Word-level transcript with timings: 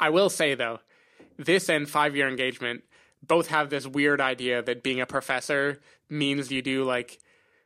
I 0.00 0.10
will 0.10 0.30
say 0.30 0.54
though, 0.54 0.80
this 1.36 1.68
and 1.68 1.88
Five 1.88 2.16
Year 2.16 2.28
Engagement 2.28 2.84
both 3.22 3.48
have 3.48 3.70
this 3.70 3.86
weird 3.86 4.20
idea 4.20 4.62
that 4.62 4.82
being 4.82 5.00
a 5.00 5.06
professor 5.06 5.80
means 6.08 6.50
you 6.50 6.62
do 6.62 6.84
like 6.84 7.18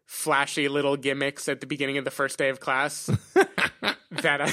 flashy 0.06 0.68
little 0.68 0.96
gimmicks 0.96 1.48
at 1.48 1.60
the 1.60 1.66
beginning 1.66 1.98
of 1.98 2.04
the 2.04 2.10
first 2.10 2.38
day 2.38 2.48
of 2.48 2.60
class. 2.60 3.06
that 4.10 4.40
I, 4.40 4.52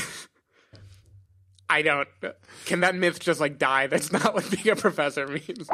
I 1.69 1.81
don't. 1.81 2.07
Can 2.65 2.81
that 2.81 2.95
myth 2.95 3.19
just 3.19 3.39
like 3.39 3.57
die? 3.57 3.87
That's 3.87 4.11
not 4.11 4.33
what 4.33 4.49
being 4.51 4.69
a 4.69 4.75
professor 4.75 5.27
means. 5.27 5.67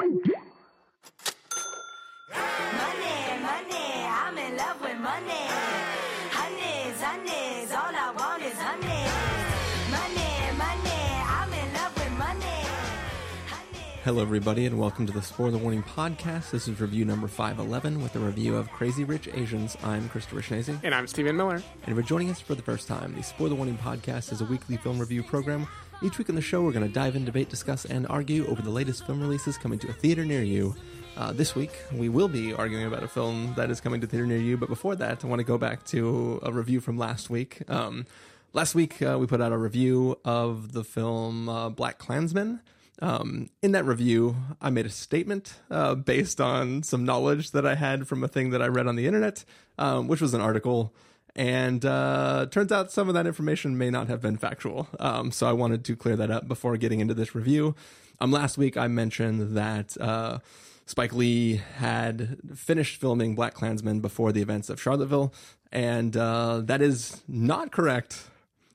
Hello, 14.03 14.21
everybody, 14.21 14.65
and 14.65 14.77
welcome 14.77 15.07
to 15.07 15.13
the 15.13 15.21
Spoiler 15.21 15.57
Warning 15.57 15.81
Podcast. 15.81 16.51
This 16.51 16.67
is 16.67 16.81
review 16.81 17.05
number 17.05 17.29
511 17.29 18.03
with 18.03 18.13
a 18.17 18.19
review 18.19 18.57
of 18.57 18.69
Crazy 18.69 19.05
Rich 19.05 19.29
Asians. 19.33 19.77
I'm 19.81 20.09
Christopher 20.09 20.41
Schnese. 20.41 20.77
And 20.83 20.93
I'm 20.93 21.07
Stephen 21.07 21.37
Miller. 21.37 21.55
And 21.55 21.87
if 21.87 21.93
you're 21.93 22.03
joining 22.03 22.29
us 22.29 22.41
for 22.41 22.53
the 22.53 22.61
first 22.61 22.85
time, 22.85 23.15
the 23.15 23.23
Spoiler 23.23 23.55
Warning 23.55 23.77
Podcast 23.77 24.33
is 24.33 24.41
a 24.41 24.45
weekly 24.45 24.75
film 24.75 24.99
review 24.99 25.23
program. 25.23 25.69
Each 26.01 26.17
week 26.17 26.27
on 26.27 26.35
the 26.35 26.41
show, 26.41 26.61
we're 26.63 26.73
going 26.73 26.85
to 26.85 26.93
dive 26.93 27.15
in, 27.15 27.23
debate, 27.23 27.47
discuss, 27.47 27.85
and 27.85 28.05
argue 28.07 28.45
over 28.47 28.61
the 28.61 28.69
latest 28.69 29.05
film 29.05 29.21
releases 29.21 29.57
coming 29.57 29.79
to 29.79 29.87
a 29.87 29.93
theater 29.93 30.25
near 30.25 30.43
you. 30.43 30.75
Uh, 31.15 31.31
this 31.31 31.55
week, 31.55 31.71
we 31.93 32.09
will 32.09 32.27
be 32.27 32.53
arguing 32.53 32.85
about 32.85 33.03
a 33.03 33.07
film 33.07 33.53
that 33.55 33.71
is 33.71 33.79
coming 33.79 34.01
to 34.01 34.07
theater 34.07 34.27
near 34.27 34.37
you. 34.37 34.57
But 34.57 34.67
before 34.67 34.97
that, 34.97 35.23
I 35.23 35.27
want 35.29 35.39
to 35.39 35.45
go 35.45 35.57
back 35.57 35.85
to 35.85 36.41
a 36.43 36.51
review 36.51 36.81
from 36.81 36.97
last 36.97 37.29
week. 37.29 37.61
Um, 37.69 38.05
last 38.51 38.75
week, 38.75 39.01
uh, 39.01 39.17
we 39.17 39.27
put 39.27 39.39
out 39.39 39.53
a 39.53 39.57
review 39.57 40.19
of 40.25 40.73
the 40.73 40.83
film 40.83 41.47
uh, 41.47 41.69
BlacKkKlansman. 41.69 42.59
Um, 43.01 43.49
in 43.61 43.71
that 43.71 43.85
review, 43.85 44.35
I 44.61 44.69
made 44.69 44.85
a 44.85 44.89
statement 44.89 45.55
uh, 45.71 45.95
based 45.95 46.39
on 46.39 46.83
some 46.83 47.03
knowledge 47.03 47.51
that 47.51 47.65
I 47.65 47.75
had 47.75 48.07
from 48.07 48.23
a 48.23 48.27
thing 48.27 48.51
that 48.51 48.61
I 48.61 48.67
read 48.67 48.87
on 48.87 48.95
the 48.95 49.07
internet, 49.07 49.43
um, 49.77 50.07
which 50.07 50.21
was 50.21 50.33
an 50.33 50.41
article. 50.41 50.93
And 51.35 51.83
uh, 51.83 52.45
turns 52.51 52.71
out 52.71 52.91
some 52.91 53.07
of 53.07 53.15
that 53.15 53.25
information 53.25 53.77
may 53.77 53.89
not 53.89 54.07
have 54.07 54.21
been 54.21 54.37
factual. 54.37 54.87
Um, 54.99 55.31
so 55.31 55.47
I 55.47 55.53
wanted 55.53 55.83
to 55.85 55.95
clear 55.95 56.15
that 56.15 56.29
up 56.29 56.47
before 56.47 56.77
getting 56.77 56.99
into 56.99 57.15
this 57.15 57.33
review. 57.33 57.75
Um, 58.21 58.31
last 58.31 58.57
week, 58.57 58.77
I 58.77 58.87
mentioned 58.87 59.57
that 59.57 59.99
uh, 59.99 60.39
Spike 60.85 61.13
Lee 61.13 61.55
had 61.77 62.37
finished 62.55 63.01
filming 63.01 63.35
BlacKkKlansman 63.35 64.01
before 64.01 64.31
the 64.31 64.41
events 64.41 64.69
of 64.69 64.79
Charlottesville, 64.79 65.33
and 65.71 66.15
uh, 66.15 66.61
that 66.63 66.81
is 66.81 67.23
not 67.27 67.71
correct. 67.71 68.29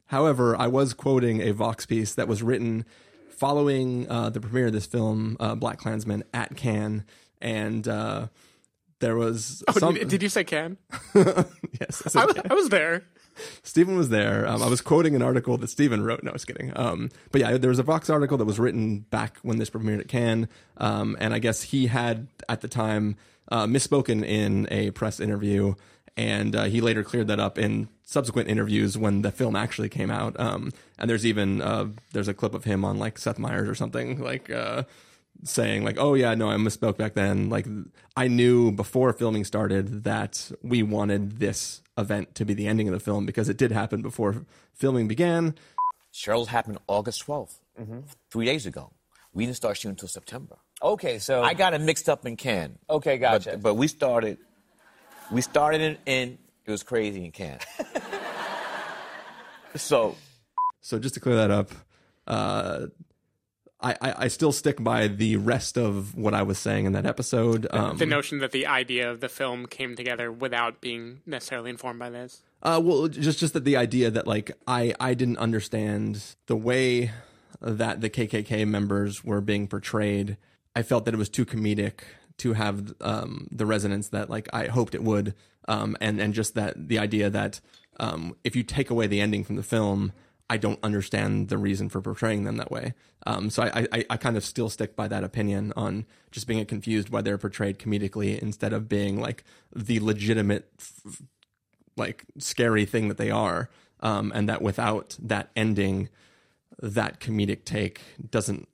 However, 0.06 0.56
I 0.56 0.66
was 0.66 0.94
quoting 0.94 1.40
a 1.40 1.52
Vox 1.52 1.86
piece 1.86 2.14
that 2.14 2.26
was 2.26 2.42
written 2.42 2.84
following 3.38 4.08
uh, 4.10 4.30
the 4.30 4.40
premiere 4.40 4.66
of 4.66 4.72
this 4.72 4.86
film, 4.86 5.36
uh, 5.40 5.54
BlacKkKlansman, 5.54 6.22
at 6.34 6.56
Cannes, 6.56 7.04
and 7.40 7.86
uh, 7.86 8.26
there 9.00 9.16
was 9.16 9.62
Oh, 9.68 9.72
some. 9.72 9.94
did, 9.94 10.08
did 10.08 10.22
you 10.22 10.28
say 10.28 10.44
can? 10.44 10.76
yes, 11.14 12.14
I 12.16 12.22
I 12.22 12.24
was, 12.26 12.34
Cannes. 12.34 12.46
I 12.50 12.54
was 12.54 12.68
there. 12.68 13.04
Stephen 13.62 13.96
was 13.96 14.08
there. 14.08 14.46
Um, 14.48 14.62
I 14.62 14.68
was 14.68 14.80
quoting 14.80 15.14
an 15.14 15.22
article 15.22 15.56
that 15.58 15.68
Stephen 15.70 16.02
wrote. 16.02 16.24
No, 16.24 16.30
I 16.30 16.32
was 16.32 16.44
kidding. 16.44 16.72
Um, 16.74 17.08
but 17.30 17.40
yeah, 17.40 17.56
there 17.56 17.70
was 17.70 17.78
a 17.78 17.84
Vox 17.84 18.10
article 18.10 18.36
that 18.38 18.44
was 18.44 18.58
written 18.58 19.00
back 19.10 19.38
when 19.42 19.58
this 19.58 19.70
premiered 19.70 20.00
at 20.00 20.08
Cannes, 20.08 20.48
um, 20.78 21.16
and 21.20 21.32
I 21.32 21.38
guess 21.38 21.62
he 21.62 21.86
had 21.86 22.26
at 22.48 22.60
the 22.62 22.68
time 22.68 23.14
uh, 23.50 23.66
misspoken 23.66 24.24
in 24.26 24.66
a 24.72 24.90
press 24.90 25.20
interview, 25.20 25.74
and 26.18 26.54
uh, 26.56 26.64
he 26.64 26.80
later 26.80 27.04
cleared 27.04 27.28
that 27.28 27.38
up 27.38 27.58
in 27.58 27.88
subsequent 28.02 28.48
interviews 28.48 28.98
when 28.98 29.22
the 29.22 29.30
film 29.30 29.54
actually 29.54 29.88
came 29.88 30.10
out. 30.10 30.38
Um, 30.38 30.72
and 30.98 31.08
there's 31.08 31.24
even 31.24 31.62
uh, 31.62 31.86
there's 32.12 32.28
a 32.28 32.34
clip 32.34 32.54
of 32.54 32.64
him 32.64 32.84
on 32.84 32.98
like 32.98 33.18
Seth 33.18 33.38
Meyers 33.38 33.68
or 33.68 33.74
something 33.74 34.20
like. 34.30 34.50
Uh, 34.50 34.82
saying 35.44 35.84
like 35.84 35.94
oh 36.00 36.14
yeah 36.14 36.34
no 36.34 36.50
i 36.50 36.56
misspoke 36.56 36.96
back 36.96 37.14
then 37.14 37.48
like 37.48 37.64
i 38.16 38.26
knew 38.26 38.72
before 38.72 39.12
filming 39.12 39.44
started 39.44 40.02
that 40.02 40.50
we 40.62 40.82
wanted 40.82 41.38
this 41.38 41.80
event 41.96 42.34
to 42.34 42.44
be 42.44 42.54
the 42.54 42.66
ending 42.66 42.88
of 42.88 42.92
the 42.92 42.98
film 42.98 43.24
because 43.24 43.48
it 43.48 43.56
did 43.56 43.70
happen 43.70 44.02
before 44.02 44.44
filming 44.74 45.06
began 45.06 45.54
Cheryl 46.12 46.46
happened 46.46 46.78
August 46.86 47.26
12th, 47.26 47.58
three 48.30 48.44
days 48.44 48.66
ago. 48.66 48.90
We 49.32 49.44
didn't 49.44 49.56
start 49.56 49.76
shooting 49.76 49.90
until 49.90 50.08
September. 50.08 50.56
Okay, 50.82 51.18
so 51.18 51.42
I 51.42 51.54
got 51.54 51.74
it 51.74 51.80
mixed 51.80 52.08
up 52.08 52.26
in 52.26 52.36
Cannes. 52.36 52.78
Okay, 52.88 53.18
gotcha. 53.18 53.52
But, 53.52 53.62
but 53.62 53.74
we 53.74 53.88
started, 53.88 54.38
we 55.30 55.40
started 55.40 55.80
in, 55.80 55.98
in 56.06 56.38
it 56.64 56.70
was 56.70 56.82
crazy 56.82 57.24
in 57.24 57.32
Cannes. 57.32 57.60
so 59.76 60.16
so 60.80 60.98
just 60.98 61.14
to 61.14 61.20
clear 61.20 61.36
that 61.36 61.50
up 61.50 61.70
uh 62.26 62.86
I, 63.80 63.92
I, 64.00 64.14
I 64.24 64.28
still 64.28 64.50
stick 64.50 64.82
by 64.82 65.06
the 65.06 65.36
rest 65.36 65.78
of 65.78 66.16
what 66.16 66.34
I 66.34 66.42
was 66.42 66.58
saying 66.58 66.86
in 66.86 66.94
that 66.94 67.06
episode. 67.06 67.68
Um, 67.70 67.96
The 67.96 68.06
notion 68.06 68.40
that 68.40 68.50
the 68.50 68.66
idea 68.66 69.08
of 69.08 69.20
the 69.20 69.28
film 69.28 69.66
came 69.66 69.94
together 69.94 70.32
without 70.32 70.80
being 70.80 71.20
necessarily 71.26 71.70
informed 71.70 72.00
by 72.00 72.10
this. 72.10 72.42
Uh, 72.60 72.80
well, 72.82 73.06
just 73.06 73.38
just 73.38 73.52
that 73.52 73.64
the 73.64 73.76
idea 73.76 74.10
that 74.10 74.26
like 74.26 74.50
I 74.66 74.94
I 74.98 75.14
didn't 75.14 75.38
understand 75.38 76.34
the 76.46 76.56
way 76.56 77.12
that 77.60 78.00
the 78.00 78.10
KKK 78.10 78.66
members 78.66 79.22
were 79.22 79.40
being 79.40 79.68
portrayed. 79.68 80.36
I 80.74 80.82
felt 80.82 81.04
that 81.04 81.14
it 81.14 81.18
was 81.18 81.28
too 81.28 81.46
comedic 81.46 82.00
to 82.38 82.54
have 82.54 82.94
um, 83.00 83.48
the 83.50 83.66
resonance 83.66 84.08
that 84.08 84.30
like 84.30 84.48
I 84.52 84.66
hoped 84.66 84.94
it 84.94 85.02
would, 85.02 85.34
um, 85.66 85.96
and 86.00 86.20
and 86.20 86.34
just 86.34 86.54
that 86.54 86.88
the 86.88 86.98
idea 86.98 87.30
that 87.30 87.60
um, 88.00 88.36
if 88.44 88.56
you 88.56 88.62
take 88.62 88.90
away 88.90 89.06
the 89.06 89.20
ending 89.20 89.44
from 89.44 89.56
the 89.56 89.62
film, 89.62 90.12
I 90.48 90.56
don't 90.56 90.78
understand 90.82 91.48
the 91.48 91.58
reason 91.58 91.88
for 91.88 92.00
portraying 92.00 92.44
them 92.44 92.56
that 92.56 92.70
way. 92.70 92.94
Um, 93.26 93.50
so 93.50 93.64
I, 93.64 93.86
I 93.92 94.04
I 94.10 94.16
kind 94.16 94.36
of 94.36 94.44
still 94.44 94.70
stick 94.70 94.96
by 94.96 95.08
that 95.08 95.24
opinion 95.24 95.72
on 95.76 96.06
just 96.30 96.46
being 96.46 96.64
confused 96.66 97.10
why 97.10 97.20
they're 97.20 97.38
portrayed 97.38 97.78
comedically 97.78 98.38
instead 98.38 98.72
of 98.72 98.88
being 98.88 99.20
like 99.20 99.44
the 99.74 100.00
legitimate 100.00 100.70
f- 100.78 101.22
like 101.96 102.24
scary 102.38 102.84
thing 102.84 103.08
that 103.08 103.18
they 103.18 103.30
are 103.30 103.68
um, 104.00 104.32
and 104.34 104.48
that 104.48 104.62
without 104.62 105.16
that 105.20 105.50
ending 105.56 106.08
that 106.80 107.18
comedic 107.20 107.64
take 107.64 108.00
doesn't 108.30 108.68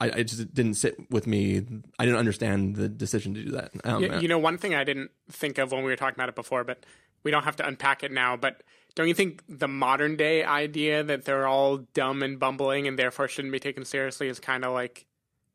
I, 0.00 0.10
I 0.10 0.22
just 0.22 0.52
didn't 0.54 0.74
sit 0.74 0.94
with 1.10 1.26
me 1.26 1.62
i 1.98 2.04
didn't 2.04 2.18
understand 2.18 2.76
the 2.76 2.88
decision 2.88 3.34
to 3.34 3.42
do 3.44 3.50
that 3.52 3.70
um, 3.84 4.02
You, 4.02 4.18
you 4.20 4.28
know, 4.28 4.38
one 4.38 4.58
thing 4.58 4.74
I 4.74 4.84
didn't 4.84 5.10
think 5.30 5.58
of 5.58 5.72
when 5.72 5.82
we 5.84 5.90
were 5.90 5.96
talking 5.96 6.16
about 6.16 6.28
it 6.28 6.34
before, 6.34 6.64
but 6.64 6.84
we 7.22 7.30
don't 7.30 7.44
have 7.44 7.56
to 7.56 7.66
unpack 7.66 8.02
it 8.04 8.12
now. 8.12 8.36
But 8.36 8.62
don't 8.94 9.08
you 9.08 9.14
think 9.14 9.42
the 9.48 9.66
modern 9.68 10.16
day 10.16 10.44
idea 10.44 11.02
that 11.02 11.24
they're 11.24 11.46
all 11.46 11.78
dumb 11.78 12.22
and 12.22 12.38
bumbling 12.38 12.86
and 12.86 12.98
therefore 12.98 13.26
shouldn't 13.28 13.52
be 13.52 13.58
taken 13.58 13.84
seriously 13.84 14.28
is 14.28 14.38
kind 14.38 14.64
of 14.64 14.72
like 14.72 15.06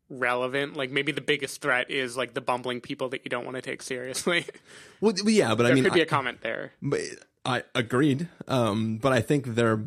relevant? 0.10 0.76
Like 0.76 0.92
maybe 0.92 1.12
the 1.12 1.22
biggest 1.22 1.62
threat 1.62 1.90
is 1.90 2.18
like 2.18 2.34
the 2.34 2.42
bumbling 2.42 2.82
people 2.82 3.10
that 3.10 3.22
you 3.24 3.30
don't 3.30 3.46
want 3.46 3.56
to 3.56 3.62
take 3.62 3.82
seriously. 3.82 4.46
well, 5.02 5.14
yeah 5.26 5.56
but 5.56 5.66
i 5.66 5.70
there 5.70 5.76
mean 5.76 5.84
could 5.86 5.94
be 5.94 6.02
I- 6.02 6.04
a 6.04 6.08
comment 6.08 6.42
there. 6.42 6.74
But 6.82 7.02
I 7.46 7.64
agreed, 7.74 8.28
um, 8.48 8.98
but 8.98 9.14
I 9.14 9.22
think 9.22 9.56
they're 9.56 9.84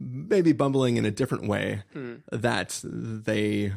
maybe 0.00 0.52
bumbling 0.52 0.96
in 0.96 1.04
a 1.04 1.10
different 1.10 1.46
way. 1.46 1.82
Hmm. 1.92 2.16
That 2.30 2.80
they, 2.84 3.72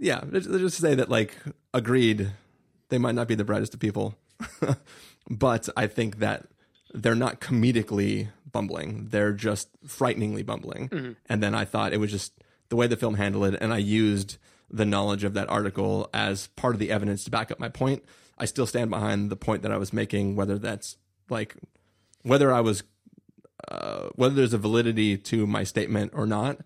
yeah, 0.00 0.22
just 0.32 0.78
say 0.78 0.94
that 0.94 1.08
like 1.08 1.36
agreed, 1.72 2.32
they 2.88 2.98
might 2.98 3.14
not 3.14 3.28
be 3.28 3.34
the 3.34 3.44
brightest 3.44 3.74
of 3.74 3.80
people, 3.80 4.14
but 5.30 5.68
I 5.76 5.86
think 5.86 6.18
that 6.18 6.46
they're 6.92 7.14
not 7.14 7.40
comedically 7.40 8.28
bumbling; 8.50 9.08
they're 9.10 9.32
just 9.32 9.68
frighteningly 9.86 10.42
bumbling. 10.42 10.88
Hmm. 10.88 11.12
And 11.26 11.42
then 11.42 11.54
I 11.54 11.64
thought 11.64 11.92
it 11.92 12.00
was 12.00 12.10
just 12.10 12.32
the 12.68 12.76
way 12.76 12.86
the 12.86 12.96
film 12.96 13.14
handled 13.14 13.54
it, 13.54 13.58
and 13.60 13.72
I 13.72 13.78
used 13.78 14.38
the 14.70 14.86
knowledge 14.86 15.22
of 15.22 15.34
that 15.34 15.50
article 15.50 16.08
as 16.14 16.46
part 16.48 16.74
of 16.74 16.80
the 16.80 16.90
evidence 16.90 17.24
to 17.24 17.30
back 17.30 17.50
up 17.50 17.60
my 17.60 17.68
point. 17.68 18.02
I 18.38 18.46
still 18.46 18.66
stand 18.66 18.90
behind 18.90 19.30
the 19.30 19.36
point 19.36 19.62
that 19.62 19.70
I 19.70 19.76
was 19.76 19.92
making, 19.92 20.34
whether 20.34 20.58
that's 20.58 20.96
like 21.28 21.54
whether 22.22 22.52
I 22.52 22.60
was 22.60 22.82
uh, 23.68 24.08
whether 24.14 24.34
there's 24.34 24.52
a 24.52 24.58
validity 24.58 25.16
to 25.16 25.46
my 25.46 25.64
statement 25.64 26.12
or 26.14 26.26
not. 26.26 26.58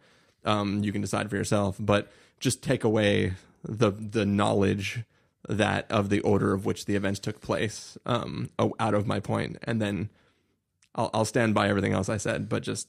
Um, 0.44 0.82
you 0.84 0.92
can 0.92 1.00
decide 1.00 1.28
for 1.28 1.36
yourself, 1.36 1.76
but 1.78 2.10
just 2.38 2.62
take 2.62 2.84
away 2.84 3.34
the 3.64 3.90
the 3.90 4.24
knowledge 4.24 5.02
that 5.48 5.90
of 5.90 6.08
the 6.08 6.20
order 6.20 6.52
of 6.52 6.64
which 6.64 6.86
the 6.86 6.96
events 6.96 7.20
took 7.20 7.40
place 7.40 7.98
um, 8.06 8.50
out 8.78 8.94
of 8.94 9.06
my 9.06 9.20
point, 9.20 9.58
and 9.62 9.80
then 9.80 10.08
I'll, 10.94 11.10
I'll 11.12 11.24
stand 11.24 11.54
by 11.54 11.68
everything 11.68 11.92
else 11.92 12.08
I 12.08 12.16
said. 12.16 12.48
But 12.48 12.62
just 12.62 12.88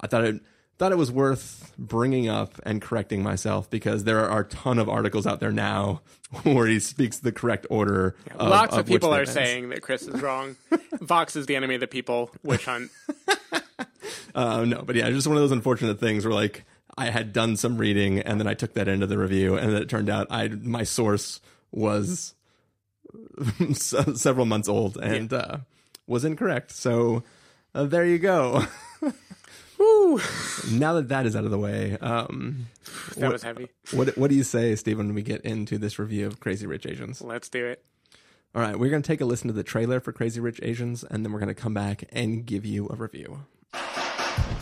I 0.00 0.06
thought 0.06 0.24
it 0.24 0.40
thought 0.78 0.90
it 0.92 0.98
was 0.98 1.10
worth 1.12 1.72
bringing 1.78 2.28
up 2.28 2.54
and 2.64 2.82
correcting 2.82 3.22
myself 3.22 3.70
because 3.70 4.04
there 4.04 4.28
are 4.28 4.40
a 4.40 4.44
ton 4.44 4.78
of 4.78 4.88
articles 4.88 5.26
out 5.26 5.38
there 5.40 5.52
now 5.52 6.00
where 6.42 6.66
he 6.66 6.80
speaks 6.80 7.18
the 7.18 7.30
correct 7.32 7.66
order. 7.70 8.16
of- 8.38 8.48
Lots 8.48 8.72
of, 8.74 8.80
of 8.80 8.86
people 8.86 9.10
are 9.14 9.22
events. 9.22 9.32
saying 9.32 9.68
that 9.70 9.82
Chris 9.82 10.02
is 10.02 10.20
wrong. 10.20 10.56
Vox 11.00 11.36
is 11.36 11.46
the 11.46 11.54
enemy 11.56 11.74
of 11.76 11.80
the 11.80 11.86
people. 11.86 12.30
Witch 12.42 12.64
hunt. 12.64 12.90
Uh, 14.34 14.64
no, 14.64 14.82
but 14.82 14.96
yeah, 14.96 15.08
just 15.10 15.28
one 15.28 15.36
of 15.36 15.42
those 15.44 15.52
unfortunate 15.52 16.00
things 16.00 16.24
where 16.24 16.34
like 16.34 16.64
I 16.98 17.06
had 17.10 17.32
done 17.32 17.56
some 17.56 17.78
reading 17.78 18.18
and 18.18 18.40
then 18.40 18.48
I 18.48 18.54
took 18.54 18.74
that 18.74 18.88
into 18.88 19.06
the 19.06 19.16
review, 19.16 19.56
and 19.56 19.72
then 19.72 19.80
it 19.80 19.88
turned 19.88 20.10
out 20.10 20.26
I 20.28 20.48
my 20.48 20.82
source 20.82 21.40
was 21.70 22.34
several 23.74 24.44
months 24.46 24.68
old 24.68 24.96
and 24.96 25.32
uh, 25.32 25.58
was 26.08 26.24
incorrect. 26.24 26.72
So 26.72 27.22
uh, 27.76 27.84
there 27.84 28.04
you 28.04 28.18
go. 28.18 28.64
Woo, 29.78 30.20
Now 30.70 30.94
that 30.94 31.08
that 31.08 31.26
is 31.26 31.34
out 31.34 31.44
of 31.44 31.50
the 31.50 31.58
way, 31.58 31.96
um, 32.00 32.66
that 33.16 33.32
was 33.32 33.42
heavy. 33.42 33.68
what 33.92 34.16
what 34.16 34.30
do 34.30 34.36
you 34.36 34.44
say, 34.44 34.76
Stephen, 34.76 35.06
when 35.06 35.14
we 35.14 35.22
get 35.22 35.40
into 35.42 35.78
this 35.78 35.98
review 35.98 36.26
of 36.26 36.40
Crazy 36.40 36.66
Rich 36.66 36.86
Asians? 36.86 37.20
Let's 37.20 37.48
do 37.48 37.66
it. 37.66 37.84
All 38.54 38.62
right, 38.62 38.78
we're 38.78 38.90
going 38.90 39.02
to 39.02 39.06
take 39.06 39.20
a 39.20 39.24
listen 39.24 39.48
to 39.48 39.52
the 39.52 39.64
trailer 39.64 39.98
for 39.98 40.12
Crazy 40.12 40.38
Rich 40.40 40.60
Asians, 40.62 41.02
and 41.02 41.24
then 41.24 41.32
we're 41.32 41.40
going 41.40 41.48
to 41.52 41.60
come 41.60 41.74
back 41.74 42.04
and 42.12 42.46
give 42.46 42.64
you 42.64 42.88
a 42.88 42.94
review. 42.94 43.40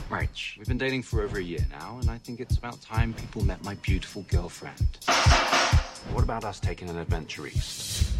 Right. 0.09 0.31
We've 0.59 0.67
been 0.67 0.79
dating 0.79 1.03
for 1.03 1.23
over 1.23 1.39
a 1.39 1.43
year 1.43 1.65
now, 1.71 1.99
and 2.01 2.11
I 2.11 2.17
think 2.19 2.41
it's 2.41 2.57
about 2.57 2.81
time 2.81 3.13
people 3.13 3.45
met 3.45 3.63
my 3.65 3.75
beautiful 3.77 4.25
girlfriend. 4.31 4.99
What 6.13 6.25
about 6.25 6.45
us 6.45 6.59
taking 6.59 6.89
an 6.89 6.99
adventure 6.99 7.47
east? 7.47 8.13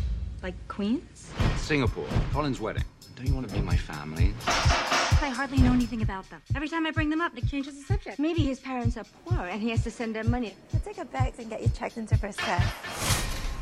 Like 0.43 0.55
Queens? 0.69 1.31
Singapore, 1.57 2.07
Colin's 2.33 2.61
wedding. 2.61 2.85
Don't 3.23 3.29
you 3.29 3.35
want 3.37 3.49
to 3.49 3.55
be 3.55 3.61
my 3.61 3.77
family? 3.77 4.35
I 4.49 5.33
hardly 5.33 5.59
know 5.59 5.73
anything 5.73 6.03
about 6.03 6.29
them. 6.29 6.43
Every 6.57 6.69
time 6.69 6.87
I 6.87 6.91
bring 6.91 7.09
them 7.09 7.21
up, 7.21 7.33
Nick 7.33 7.47
changes 7.47 7.79
the 7.79 7.85
subject. 7.85 8.19
Maybe 8.19 8.43
his 8.43 8.59
parents 8.59 8.97
are 8.97 9.05
poor 9.25 9.47
and 9.47 9.63
he 9.63 9.71
has 9.71 9.85
to 9.85 9.93
send 9.93 10.17
them 10.17 10.29
money. 10.29 10.57
I'll 10.75 10.81
take 10.81 10.99
a 10.99 11.05
bags 11.05 11.39
and 11.39 11.49
get 11.49 11.63
you 11.63 11.69
checked 11.69 11.99
into 11.99 12.17
first 12.17 12.39
class. 12.39 12.65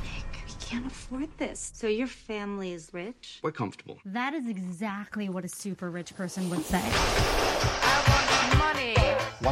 Nick, 0.02 0.24
we 0.46 0.54
can't 0.66 0.86
afford 0.86 1.28
this. 1.36 1.72
So 1.74 1.88
your 1.88 2.06
family 2.06 2.72
is 2.72 2.88
rich? 2.94 3.40
We're 3.42 3.52
comfortable. 3.52 3.98
That 4.06 4.32
is 4.32 4.48
exactly 4.48 5.28
what 5.28 5.44
a 5.44 5.48
super 5.48 5.90
rich 5.90 6.16
person 6.16 6.48
would 6.48 6.64
say. 6.64 6.80
I 6.82 8.56
want 8.56 8.76
money. 8.76 8.94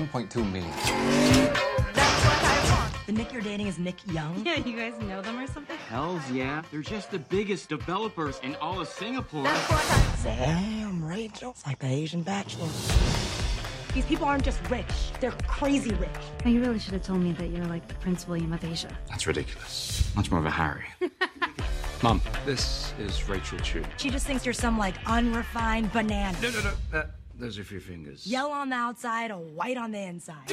1.2 0.08 0.50
million. 0.50 2.07
The 3.08 3.14
Nick 3.14 3.32
you're 3.32 3.40
dating 3.40 3.68
is 3.68 3.78
Nick 3.78 3.96
Young. 4.12 4.44
Yeah, 4.44 4.58
you 4.58 4.76
guys 4.76 4.92
know 5.00 5.22
them 5.22 5.38
or 5.38 5.46
something? 5.46 5.78
Hells 5.88 6.20
yeah. 6.30 6.60
They're 6.70 6.82
just 6.82 7.10
the 7.10 7.18
biggest 7.18 7.70
developers 7.70 8.38
in 8.42 8.54
all 8.56 8.82
of 8.82 8.88
Singapore. 8.88 9.44
Damn, 10.22 11.02
Rachel. 11.02 11.52
It's 11.52 11.66
like 11.66 11.78
the 11.78 11.86
Asian 11.86 12.20
Bachelor. 12.20 12.68
These 13.94 14.04
people 14.04 14.26
aren't 14.26 14.44
just 14.44 14.60
rich, 14.68 14.84
they're 15.20 15.32
crazy 15.46 15.94
rich. 15.94 16.10
Oh, 16.44 16.50
you 16.50 16.60
really 16.60 16.78
should 16.78 16.92
have 16.92 17.02
told 17.02 17.20
me 17.20 17.32
that 17.32 17.46
you're 17.46 17.64
like 17.64 17.88
the 17.88 17.94
Prince 17.94 18.28
William 18.28 18.52
of 18.52 18.62
Asia. 18.62 18.90
That's 19.08 19.26
ridiculous. 19.26 20.14
Much 20.14 20.30
more 20.30 20.40
of 20.40 20.44
a 20.44 20.50
Harry. 20.50 20.84
Mom, 22.02 22.20
this 22.44 22.92
is 22.98 23.26
Rachel 23.26 23.58
Chu. 23.60 23.82
She 23.96 24.10
just 24.10 24.26
thinks 24.26 24.44
you're 24.44 24.52
some 24.52 24.76
like 24.76 24.96
unrefined 25.06 25.94
banana. 25.94 26.36
No, 26.42 26.50
no, 26.50 26.60
no. 26.60 26.98
Uh, 26.98 27.06
those 27.38 27.56
are 27.56 27.62
a 27.62 27.64
few 27.64 27.80
fingers. 27.80 28.26
Yellow 28.26 28.50
on 28.50 28.68
the 28.68 28.76
outside, 28.76 29.30
or 29.30 29.38
white 29.38 29.78
on 29.78 29.92
the 29.92 29.98
inside. 29.98 30.46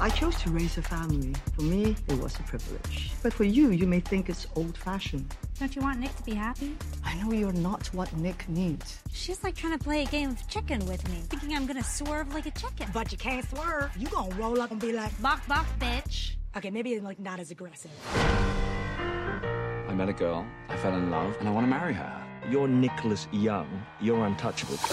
I 0.00 0.10
chose 0.10 0.36
to 0.42 0.50
raise 0.50 0.78
a 0.78 0.82
family. 0.82 1.34
For 1.56 1.62
me, 1.62 1.96
it 2.06 2.18
was 2.20 2.36
a 2.38 2.42
privilege. 2.44 3.10
But 3.20 3.32
for 3.32 3.42
you, 3.42 3.70
you 3.70 3.84
may 3.86 3.98
think 3.98 4.28
it's 4.28 4.46
old 4.54 4.76
fashioned. 4.78 5.34
Don't 5.58 5.74
you 5.74 5.82
want 5.82 5.98
Nick 5.98 6.14
to 6.16 6.22
be 6.22 6.34
happy? 6.34 6.76
I 7.04 7.16
know 7.16 7.32
you're 7.32 7.52
not 7.52 7.88
what 7.88 8.14
Nick 8.16 8.48
needs. 8.48 9.00
She's 9.12 9.42
like 9.42 9.56
trying 9.56 9.76
to 9.76 9.82
play 9.82 10.02
a 10.02 10.06
game 10.06 10.30
of 10.30 10.48
chicken 10.48 10.86
with 10.86 11.06
me, 11.08 11.16
thinking 11.28 11.52
I'm 11.52 11.66
gonna 11.66 11.82
swerve 11.82 12.32
like 12.32 12.46
a 12.46 12.52
chicken. 12.52 12.86
But 12.94 13.10
you 13.10 13.18
can't 13.18 13.48
swerve. 13.50 13.90
You 13.96 14.06
gonna 14.06 14.32
roll 14.36 14.60
up 14.60 14.70
and 14.70 14.80
be 14.80 14.92
like, 14.92 15.20
Bok 15.20 15.44
bok, 15.48 15.66
bitch. 15.80 16.34
okay, 16.56 16.70
maybe 16.70 17.00
like 17.00 17.18
not 17.18 17.40
as 17.40 17.50
aggressive. 17.50 17.90
I 18.14 19.94
met 19.94 20.08
a 20.08 20.12
girl, 20.12 20.46
I 20.68 20.76
fell 20.76 20.94
in 20.94 21.10
love, 21.10 21.36
and 21.40 21.48
I 21.48 21.50
want 21.50 21.64
to 21.64 21.70
marry 21.70 21.94
her. 21.94 22.24
You're 22.48 22.68
Nicholas 22.68 23.26
Young. 23.32 23.68
You're 24.00 24.24
untouchable. 24.24 24.78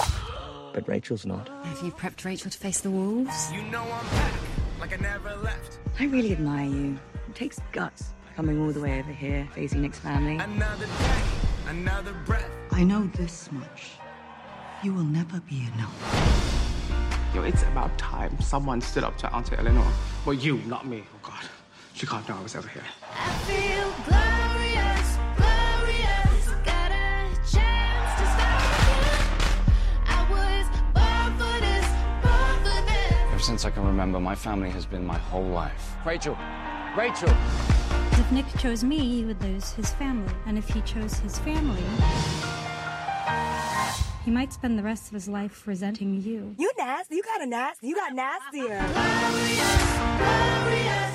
But 0.74 0.90
Rachel's 0.90 1.26
not. 1.26 1.48
Have 1.64 1.82
you 1.86 1.92
prepped 1.92 2.26
Rachel 2.26 2.52
to 2.52 2.58
face 2.58 2.82
the 2.82 2.92
wolves? 2.92 3.50
You 3.54 3.62
know 3.62 3.82
I'm 3.84 4.06
back, 4.08 4.34
like 4.80 4.94
I 4.94 5.02
never 5.02 5.36
left. 5.38 5.80
I 6.00 6.06
really 6.06 6.32
admire 6.32 6.66
you. 6.68 7.00
It 7.28 7.36
takes 7.36 7.60
guts 7.72 8.14
coming 8.36 8.62
all 8.62 8.72
the 8.72 8.82
way 8.82 9.00
over 9.00 9.12
here, 9.12 9.48
facing 9.54 9.82
Nick's 9.82 10.00
family. 10.00 10.36
Another 10.38 10.86
day, 10.86 11.22
another 11.68 12.14
breath. 12.26 12.50
I 12.72 12.84
know 12.84 13.10
this 13.16 13.52
much. 13.52 13.92
You 14.84 14.94
will 14.94 15.04
never 15.04 15.40
be 15.42 15.68
enough. 15.74 17.32
Yo, 17.34 17.44
it's 17.44 17.64
about 17.64 17.98
time 17.98 18.40
someone 18.42 18.82
stood 18.82 19.04
up 19.04 19.18
to 19.18 19.34
Auntie 19.34 19.56
Eleanor. 19.58 19.88
Well, 20.26 20.36
you, 20.36 20.58
not 20.68 20.86
me. 20.86 21.04
Oh 21.14 21.20
God, 21.22 21.44
she 21.94 22.06
can't 22.06 22.28
know 22.28 22.38
I 22.38 22.44
was 22.44 22.56
ever 22.56 22.68
here. 22.68 22.84
I 23.14 23.34
feel 23.46 23.92
glorious, 24.06 24.35
since 33.46 33.64
I 33.64 33.70
can 33.70 33.86
remember, 33.86 34.20
my 34.20 34.34
family 34.34 34.72
has 34.72 34.88
been 34.88 35.06
my 35.06 35.20
whole 35.20 35.46
life. 35.46 35.94
Rachel, 36.04 36.36
Rachel. 36.98 37.30
If 38.14 38.32
Nick 38.32 38.46
chose 38.58 38.84
me, 38.84 38.98
he 38.98 39.24
would 39.24 39.40
lose 39.44 39.72
his 39.74 39.92
family. 39.94 40.34
And 40.48 40.58
if 40.58 40.68
he 40.68 40.82
chose 40.82 41.20
his 41.20 41.38
family, 41.38 41.84
he 44.24 44.32
might 44.32 44.52
spend 44.52 44.80
the 44.80 44.84
rest 44.84 45.10
of 45.10 45.14
his 45.14 45.28
life 45.28 45.68
resenting 45.68 46.20
you. 46.24 46.56
You 46.58 46.72
nasty. 46.76 47.18
You 47.18 47.22
got 47.22 47.44
a 47.44 47.46
nasty. 47.46 47.88
You 47.88 47.96
got 47.96 48.16
nastier. 48.16 48.80
Glorious, 48.80 49.98
got 50.18 51.15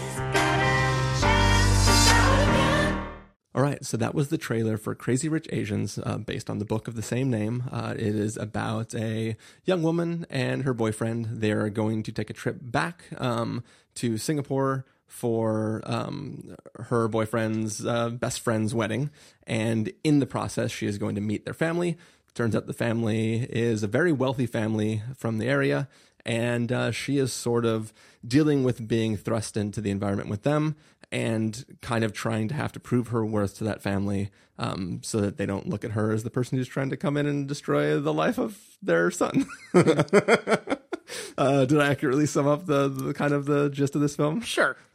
All 3.52 3.62
right, 3.62 3.84
so 3.84 3.96
that 3.96 4.14
was 4.14 4.28
the 4.28 4.38
trailer 4.38 4.76
for 4.76 4.94
Crazy 4.94 5.28
Rich 5.28 5.48
Asians, 5.50 5.98
uh, 5.98 6.18
based 6.18 6.48
on 6.48 6.60
the 6.60 6.64
book 6.64 6.86
of 6.86 6.94
the 6.94 7.02
same 7.02 7.30
name. 7.30 7.64
Uh, 7.72 7.94
it 7.98 8.14
is 8.14 8.36
about 8.36 8.94
a 8.94 9.36
young 9.64 9.82
woman 9.82 10.24
and 10.30 10.62
her 10.62 10.72
boyfriend. 10.72 11.26
They're 11.32 11.68
going 11.68 12.04
to 12.04 12.12
take 12.12 12.30
a 12.30 12.32
trip 12.32 12.58
back 12.62 13.06
um, 13.18 13.64
to 13.96 14.18
Singapore 14.18 14.84
for 15.08 15.82
um, 15.84 16.54
her 16.76 17.08
boyfriend's 17.08 17.84
uh, 17.84 18.10
best 18.10 18.38
friend's 18.38 18.72
wedding. 18.72 19.10
And 19.48 19.92
in 20.04 20.20
the 20.20 20.26
process, 20.26 20.70
she 20.70 20.86
is 20.86 20.96
going 20.96 21.16
to 21.16 21.20
meet 21.20 21.44
their 21.44 21.52
family. 21.52 21.98
Turns 22.34 22.54
out 22.54 22.68
the 22.68 22.72
family 22.72 23.48
is 23.50 23.82
a 23.82 23.88
very 23.88 24.12
wealthy 24.12 24.46
family 24.46 25.02
from 25.16 25.38
the 25.38 25.48
area. 25.48 25.88
And 26.24 26.70
uh, 26.70 26.92
she 26.92 27.18
is 27.18 27.32
sort 27.32 27.64
of 27.64 27.92
dealing 28.24 28.62
with 28.62 28.86
being 28.86 29.16
thrust 29.16 29.56
into 29.56 29.80
the 29.80 29.90
environment 29.90 30.28
with 30.28 30.44
them 30.44 30.76
and 31.12 31.64
kind 31.82 32.04
of 32.04 32.12
trying 32.12 32.48
to 32.48 32.54
have 32.54 32.72
to 32.72 32.80
prove 32.80 33.08
her 33.08 33.24
worth 33.24 33.58
to 33.58 33.64
that 33.64 33.82
family 33.82 34.30
um, 34.58 35.00
so 35.02 35.20
that 35.20 35.36
they 35.36 35.46
don't 35.46 35.68
look 35.68 35.84
at 35.84 35.92
her 35.92 36.12
as 36.12 36.22
the 36.22 36.30
person 36.30 36.56
who's 36.56 36.68
trying 36.68 36.90
to 36.90 36.96
come 36.96 37.16
in 37.16 37.26
and 37.26 37.48
destroy 37.48 37.98
the 37.98 38.12
life 38.12 38.38
of 38.38 38.58
their 38.82 39.10
son. 39.10 39.46
uh, 39.74 41.64
did 41.64 41.80
I 41.80 41.90
accurately 41.90 42.26
sum 42.26 42.46
up 42.46 42.66
the, 42.66 42.88
the 42.88 43.14
kind 43.14 43.32
of 43.32 43.46
the 43.46 43.70
gist 43.70 43.94
of 43.94 44.00
this 44.00 44.16
film? 44.16 44.40
Sure. 44.42 44.76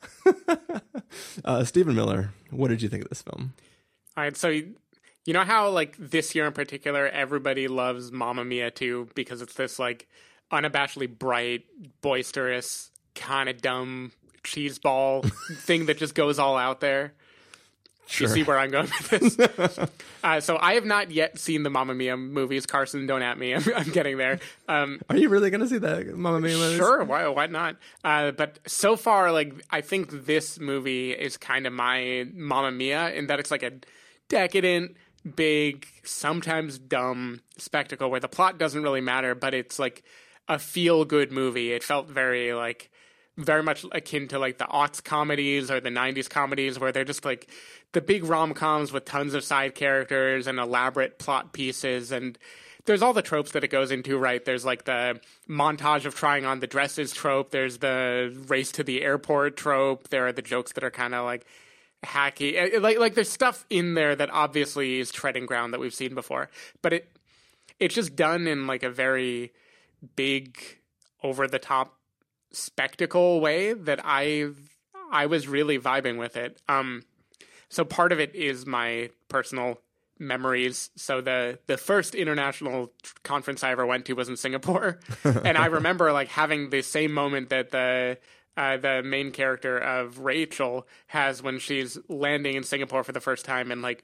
Uh, 1.44 1.64
Stephen 1.64 1.96
Miller, 1.96 2.32
what 2.50 2.70
did 2.70 2.82
you 2.82 2.90
think 2.90 3.04
of 3.04 3.10
this 3.10 3.22
film? 3.22 3.54
All 4.18 4.24
right, 4.24 4.36
so 4.36 4.50
you, 4.50 4.76
you 5.26 5.34
know 5.34 5.44
how 5.44 5.70
like 5.70 5.96
this 5.98 6.36
year 6.36 6.46
in 6.46 6.54
particular, 6.54 7.08
everybody 7.08 7.68
loves 7.68 8.12
Mamma 8.12 8.44
Mia 8.44 8.72
too 8.72 9.08
because 9.16 9.42
it's 9.42 9.54
this 9.54 9.80
like 9.80 10.08
unabashedly 10.52 11.18
bright, 11.18 11.66
boisterous, 12.02 12.92
kind 13.14 13.50
of 13.50 13.62
dumb 13.62 14.12
cheese 14.46 14.80
ball 14.80 15.24
thing 15.58 15.88
that 15.88 15.98
just 15.98 16.16
goes 16.16 16.40
all 16.40 16.58
out 16.58 16.80
there. 16.80 17.14
You 18.20 18.28
see 18.28 18.44
where 18.44 18.60
I'm 18.60 18.70
going 18.70 18.88
with 19.00 19.36
this? 19.36 19.80
uh, 20.24 20.40
so 20.40 20.58
I 20.62 20.76
have 20.76 20.86
not 20.86 21.10
yet 21.12 21.40
seen 21.40 21.64
the 21.64 21.70
Mamma 21.70 21.96
Mia 21.96 22.16
movies. 22.16 22.66
Carson, 22.66 23.08
don't 23.08 23.24
at 23.24 23.38
me. 23.38 23.56
I'm, 23.56 23.64
I'm 23.76 23.90
getting 23.90 24.18
there. 24.18 24.40
Um, 24.68 25.02
Are 25.10 25.18
you 25.18 25.30
really 25.30 25.50
going 25.50 25.62
to 25.62 25.68
see 25.68 25.80
that, 25.80 26.16
Mamma 26.16 26.40
Mia? 26.40 26.56
movies? 26.56 26.78
Sure, 26.78 27.04
why 27.04 27.28
why 27.28 27.48
not? 27.48 27.78
Uh, 28.04 28.32
but 28.32 28.60
so 28.68 28.96
far, 28.96 29.32
like 29.32 29.54
I 29.72 29.82
think 29.82 30.26
this 30.26 30.60
movie 30.60 31.12
is 31.12 31.38
kind 31.38 31.66
of 31.66 31.74
my 31.74 32.28
Mamma 32.34 32.72
Mia 32.72 33.12
in 33.12 33.28
that 33.28 33.40
it's 33.40 33.52
like 33.52 33.64
a 33.64 33.72
decadent, 34.30 34.96
big, 35.36 35.88
sometimes 36.04 36.78
dumb 36.78 37.42
spectacle 37.58 38.10
where 38.10 38.20
the 38.20 38.28
plot 38.28 38.58
doesn't 38.58 38.84
really 38.84 39.02
matter, 39.02 39.34
but 39.34 39.54
it's 39.54 39.80
like 39.80 40.04
a 40.48 40.60
feel 40.60 41.06
good 41.06 41.32
movie. 41.32 41.74
It 41.74 41.84
felt 41.84 42.08
very 42.08 42.54
like 42.54 42.92
very 43.38 43.64
much 43.64 43.86
akin 43.92 44.28
to 44.30 44.40
like 44.40 44.58
the 44.58 44.66
aughts 44.66 45.04
comedies 45.04 45.70
or 45.70 45.80
the 45.80 45.90
90s 45.90 46.30
comedies 46.30 46.80
where 46.80 46.92
they're 46.92 47.04
just 47.04 47.26
like 47.26 47.50
the 47.92 48.02
big 48.02 48.24
rom-coms 48.24 48.92
with 48.92 49.06
tons 49.06 49.34
of 49.34 49.44
side 49.44 49.76
characters 49.76 50.48
and 50.48 50.60
elaborate 50.60 51.20
plot 51.20 51.52
pieces. 51.52 52.12
And 52.12 52.38
there's 52.86 53.02
all 53.02 53.14
the 53.14 53.22
tropes 53.22 53.52
that 53.52 53.64
it 53.64 53.70
goes 53.70 53.92
into 53.92 54.18
right? 54.18 54.44
There's 54.44 54.64
like 54.64 54.86
the 54.86 55.20
montage 55.50 56.06
of 56.06 56.16
trying 56.16 56.46
on 56.46 56.60
the 56.60 56.68
dresses 56.68 57.12
trope. 57.12 57.52
There's 57.52 57.80
the 57.80 58.36
race 58.48 58.72
to 58.74 58.84
the 58.84 59.02
airport 59.02 59.58
trope. 59.58 60.10
There 60.10 60.28
are 60.28 60.34
the 60.34 60.42
jokes 60.42 60.72
that 60.74 60.84
are 60.84 60.92
kind 60.92 61.14
of 61.14 61.26
like 61.26 61.46
hacky. 62.06 62.76
Uh, 62.76 62.80
like 62.80 63.00
like 63.00 63.16
there's 63.16 63.30
stuff 63.30 63.66
in 63.70 63.96
there 63.96 64.16
that 64.16 64.30
obviously 64.30 65.00
is 65.00 65.12
treading 65.12 65.46
ground 65.46 65.74
that 65.74 65.80
we've 65.80 65.94
seen 65.94 66.16
before. 66.16 66.50
But 66.82 66.94
it 66.94 67.18
it's 67.80 67.96
just 67.96 68.16
done 68.16 68.48
in 68.48 68.68
like 68.68 68.84
a 68.84 68.90
very 68.90 69.52
big 70.16 70.58
over 71.24 71.48
the 71.48 71.60
top 71.60 71.98
spectacle 72.56 73.40
way 73.40 73.74
that 73.74 74.00
I 74.04 74.50
I 75.12 75.28
was 75.28 75.48
really 75.48 75.78
vibing 75.78 76.18
with 76.18 76.38
it. 76.38 76.62
Um 76.68 77.04
so 77.70 77.84
part 77.84 78.12
of 78.12 78.20
it 78.20 78.34
is 78.36 78.66
my 78.66 79.10
personal 79.28 79.80
memories. 80.20 80.90
So 80.96 81.22
the 81.22 81.60
the 81.68 81.78
first 81.78 82.16
international 82.16 82.92
conference 83.24 83.64
I 83.64 83.72
ever 83.72 83.86
went 83.86 84.06
to 84.06 84.14
was 84.14 84.30
in 84.30 84.38
Singapore, 84.38 85.00
and 85.24 85.58
I 85.58 85.66
remember 85.68 86.12
like 86.12 86.30
having 86.30 86.70
the 86.70 86.82
same 86.82 87.12
moment 87.12 87.50
that 87.50 87.72
the 87.72 88.18
uh, 88.58 88.78
the 88.78 89.04
main 89.04 89.32
character 89.32 89.78
of 89.78 90.20
Rachel 90.20 90.88
has 91.08 91.44
when 91.44 91.60
she's 91.60 91.98
landing 92.08 92.56
in 92.56 92.64
Singapore 92.64 93.04
for 93.04 93.12
the 93.12 93.20
first 93.20 93.46
time, 93.46 93.72
and 93.72 93.82
like 93.82 94.04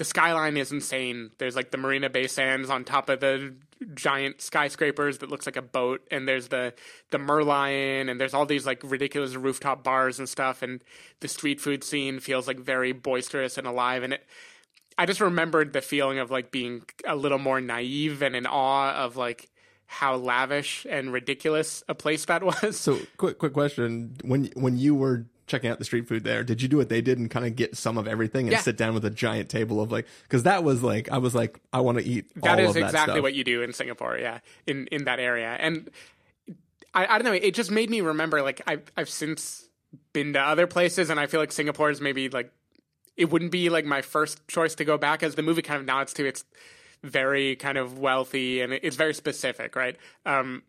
the 0.00 0.04
skyline 0.04 0.56
is 0.56 0.72
insane. 0.72 1.30
There's 1.36 1.54
like 1.54 1.72
the 1.72 1.76
Marina 1.76 2.08
Bay 2.08 2.26
Sands 2.26 2.70
on 2.70 2.84
top 2.84 3.10
of 3.10 3.20
the 3.20 3.52
giant 3.92 4.40
skyscrapers 4.40 5.18
that 5.18 5.28
looks 5.28 5.44
like 5.44 5.56
a 5.58 5.62
boat, 5.62 6.00
and 6.10 6.26
there's 6.26 6.48
the 6.48 6.72
the 7.10 7.18
Merlion, 7.18 8.10
and 8.10 8.18
there's 8.18 8.32
all 8.32 8.46
these 8.46 8.64
like 8.64 8.80
ridiculous 8.82 9.34
rooftop 9.34 9.84
bars 9.84 10.18
and 10.18 10.26
stuff, 10.26 10.62
and 10.62 10.82
the 11.20 11.28
street 11.28 11.60
food 11.60 11.84
scene 11.84 12.18
feels 12.18 12.48
like 12.48 12.58
very 12.58 12.92
boisterous 12.92 13.58
and 13.58 13.66
alive, 13.66 14.02
and 14.02 14.14
it. 14.14 14.26
I 14.96 15.04
just 15.04 15.20
remembered 15.20 15.74
the 15.74 15.82
feeling 15.82 16.18
of 16.18 16.30
like 16.30 16.50
being 16.50 16.80
a 17.06 17.14
little 17.14 17.38
more 17.38 17.60
naive 17.60 18.22
and 18.22 18.34
in 18.34 18.46
awe 18.46 18.94
of 18.94 19.18
like 19.18 19.50
how 19.84 20.16
lavish 20.16 20.86
and 20.88 21.12
ridiculous 21.12 21.84
a 21.90 21.94
place 21.94 22.24
that 22.24 22.42
was. 22.62 22.80
So, 22.80 22.98
quick, 23.18 23.36
quick 23.36 23.52
question: 23.52 24.16
when 24.24 24.46
when 24.54 24.78
you 24.78 24.94
were 24.94 25.26
checking 25.50 25.70
out 25.70 25.78
the 25.78 25.84
street 25.84 26.08
food 26.08 26.24
there, 26.24 26.42
did 26.44 26.62
you 26.62 26.68
do 26.68 26.76
what 26.78 26.88
they 26.88 27.00
did 27.00 27.18
and 27.18 27.30
kind 27.30 27.44
of 27.44 27.56
get 27.56 27.76
some 27.76 27.98
of 27.98 28.08
everything 28.08 28.46
and 28.46 28.52
Yeah. 28.52 28.60
sit 28.60 28.76
down 28.76 28.94
with 28.94 29.04
a 29.04 29.10
giant 29.10 29.48
table 29.50 29.80
of 29.80 29.90
like? 29.92 30.06
Because 30.22 30.44
that 30.44 30.64
was 30.64 30.82
like, 30.82 31.10
I 31.10 31.18
was 31.18 31.34
like, 31.34 31.60
I 31.72 31.80
want 31.80 31.98
to 31.98 32.04
eat. 32.04 32.26
That 32.36 32.58
all 32.58 32.64
is 32.64 32.70
of 32.70 32.74
that 32.74 32.84
exactly 32.84 33.20
what 33.20 33.34
you 33.34 33.44
do 33.44 33.62
in 33.62 33.72
Singapore, 33.72 34.16
yeah, 34.18 34.38
in 34.66 34.86
in 34.88 35.04
that 35.04 35.18
area. 35.20 35.56
And 35.60 35.90
I, 36.94 37.06
I 37.06 37.18
don't 37.18 37.24
know, 37.24 37.32
it 37.32 37.54
just 37.54 37.70
made 37.70 37.90
me 37.90 38.00
remember 38.00 38.42
like 38.42 38.62
I've 38.66 38.90
I've 38.96 39.10
since 39.10 39.68
been 40.12 40.32
to 40.34 40.40
other 40.40 40.66
places, 40.66 41.10
and 41.10 41.18
I 41.20 41.26
feel 41.26 41.40
like 41.40 41.52
Singapore 41.52 41.90
is 41.90 42.00
maybe 42.00 42.28
like 42.28 42.52
it 43.16 43.30
wouldn't 43.30 43.50
be 43.52 43.68
like 43.68 43.84
my 43.84 44.02
first 44.02 44.46
choice 44.48 44.74
to 44.76 44.84
go 44.84 44.96
back, 44.96 45.22
as 45.22 45.34
the 45.34 45.42
movie 45.42 45.62
kind 45.62 45.78
of 45.80 45.86
nods 45.86 46.12
to. 46.14 46.26
It's 46.26 46.44
very 47.02 47.56
kind 47.56 47.78
of 47.78 47.98
wealthy 47.98 48.60
and 48.60 48.72
it's 48.74 48.96
very 48.96 49.14
specific, 49.14 49.74
right? 49.74 49.96
Um, 50.26 50.62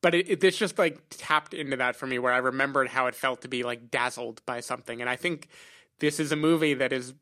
but 0.00 0.14
it, 0.14 0.28
it, 0.28 0.40
this 0.40 0.56
just 0.56 0.78
like 0.78 1.00
tapped 1.10 1.54
into 1.54 1.76
that 1.76 1.96
for 1.96 2.06
me, 2.06 2.18
where 2.18 2.32
I 2.32 2.38
remembered 2.38 2.88
how 2.88 3.06
it 3.06 3.14
felt 3.14 3.42
to 3.42 3.48
be 3.48 3.62
like 3.62 3.90
dazzled 3.90 4.44
by 4.46 4.60
something, 4.60 5.00
and 5.00 5.10
I 5.10 5.16
think 5.16 5.48
this 5.98 6.20
is 6.20 6.32
a 6.32 6.36
movie 6.36 6.74
that 6.74 6.92
is 6.92 7.14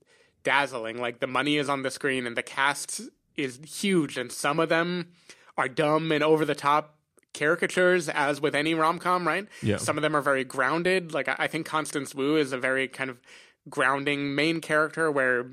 dazzling. 0.43 0.99
Like 0.99 1.21
the 1.21 1.27
money 1.27 1.57
is 1.57 1.69
on 1.69 1.83
the 1.83 1.91
screen 1.91 2.27
and 2.27 2.37
the 2.37 2.43
cast 2.43 3.01
is 3.37 3.59
huge, 3.67 4.17
and 4.17 4.31
some 4.31 4.59
of 4.59 4.69
them 4.69 5.13
are 5.57 5.69
dumb 5.69 6.13
and 6.13 6.23
over 6.23 6.45
the 6.45 6.55
top 6.55 6.97
caricatures, 7.35 8.09
as 8.09 8.41
with 8.41 8.55
any 8.55 8.75
rom 8.75 8.99
com, 8.99 9.27
right? 9.27 9.47
Yeah. 9.63 9.77
Some 9.77 9.97
of 9.99 10.03
them 10.03 10.17
are 10.17 10.23
very 10.23 10.45
grounded. 10.45 11.13
Like 11.13 11.29
I 11.39 11.47
think 11.47 11.67
Constance 11.67 12.15
Wu 12.15 12.37
is 12.37 12.53
a 12.53 12.59
very 12.59 12.89
kind 12.89 13.11
of 13.11 13.21
grounding 13.69 14.35
main 14.35 14.61
character 14.61 15.11
where 15.11 15.51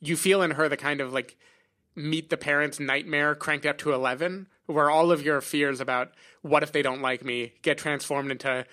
you 0.00 0.16
feel 0.16 0.42
in 0.42 0.52
her 0.52 0.68
the 0.68 0.76
kind 0.76 1.00
of 1.00 1.12
like 1.12 1.36
meet 1.98 2.30
the 2.30 2.36
parents 2.36 2.78
nightmare 2.80 3.34
cranked 3.34 3.66
up 3.66 3.78
to 3.78 3.92
11 3.92 4.46
where 4.66 4.90
all 4.90 5.10
of 5.10 5.22
your 5.22 5.40
fears 5.40 5.80
about 5.80 6.12
what 6.42 6.62
if 6.62 6.72
they 6.72 6.82
don't 6.82 7.02
like 7.02 7.24
me 7.24 7.52
get 7.62 7.76
transformed 7.78 8.30
into 8.30 8.64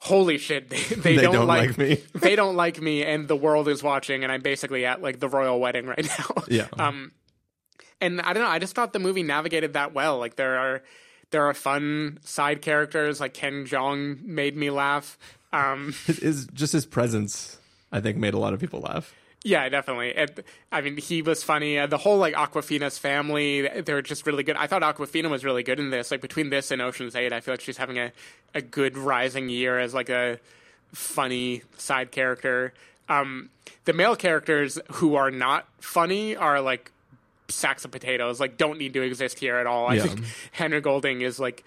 holy 0.00 0.36
shit 0.38 0.68
they, 0.68 0.76
they, 0.96 1.16
They 1.16 1.22
don't, 1.22 1.32
don't 1.34 1.46
like, 1.46 1.68
like 1.70 1.78
me. 1.78 2.02
they 2.14 2.34
don't 2.36 2.56
like 2.56 2.80
me 2.80 3.04
and 3.04 3.28
the 3.28 3.36
world 3.36 3.68
is 3.68 3.82
watching 3.82 4.22
and 4.24 4.32
i'm 4.32 4.42
basically 4.42 4.84
at 4.84 5.00
like 5.00 5.20
the 5.20 5.28
royal 5.28 5.60
wedding 5.60 5.86
right 5.86 6.04
now 6.18 6.42
Yeah. 6.48 6.66
um 6.78 7.12
and 8.00 8.20
i 8.20 8.32
don't 8.32 8.42
know 8.42 8.48
i 8.50 8.58
just 8.58 8.74
thought 8.74 8.92
the 8.92 8.98
movie 8.98 9.22
navigated 9.22 9.74
that 9.74 9.94
well 9.94 10.18
like 10.18 10.36
there 10.36 10.58
are 10.58 10.82
there 11.30 11.46
are 11.48 11.54
fun 11.54 12.18
side 12.22 12.60
characters 12.60 13.18
like 13.18 13.32
Ken 13.32 13.64
Jeong 13.64 14.22
made 14.22 14.54
me 14.56 14.68
laugh 14.70 15.18
um 15.52 15.94
His, 16.06 16.18
his 16.18 16.46
just 16.52 16.72
his 16.74 16.84
presence, 16.84 17.58
I 17.90 18.00
think, 18.00 18.18
made 18.18 18.34
a 18.34 18.38
lot 18.38 18.52
of 18.52 18.60
people 18.60 18.80
laugh. 18.80 19.14
Yeah, 19.44 19.68
definitely. 19.68 20.14
And, 20.14 20.44
I 20.70 20.80
mean, 20.82 20.96
he 20.98 21.20
was 21.20 21.42
funny. 21.42 21.78
Uh, 21.78 21.86
the 21.88 21.98
whole 21.98 22.16
like 22.18 22.34
Awkwafina's 22.34 22.96
family, 22.98 23.68
they're 23.80 24.00
just 24.02 24.24
really 24.26 24.44
good. 24.44 24.54
I 24.56 24.68
thought 24.68 24.82
Awkwafina 24.82 25.28
was 25.28 25.44
really 25.44 25.64
good 25.64 25.80
in 25.80 25.90
this. 25.90 26.10
Like 26.12 26.20
between 26.20 26.50
this 26.50 26.70
and 26.70 26.80
Ocean's 26.80 27.16
Eight, 27.16 27.32
I 27.32 27.40
feel 27.40 27.54
like 27.54 27.60
she's 27.60 27.76
having 27.76 27.98
a, 27.98 28.12
a 28.54 28.62
good 28.62 28.96
rising 28.96 29.48
year 29.48 29.80
as 29.80 29.94
like 29.94 30.08
a 30.10 30.38
funny 30.92 31.62
side 31.76 32.12
character. 32.12 32.72
Um, 33.08 33.50
the 33.84 33.92
male 33.92 34.14
characters 34.14 34.78
who 34.92 35.16
are 35.16 35.30
not 35.32 35.66
funny 35.80 36.36
are 36.36 36.60
like 36.60 36.92
sacks 37.48 37.84
of 37.84 37.90
potatoes. 37.90 38.38
Like 38.38 38.56
don't 38.56 38.78
need 38.78 38.92
to 38.94 39.02
exist 39.02 39.40
here 39.40 39.56
at 39.56 39.66
all. 39.66 39.88
I 39.88 39.94
Yeah. 39.94 40.02
think 40.04 40.20
Henry 40.52 40.80
Golding 40.80 41.20
is 41.20 41.40
like 41.40 41.64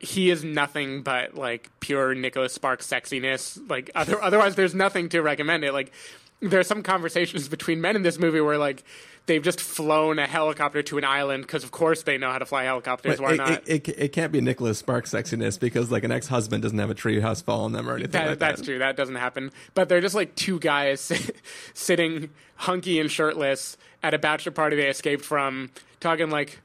he 0.00 0.30
is 0.30 0.44
nothing 0.44 1.02
but 1.02 1.34
like 1.34 1.70
pure 1.80 2.14
Nicholas 2.14 2.52
Sparks 2.52 2.86
sexiness. 2.86 3.58
Like 3.68 3.90
other, 3.94 4.20
otherwise, 4.22 4.54
there's 4.54 4.74
nothing 4.74 5.08
to 5.10 5.20
recommend 5.22 5.64
it. 5.64 5.72
Like 5.72 5.92
there 6.40 6.60
are 6.60 6.64
some 6.64 6.82
conversations 6.82 7.48
between 7.48 7.80
men 7.80 7.96
in 7.96 8.02
this 8.02 8.18
movie 8.18 8.40
where 8.40 8.58
like 8.58 8.84
they've 9.26 9.42
just 9.42 9.60
flown 9.60 10.18
a 10.18 10.26
helicopter 10.26 10.82
to 10.82 10.96
an 10.98 11.04
island 11.04 11.42
because 11.42 11.64
of 11.64 11.70
course 11.70 12.02
they 12.04 12.16
know 12.16 12.30
how 12.30 12.38
to 12.38 12.46
fly 12.46 12.64
helicopters. 12.64 13.20
Why 13.20 13.32
it, 13.32 13.36
not? 13.36 13.50
It, 13.68 13.88
it, 13.88 13.98
it 13.98 14.12
can't 14.12 14.32
be 14.32 14.40
Nicholas 14.40 14.78
Sparks 14.78 15.10
sexiness 15.12 15.58
because 15.58 15.90
like 15.90 16.04
an 16.04 16.12
ex 16.12 16.28
husband 16.28 16.62
doesn't 16.62 16.78
have 16.78 16.90
a 16.90 16.94
treehouse 16.94 17.42
fall 17.42 17.64
on 17.64 17.72
them 17.72 17.88
or 17.88 17.94
anything 17.94 18.12
That, 18.12 18.28
like 18.30 18.38
that's 18.38 18.60
that. 18.60 18.64
true. 18.66 18.78
That 18.78 18.96
doesn't 18.96 19.16
happen. 19.16 19.50
But 19.74 19.88
they're 19.88 20.00
just 20.00 20.14
like 20.14 20.34
two 20.34 20.58
guys 20.58 21.12
sitting 21.74 22.30
hunky 22.56 23.00
and 23.00 23.10
shirtless 23.10 23.76
at 24.02 24.14
a 24.14 24.18
bachelor 24.18 24.52
party 24.52 24.76
they 24.76 24.88
escaped 24.88 25.24
from, 25.24 25.70
talking 25.98 26.30
like, 26.30 26.60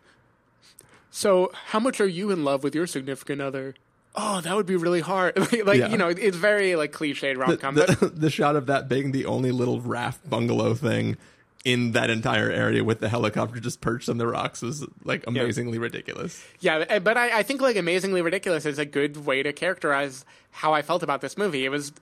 "So, 1.10 1.52
how 1.68 1.80
much 1.80 2.00
are 2.00 2.08
you 2.08 2.30
in 2.32 2.44
love 2.44 2.64
with 2.64 2.76
your 2.76 2.86
significant 2.88 3.42
other?" 3.42 3.74
Oh, 4.16 4.42
that 4.42 4.56
would 4.56 4.66
be 4.68 4.76
really 4.76 5.02
hard. 5.02 5.38
like 5.66 5.80
Yeah. 5.80 5.90
you 5.90 5.98
know, 5.98 6.10
it's 6.10 6.38
very 6.38 6.76
like 6.76 6.92
cliched 6.92 7.38
rom 7.38 7.58
com. 7.58 7.76
the, 7.76 8.12
the 8.16 8.30
shot 8.30 8.56
of 8.56 8.68
that 8.68 8.88
being 8.88 9.12
the 9.12 9.26
only 9.26 9.52
little 9.52 9.82
raft 9.82 10.30
bungalow 10.30 10.74
thing 10.76 11.18
in 11.66 11.94
that 11.94 12.10
entire 12.10 12.52
area 12.52 12.84
with 12.84 13.00
the 13.00 13.08
helicopter 13.08 13.60
just 13.60 13.80
perched 13.80 14.10
on 14.10 14.18
the 14.18 14.28
rocks 14.28 14.62
was 14.62 14.86
like 15.06 15.24
amazingly 15.28 15.78
ridiculous. 15.80 16.46
Yeah, 16.60 16.84
eh, 16.90 17.00
but 17.00 17.18
I, 17.18 17.40
I 17.40 17.44
think 17.44 17.62
like 17.62 17.78
amazingly 17.78 18.22
ridiculous 18.22 18.66
is 18.66 18.78
a 18.78 18.86
good 18.86 19.26
way 19.26 19.42
to 19.44 19.54
characterize 19.54 20.26
how 20.52 20.74
I 20.74 20.82
felt 20.82 21.04
about 21.04 21.22
this 21.22 21.38
movie. 21.38 21.64
It 21.64 21.70
was, 21.70 21.94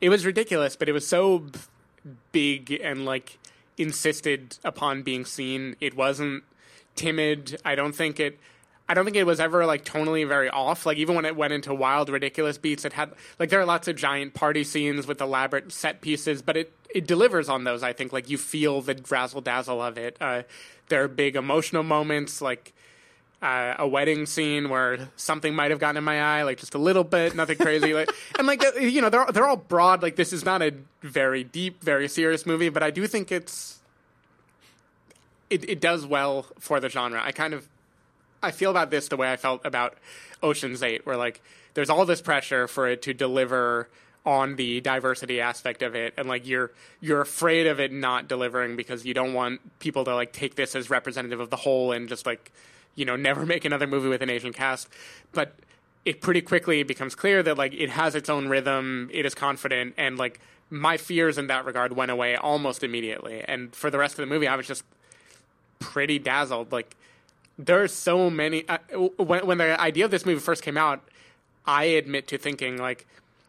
it 0.00 0.08
was 0.08 0.26
ridiculous, 0.26 0.74
but 0.74 0.88
it 0.88 0.92
was 0.92 1.06
so 1.06 1.44
big 2.32 2.72
and 2.82 3.04
like 3.04 3.38
insisted 3.78 4.58
upon 4.64 5.02
being 5.02 5.24
seen. 5.24 5.76
It 5.80 5.96
wasn't 5.96 6.42
timid. 6.96 7.60
I 7.64 7.76
don't 7.76 7.94
think 7.94 8.18
it. 8.18 8.38
I 8.88 8.94
don't 8.94 9.04
think 9.04 9.16
it 9.16 9.24
was 9.24 9.40
ever 9.40 9.66
like 9.66 9.84
tonally 9.84 10.26
very 10.26 10.48
off. 10.48 10.86
Like 10.86 10.96
even 10.98 11.16
when 11.16 11.24
it 11.24 11.36
went 11.36 11.52
into 11.52 11.74
wild, 11.74 12.08
ridiculous 12.08 12.56
beats, 12.56 12.84
it 12.84 12.92
had 12.92 13.12
like 13.38 13.50
there 13.50 13.60
are 13.60 13.64
lots 13.64 13.88
of 13.88 13.96
giant 13.96 14.34
party 14.34 14.62
scenes 14.62 15.06
with 15.06 15.20
elaborate 15.20 15.72
set 15.72 16.00
pieces, 16.00 16.40
but 16.42 16.56
it 16.56 16.72
it 16.94 17.06
delivers 17.06 17.48
on 17.48 17.64
those. 17.64 17.82
I 17.82 17.92
think 17.92 18.12
like 18.12 18.30
you 18.30 18.38
feel 18.38 18.80
the 18.80 19.00
razzle 19.10 19.40
dazzle 19.40 19.82
of 19.82 19.98
it. 19.98 20.16
Uh, 20.20 20.42
there 20.88 21.02
are 21.02 21.08
big 21.08 21.34
emotional 21.34 21.82
moments 21.82 22.40
like 22.40 22.72
uh, 23.42 23.74
a 23.78 23.86
wedding 23.86 24.24
scene 24.24 24.68
where 24.68 25.08
something 25.16 25.54
might 25.54 25.70
have 25.70 25.80
gotten 25.80 25.96
in 25.96 26.04
my 26.04 26.20
eye, 26.20 26.42
like 26.44 26.58
just 26.58 26.74
a 26.74 26.78
little 26.78 27.04
bit, 27.04 27.34
nothing 27.34 27.58
crazy. 27.58 27.92
like, 27.92 28.10
and 28.38 28.46
like 28.46 28.64
uh, 28.64 28.78
you 28.78 29.00
know, 29.00 29.10
they're 29.10 29.26
they're 29.26 29.46
all 29.46 29.56
broad. 29.56 30.02
Like 30.02 30.16
this 30.16 30.32
is 30.32 30.44
not 30.44 30.62
a 30.62 30.72
very 31.02 31.44
deep, 31.44 31.82
very 31.82 32.08
serious 32.08 32.46
movie, 32.46 32.68
but 32.68 32.82
I 32.82 32.90
do 32.90 33.06
think 33.06 33.32
it's 33.32 33.80
it 35.50 35.68
it 35.68 35.80
does 35.80 36.06
well 36.06 36.46
for 36.60 36.80
the 36.80 36.88
genre. 36.88 37.20
I 37.22 37.32
kind 37.32 37.52
of 37.52 37.68
I 38.46 38.52
feel 38.52 38.70
about 38.70 38.90
this 38.90 39.08
the 39.08 39.16
way 39.16 39.30
I 39.30 39.36
felt 39.36 39.64
about 39.64 39.94
Ocean's 40.42 40.82
Eight, 40.82 41.04
where 41.04 41.16
like 41.16 41.42
there's 41.74 41.90
all 41.90 42.06
this 42.06 42.22
pressure 42.22 42.68
for 42.68 42.88
it 42.88 43.02
to 43.02 43.12
deliver 43.12 43.88
on 44.24 44.56
the 44.56 44.80
diversity 44.80 45.40
aspect 45.40 45.82
of 45.82 45.94
it, 45.94 46.14
and 46.16 46.28
like 46.28 46.46
you're 46.46 46.70
you're 47.00 47.20
afraid 47.20 47.66
of 47.66 47.80
it 47.80 47.92
not 47.92 48.28
delivering 48.28 48.76
because 48.76 49.04
you 49.04 49.14
don't 49.14 49.34
want 49.34 49.60
people 49.78 50.04
to 50.04 50.14
like 50.14 50.32
take 50.32 50.54
this 50.54 50.74
as 50.74 50.90
representative 50.90 51.40
of 51.40 51.50
the 51.50 51.56
whole 51.56 51.92
and 51.92 52.08
just 52.08 52.24
like 52.24 52.52
you 52.94 53.04
know 53.04 53.16
never 53.16 53.44
make 53.54 53.64
another 53.64 53.86
movie 53.86 54.08
with 54.08 54.22
an 54.22 54.30
Asian 54.30 54.52
cast, 54.52 54.88
but 55.32 55.54
it 56.04 56.20
pretty 56.20 56.40
quickly 56.40 56.84
becomes 56.84 57.16
clear 57.16 57.42
that 57.42 57.58
like 57.58 57.74
it 57.74 57.90
has 57.90 58.14
its 58.14 58.28
own 58.28 58.48
rhythm, 58.48 59.10
it 59.12 59.26
is 59.26 59.34
confident, 59.34 59.92
and 59.96 60.18
like 60.18 60.40
my 60.70 60.96
fears 60.96 61.36
in 61.38 61.48
that 61.48 61.64
regard 61.64 61.94
went 61.94 62.10
away 62.10 62.36
almost 62.36 62.82
immediately. 62.82 63.42
And 63.46 63.74
for 63.74 63.90
the 63.90 63.98
rest 63.98 64.14
of 64.14 64.18
the 64.18 64.26
movie, 64.26 64.48
I 64.48 64.56
was 64.56 64.66
just 64.66 64.84
pretty 65.78 66.18
dazzled. 66.18 66.72
Like 66.72 66.96
there 67.58 67.82
are 67.82 67.88
so 67.88 68.30
many. 68.30 68.68
Uh, 68.68 68.78
when 69.16 69.46
when 69.46 69.58
the 69.58 69.80
idea 69.80 70.04
of 70.04 70.10
this 70.10 70.26
movie 70.26 70.40
first 70.40 70.62
came 70.62 70.76
out, 70.76 71.06
I 71.66 71.84
admit 71.84 72.28
to 72.28 72.38
thinking 72.38 72.76
like, 72.76 73.06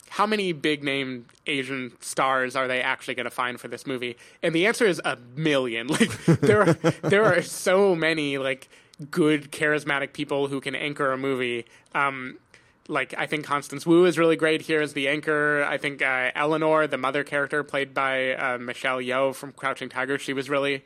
how 0.10 0.26
many 0.26 0.54
big 0.54 0.84
name 0.84 1.26
Asian 1.46 1.94
stars 2.00 2.56
are 2.56 2.68
they 2.68 2.82
actually 2.82 3.16
going 3.16 3.26
to 3.26 3.32
find 3.32 3.60
for 3.60 3.68
this 3.68 3.86
movie? 3.86 4.18
And 4.42 4.56
the 4.56 4.66
answer 4.66 4.86
is 4.86 5.02
a 5.04 5.18
million. 5.36 5.88
Like 5.98 6.26
there 6.26 6.62
are 6.62 6.74
there 7.02 7.26
are 7.26 7.42
so 7.42 7.96
many 7.96 8.38
like 8.38 8.70
good 9.12 9.52
charismatic 9.52 10.14
people 10.14 10.48
who 10.48 10.62
can 10.62 10.76
anchor 10.76 11.12
a 11.12 11.18
movie. 11.18 11.66
Um, 11.94 12.38
like 12.88 13.14
I 13.18 13.26
think 13.26 13.46
Constance 13.46 13.86
Wu 13.86 14.06
is 14.06 14.18
really 14.18 14.36
great 14.36 14.62
here 14.62 14.82
as 14.82 14.94
the 14.94 15.08
anchor. 15.08 15.64
I 15.64 15.78
think 15.78 16.02
uh, 16.02 16.32
Eleanor, 16.36 16.88
the 16.88 16.98
mother 16.98 17.24
character 17.24 17.64
played 17.64 17.94
by 17.94 18.34
uh, 18.34 18.58
Michelle 18.58 19.00
Yeoh 19.00 19.36
from 19.36 19.52
Crouching 19.52 19.90
Tiger, 19.90 20.18
she 20.18 20.34
was 20.34 20.50
really 20.50 20.84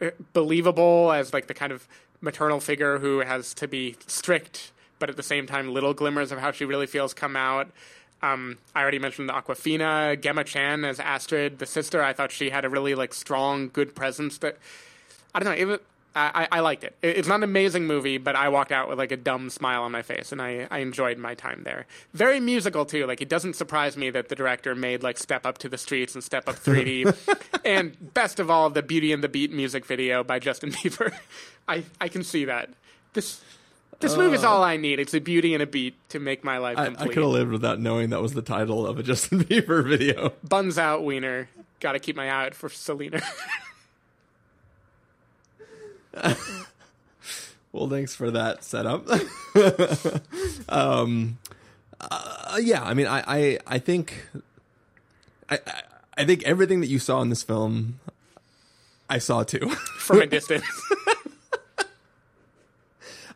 uh, 0.00 0.10
believable 0.32 1.12
as 1.12 1.32
like 1.32 1.46
the 1.46 1.54
kind 1.54 1.72
of 1.72 1.86
maternal 2.20 2.60
figure 2.60 2.98
who 2.98 3.20
has 3.20 3.54
to 3.54 3.68
be 3.68 3.96
strict, 4.06 4.72
but 4.98 5.08
at 5.10 5.16
the 5.16 5.22
same 5.22 5.46
time, 5.46 5.72
little 5.72 5.94
glimmers 5.94 6.32
of 6.32 6.38
how 6.38 6.50
she 6.52 6.64
really 6.64 6.86
feels 6.86 7.12
come 7.14 7.36
out. 7.36 7.68
Um, 8.22 8.56
I 8.74 8.80
already 8.80 8.98
mentioned 8.98 9.28
the 9.28 9.34
Awkwafina, 9.34 10.18
Gemma 10.20 10.44
Chan 10.44 10.84
as 10.84 10.98
Astrid, 10.98 11.58
the 11.58 11.66
sister. 11.66 12.02
I 12.02 12.12
thought 12.14 12.32
she 12.32 12.48
had 12.50 12.64
a 12.64 12.70
really 12.70 12.94
like 12.94 13.12
strong, 13.12 13.68
good 13.68 13.94
presence. 13.94 14.38
That 14.38 14.56
I 15.34 15.40
don't 15.40 15.46
know. 15.50 15.60
It 15.60 15.64
was, 15.66 15.80
I, 16.16 16.46
I 16.52 16.60
liked 16.60 16.84
it. 16.84 16.94
It- 17.02 17.18
It's 17.18 17.28
not 17.28 17.34
an 17.40 17.42
amazing 17.42 17.86
movie, 17.86 18.18
but 18.18 18.36
I 18.36 18.48
walked 18.48 18.70
out 18.72 18.88
with 18.88 18.98
like 18.98 19.10
a 19.12 19.16
dumb 19.16 19.50
smile 19.50 19.82
on 19.82 19.90
my 19.92 20.00
face, 20.00 20.30
and 20.32 20.40
I, 20.40 20.68
I 20.70 20.78
enjoyed 20.78 21.18
my 21.18 21.34
time 21.34 21.64
there. 21.64 21.86
Very 22.14 22.38
musical 22.40 22.86
too. 22.86 23.04
Like 23.04 23.20
it 23.20 23.28
doesn't 23.28 23.54
surprise 23.56 23.96
me 23.96 24.08
that 24.10 24.28
the 24.30 24.36
director 24.36 24.74
made 24.76 25.02
like 25.02 25.18
Step 25.18 25.44
Up 25.44 25.58
2 25.58 25.68
the 25.68 25.76
Streets 25.76 26.14
and 26.14 26.22
Step 26.24 26.48
Up 26.48 26.54
3D, 26.54 27.60
and 27.64 28.14
best 28.14 28.38
of 28.40 28.48
all, 28.48 28.70
the 28.70 28.82
Beauty 28.82 29.12
and 29.12 29.22
the 29.24 29.28
Beat 29.28 29.52
music 29.52 29.84
video 29.84 30.22
by 30.24 30.38
Justin 30.38 30.70
Bieber. 30.72 31.12
I 31.68 31.84
I 32.00 32.08
can 32.08 32.22
see 32.22 32.46
that. 32.46 32.70
This 33.12 33.40
this 34.00 34.12
is 34.12 34.44
all 34.44 34.62
I 34.62 34.76
need. 34.76 34.98
It's 35.00 35.14
a 35.14 35.20
beauty 35.20 35.54
and 35.54 35.62
a 35.62 35.66
beat 35.66 35.94
to 36.10 36.18
make 36.18 36.44
my 36.44 36.58
life 36.58 36.78
I, 36.78 36.86
I 36.86 37.08
could 37.08 37.16
have 37.16 37.26
lived 37.26 37.50
without 37.52 37.80
knowing 37.80 38.10
that 38.10 38.20
was 38.20 38.34
the 38.34 38.42
title 38.42 38.86
of 38.86 38.98
a 38.98 39.02
Justin 39.02 39.44
Bieber 39.44 39.86
video. 39.86 40.32
Buns 40.46 40.78
out, 40.78 41.04
Wiener. 41.04 41.48
Got 41.80 41.92
to 41.92 41.98
keep 41.98 42.16
my 42.16 42.26
eye 42.28 42.46
out 42.46 42.54
for 42.54 42.68
Selena. 42.68 43.22
Well, 47.74 47.88
thanks 47.88 48.14
for 48.14 48.30
that 48.30 48.62
setup. 48.62 49.04
um, 50.68 51.38
uh, 52.00 52.58
yeah, 52.62 52.84
I 52.84 52.94
mean, 52.94 53.08
I, 53.08 53.24
I, 53.26 53.58
I 53.66 53.78
think, 53.80 54.28
I, 55.50 55.58
I 56.16 56.24
think 56.24 56.44
everything 56.44 56.82
that 56.82 56.86
you 56.86 57.00
saw 57.00 57.20
in 57.20 57.30
this 57.30 57.42
film, 57.42 57.98
I 59.10 59.18
saw 59.18 59.42
too. 59.42 59.70
from 59.98 60.22
a 60.22 60.26
distance. 60.26 60.64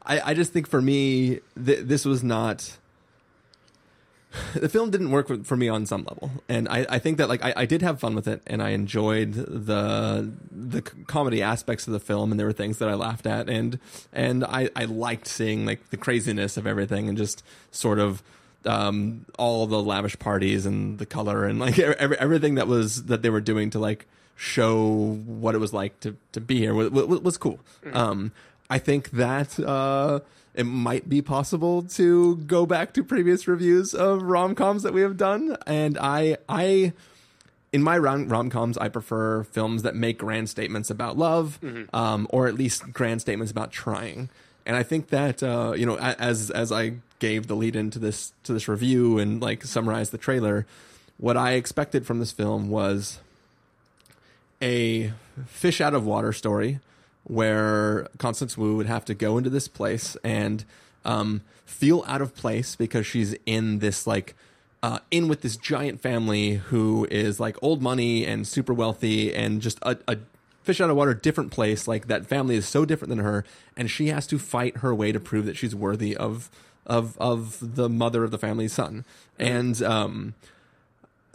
I, 0.08 0.30
I 0.30 0.34
just 0.34 0.52
think 0.52 0.66
for 0.66 0.80
me, 0.80 1.40
th- 1.62 1.80
this 1.84 2.04
was 2.04 2.24
not. 2.24 2.78
The 4.54 4.68
film 4.68 4.90
didn't 4.90 5.10
work 5.10 5.28
for, 5.28 5.42
for 5.42 5.56
me 5.56 5.68
on 5.68 5.86
some 5.86 6.04
level, 6.04 6.30
and 6.48 6.68
I, 6.68 6.86
I 6.88 6.98
think 6.98 7.16
that 7.18 7.28
like 7.28 7.42
I, 7.42 7.54
I 7.56 7.64
did 7.64 7.82
have 7.82 7.98
fun 7.98 8.14
with 8.14 8.28
it, 8.28 8.42
and 8.46 8.62
I 8.62 8.70
enjoyed 8.70 9.32
the 9.32 10.30
the 10.50 10.82
comedy 10.82 11.42
aspects 11.42 11.86
of 11.86 11.94
the 11.94 12.00
film, 12.00 12.30
and 12.30 12.38
there 12.38 12.46
were 12.46 12.52
things 12.52 12.78
that 12.78 12.88
I 12.88 12.94
laughed 12.94 13.26
at, 13.26 13.48
and 13.48 13.78
and 14.12 14.44
I, 14.44 14.68
I 14.76 14.84
liked 14.84 15.26
seeing 15.28 15.64
like 15.64 15.88
the 15.90 15.96
craziness 15.96 16.56
of 16.56 16.66
everything, 16.66 17.08
and 17.08 17.16
just 17.16 17.42
sort 17.70 17.98
of 17.98 18.22
um, 18.66 19.24
all 19.38 19.66
the 19.66 19.82
lavish 19.82 20.18
parties 20.18 20.66
and 20.66 20.98
the 20.98 21.06
color 21.06 21.44
and 21.44 21.58
like 21.58 21.78
every, 21.78 22.18
everything 22.18 22.56
that 22.56 22.68
was 22.68 23.04
that 23.04 23.22
they 23.22 23.30
were 23.30 23.40
doing 23.40 23.70
to 23.70 23.78
like 23.78 24.06
show 24.36 25.14
what 25.26 25.54
it 25.54 25.58
was 25.58 25.72
like 25.72 25.98
to 26.00 26.16
to 26.32 26.40
be 26.40 26.58
here 26.58 26.74
was, 26.74 26.90
was, 26.90 27.20
was 27.20 27.38
cool. 27.38 27.60
Um, 27.92 28.32
I 28.70 28.78
think 28.78 29.10
that 29.12 29.58
uh, 29.58 30.20
it 30.54 30.64
might 30.64 31.08
be 31.08 31.22
possible 31.22 31.82
to 31.82 32.36
go 32.36 32.66
back 32.66 32.92
to 32.94 33.04
previous 33.04 33.48
reviews 33.48 33.94
of 33.94 34.22
rom 34.22 34.54
coms 34.54 34.82
that 34.82 34.92
we 34.92 35.00
have 35.00 35.16
done, 35.16 35.56
and 35.66 35.96
I 35.98 36.36
I 36.48 36.92
in 37.72 37.82
my 37.82 37.96
rom 37.96 38.50
coms 38.50 38.76
I 38.76 38.88
prefer 38.88 39.44
films 39.44 39.82
that 39.82 39.94
make 39.94 40.18
grand 40.18 40.50
statements 40.50 40.90
about 40.90 41.16
love, 41.16 41.58
um, 41.94 42.26
or 42.30 42.46
at 42.46 42.54
least 42.54 42.92
grand 42.92 43.20
statements 43.20 43.50
about 43.50 43.72
trying. 43.72 44.30
And 44.66 44.76
I 44.76 44.82
think 44.82 45.08
that 45.08 45.42
uh, 45.42 45.72
you 45.76 45.86
know, 45.86 45.96
as 45.98 46.50
as 46.50 46.70
I 46.70 46.94
gave 47.20 47.46
the 47.46 47.56
lead 47.56 47.74
into 47.74 47.98
this 47.98 48.32
to 48.44 48.52
this 48.52 48.68
review 48.68 49.18
and 49.18 49.40
like 49.40 49.64
summarized 49.64 50.12
the 50.12 50.18
trailer, 50.18 50.66
what 51.16 51.36
I 51.36 51.52
expected 51.52 52.06
from 52.06 52.18
this 52.18 52.32
film 52.32 52.68
was 52.68 53.20
a 54.60 55.12
fish 55.46 55.80
out 55.80 55.94
of 55.94 56.04
water 56.04 56.32
story 56.32 56.80
where 57.24 58.08
Constance 58.18 58.56
Wu 58.56 58.76
would 58.76 58.86
have 58.86 59.04
to 59.06 59.14
go 59.14 59.38
into 59.38 59.50
this 59.50 59.68
place 59.68 60.16
and 60.24 60.64
um, 61.04 61.42
feel 61.64 62.04
out 62.06 62.22
of 62.22 62.34
place 62.34 62.76
because 62.76 63.06
she's 63.06 63.34
in 63.46 63.78
this 63.80 64.06
like 64.06 64.34
uh, 64.82 65.00
in 65.10 65.28
with 65.28 65.42
this 65.42 65.56
giant 65.56 66.00
family 66.00 66.54
who 66.54 67.06
is 67.10 67.40
like 67.40 67.56
old 67.62 67.82
money 67.82 68.24
and 68.24 68.46
super 68.46 68.72
wealthy 68.72 69.34
and 69.34 69.60
just 69.60 69.78
a, 69.82 69.98
a 70.06 70.16
fish 70.62 70.80
out 70.80 70.90
of 70.90 70.96
water 70.96 71.14
different 71.14 71.50
place. 71.50 71.88
Like 71.88 72.06
that 72.06 72.26
family 72.26 72.56
is 72.56 72.66
so 72.66 72.84
different 72.84 73.10
than 73.10 73.18
her 73.18 73.44
and 73.76 73.90
she 73.90 74.08
has 74.08 74.26
to 74.28 74.38
fight 74.38 74.78
her 74.78 74.94
way 74.94 75.12
to 75.12 75.20
prove 75.20 75.46
that 75.46 75.56
she's 75.56 75.74
worthy 75.74 76.16
of 76.16 76.50
of 76.86 77.18
of 77.18 77.58
the 77.74 77.88
mother 77.88 78.24
of 78.24 78.30
the 78.30 78.38
family's 78.38 78.72
son. 78.72 79.04
And 79.38 79.82
um 79.82 80.34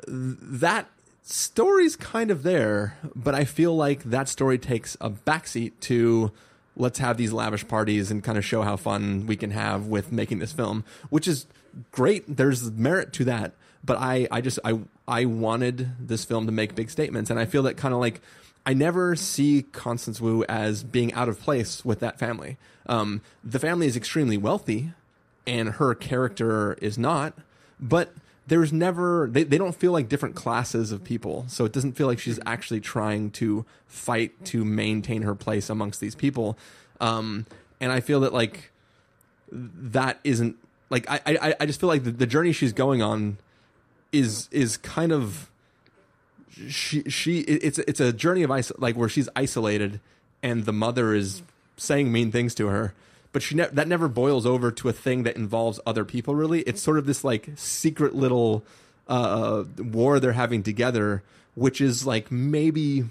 that 0.08 0.88
story's 1.24 1.96
kind 1.96 2.30
of 2.30 2.44
there, 2.44 2.98
but 3.16 3.34
I 3.34 3.46
feel 3.46 3.76
like 3.76 4.04
that 4.04 4.28
story 4.28 4.58
takes 4.58 4.96
a 5.02 5.10
backseat 5.10 5.72
to 5.82 6.32
let's 6.76 7.00
have 7.00 7.18
these 7.18 7.32
lavish 7.32 7.68
parties 7.68 8.12
and 8.12 8.24
kind 8.24 8.38
of 8.38 8.46
show 8.46 8.62
how 8.62 8.76
fun 8.76 9.26
we 9.26 9.36
can 9.36 9.52
have 9.52 9.88
with 9.88 10.12
making 10.12 10.40
this 10.40 10.52
film, 10.52 10.84
which 11.10 11.28
is 11.28 11.46
great. 11.92 12.24
There's 12.38 12.72
merit 12.72 13.14
to 13.14 13.26
that, 13.26 13.54
but 13.84 13.98
I, 13.98 14.28
I 14.32 14.42
just 14.42 14.60
I 14.64 14.80
I 15.08 15.26
wanted 15.26 15.90
this 16.00 16.26
film 16.26 16.46
to 16.46 16.52
make 16.52 16.76
big 16.76 16.90
statements, 16.90 17.30
and 17.30 17.40
I 17.40 17.46
feel 17.46 17.64
that 17.64 17.78
kind 17.78 17.94
of 17.94 18.00
like 18.00 18.22
I 18.66 18.74
never 18.74 19.16
see 19.16 19.64
Constance 19.72 20.22
Wu 20.22 20.44
as 20.46 20.84
being 20.84 21.14
out 21.14 21.30
of 21.30 21.40
place 21.40 21.84
with 21.84 22.00
that 22.00 22.20
family. 22.20 22.58
Um, 22.86 23.22
the 23.44 23.60
family 23.60 23.88
is 23.88 23.96
extremely 23.96 24.38
wealthy, 24.38 24.92
and 25.46 25.70
her 25.70 25.96
character 25.96 26.74
is 26.82 26.98
not, 26.98 27.34
but 27.80 28.14
there's 28.48 28.74
never 28.74 29.30
they, 29.32 29.44
they 29.44 29.58
don't 29.58 29.76
feel 29.76 29.92
like 29.92 30.10
different 30.10 30.36
classes 30.36 30.92
of 30.92 31.04
people. 31.04 31.46
So 31.48 31.66
it 31.66 31.72
doesn't 31.72 31.94
feel 31.94 32.08
like 32.08 32.20
she's 32.20 32.40
actually 32.46 32.82
trying 32.82 33.32
to 33.32 33.66
fight 33.88 34.46
to 34.46 34.66
maintain 34.66 35.22
her 35.22 35.36
place 35.36 35.70
amongst 35.70 36.00
these 36.00 36.16
people. 36.16 36.58
Um 37.00 37.46
and 37.84 37.92
i 37.92 38.00
feel 38.00 38.22
that 38.22 38.34
like 38.34 38.72
that 39.52 40.20
isn't 40.24 40.56
like 40.90 41.10
i 41.10 41.20
i, 41.26 41.56
I 41.60 41.66
just 41.66 41.80
feel 41.80 41.90
like 41.90 42.04
the, 42.04 42.12
the 42.12 42.26
journey 42.26 42.54
she's 42.54 42.74
going 42.74 43.02
on 43.02 43.38
is 44.12 44.48
is 44.52 44.78
kind 44.78 45.12
of 45.12 45.52
she 46.70 47.04
she 47.10 47.40
it's 47.42 47.78
it's 47.80 48.00
a 48.00 48.14
journey 48.14 48.44
of 48.44 48.50
iso- 48.50 48.80
like 48.80 48.96
where 48.96 49.10
she's 49.10 49.28
isolated 49.36 50.00
and 50.42 50.66
the 50.66 50.74
mother 50.74 51.14
is 51.14 51.44
saying 51.76 52.12
mean 52.12 52.32
things 52.32 52.56
to 52.56 52.68
her 52.68 52.94
but 53.34 53.42
she 53.42 53.56
ne- 53.56 53.68
that 53.74 53.88
never 53.88 54.08
boils 54.08 54.46
over 54.46 54.72
to 54.72 54.88
a 54.88 54.94
thing 54.94 55.24
that 55.24 55.36
involves 55.36 55.80
other 55.86 56.06
people 56.06 56.36
really. 56.36 56.62
It's 56.62 56.82
sort 56.82 56.98
of 56.98 57.06
this 57.06 57.24
like 57.24 57.50
secret 57.56 58.16
little 58.16 58.64
uh 59.10 59.66
war 59.78 60.20
they're 60.22 60.32
having 60.32 60.64
together 60.64 61.24
which 61.56 61.82
is 61.82 62.08
like 62.08 62.32
maybe 62.32 63.04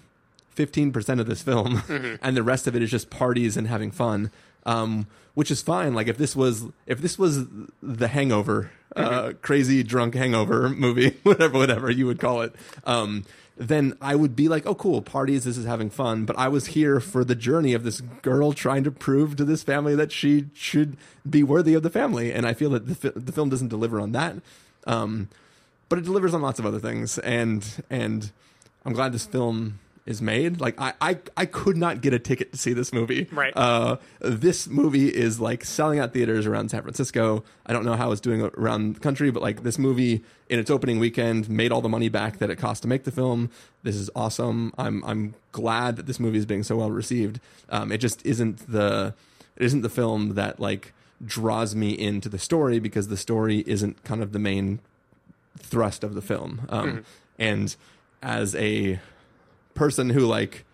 15% 0.57 1.21
of 1.21 1.27
this 1.27 1.43
film 1.43 1.83
and 2.23 2.35
the 2.35 2.43
rest 2.43 2.67
of 2.67 2.75
it 2.75 2.83
is 2.83 2.91
just 2.91 3.11
parties 3.11 3.59
and 3.59 3.69
having 3.69 3.91
fun 3.91 4.31
um 4.65 5.07
which 5.35 5.51
is 5.51 5.63
fine. 5.63 5.95
Like 5.95 6.09
if 6.09 6.19
this 6.19 6.37
was 6.37 6.65
if 6.87 7.01
this 7.01 7.19
was 7.19 7.47
the 7.83 8.09
hangover 8.09 8.71
uh 8.95 9.33
crazy 9.43 9.83
drunk 9.83 10.15
hangover 10.15 10.69
movie 10.69 11.17
whatever 11.23 11.59
whatever 11.59 11.91
you 11.91 12.07
would 12.07 12.21
call 12.21 12.43
it 12.43 12.55
um 12.85 13.25
then 13.57 13.97
I 14.01 14.15
would 14.15 14.35
be 14.35 14.49
like, 14.49 14.67
oh, 14.67 14.75
cool, 14.75 15.03
parties, 15.03 15.45
this 15.45 15.57
is 15.57 15.67
having 15.67 15.91
fun. 15.91 16.25
But 16.25 16.39
I 16.39 16.49
was 16.49 16.69
here 16.69 17.01
for 17.01 17.25
the 17.25 17.35
journey 17.35 17.75
of 17.75 17.85
this 17.85 18.01
girl 18.01 18.53
trying 18.53 18.85
to 18.85 18.91
prove 18.91 19.37
to 19.37 19.45
this 19.45 19.63
family 19.63 19.95
that 19.95 20.11
she 20.11 20.47
should 20.55 20.97
be 21.29 21.43
worthy 21.43 21.75
of 21.75 21.83
the 21.83 21.91
family. 21.91 22.33
And 22.33 22.47
I 22.47 22.55
feel 22.55 22.71
that 22.71 22.87
the, 22.87 22.95
fi- 22.95 23.13
the 23.15 23.33
film 23.33 23.51
doesn't 23.51 23.69
deliver 23.69 24.01
on 24.01 24.13
that. 24.13 24.37
Um, 24.87 25.29
but 25.89 25.99
it 25.99 26.05
delivers 26.05 26.33
on 26.33 26.41
lots 26.41 26.59
of 26.59 26.67
other 26.67 26.81
things. 26.81 27.19
And, 27.19 27.85
and 27.91 28.33
I'm 28.85 28.95
glad 28.95 29.13
this 29.13 29.27
film 29.27 29.79
is 30.05 30.21
made. 30.21 30.61
Like 30.61 30.81
I, 30.81 30.95
I, 31.01 31.19
I 31.37 31.47
could 31.47 31.77
not 31.77 32.01
get 32.01 32.13
a 32.13 32.19
ticket 32.19 32.53
to 32.53 32.59
see 32.59 32.73
this 32.73 32.93
movie. 32.93 33.29
Right. 33.31 33.53
Uh, 33.57 33.99
this 34.21 34.69
movie 34.69 35.09
is 35.09 35.41
like 35.41 35.65
selling 35.65 35.99
out 35.99 36.13
theaters 36.13 36.47
around 36.47 36.71
San 36.71 36.83
Francisco. 36.83 37.45
I 37.67 37.73
don't 37.73 37.85
know 37.85 37.95
how 37.95 38.11
it's 38.11 38.21
doing 38.21 38.43
around 38.57 38.97
the 38.97 39.01
country, 39.01 39.31
but 39.31 39.43
like 39.43 39.63
this 39.63 39.79
movie 39.79 40.25
in 40.49 40.59
its 40.59 40.71
opening 40.71 40.99
weekend 40.99 41.49
made 41.49 41.71
all 41.71 41.81
the 41.81 41.89
money 41.89 42.09
back 42.09 42.39
that 42.39 42.51
it 42.51 42.57
cost 42.57 42.83
to 42.83 42.89
make 42.89 43.05
the 43.05 43.13
film. 43.13 43.51
This 43.85 43.95
is 43.95 44.11
awesome. 44.17 44.73
I'm, 44.77 45.05
I'm 45.05 45.35
glad 45.53 45.97
that 45.97 46.07
this 46.07 46.19
movie 46.19 46.39
is 46.39 46.47
being 46.47 46.65
so 46.65 46.77
well 46.77 46.91
received. 46.91 47.41
Um, 47.69 47.93
it 47.93 47.99
just 47.99 48.25
isn't 48.27 48.71
the, 48.71 49.15
it 49.57 49.65
isn't 49.65 49.83
the 49.83 49.89
film 49.89 50.35
that 50.35 50.59
like 50.59 50.93
draws 51.25 51.77
me 51.77 51.91
into 51.91 52.29
the 52.29 52.39
story 52.39 52.81
because 52.81 53.07
the 53.07 53.17
story 53.17 53.63
isn't 53.69 54.03
kind 54.03 54.23
of 54.23 54.33
the 54.33 54.41
main 54.41 54.81
thrust 55.57 56.03
of 56.03 56.15
the 56.15 56.23
film. 56.23 56.67
Um, 56.69 57.05
and 57.39 57.77
as 58.21 58.55
a 58.57 58.99
person 59.75 60.11
who 60.11 60.21
like 60.21 60.65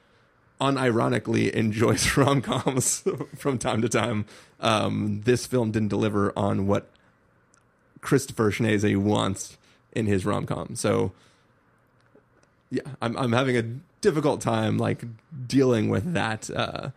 unironically 0.61 1.51
enjoys 1.51 2.17
rom-coms 2.17 3.05
from 3.37 3.59
time 3.59 3.81
to 3.83 3.89
time 3.89 4.27
um, 4.61 5.21
this 5.25 5.47
film 5.47 5.71
didn't 5.71 5.89
deliver 5.89 6.33
on 6.37 6.67
what 6.67 6.89
christopher 8.01 8.51
Schnese 8.51 8.97
wants 8.97 9.57
in 9.93 10.07
his 10.07 10.25
rom-com 10.25 10.75
so 10.75 11.13
yeah 12.71 12.83
i'm, 13.01 13.17
I'm 13.17 13.33
having 13.33 13.57
a 13.57 13.63
difficult 14.01 14.41
time 14.41 14.79
like 14.79 15.05
dealing 15.47 15.89
with 15.89 16.13
that 16.15 16.51
uh, 16.51 16.91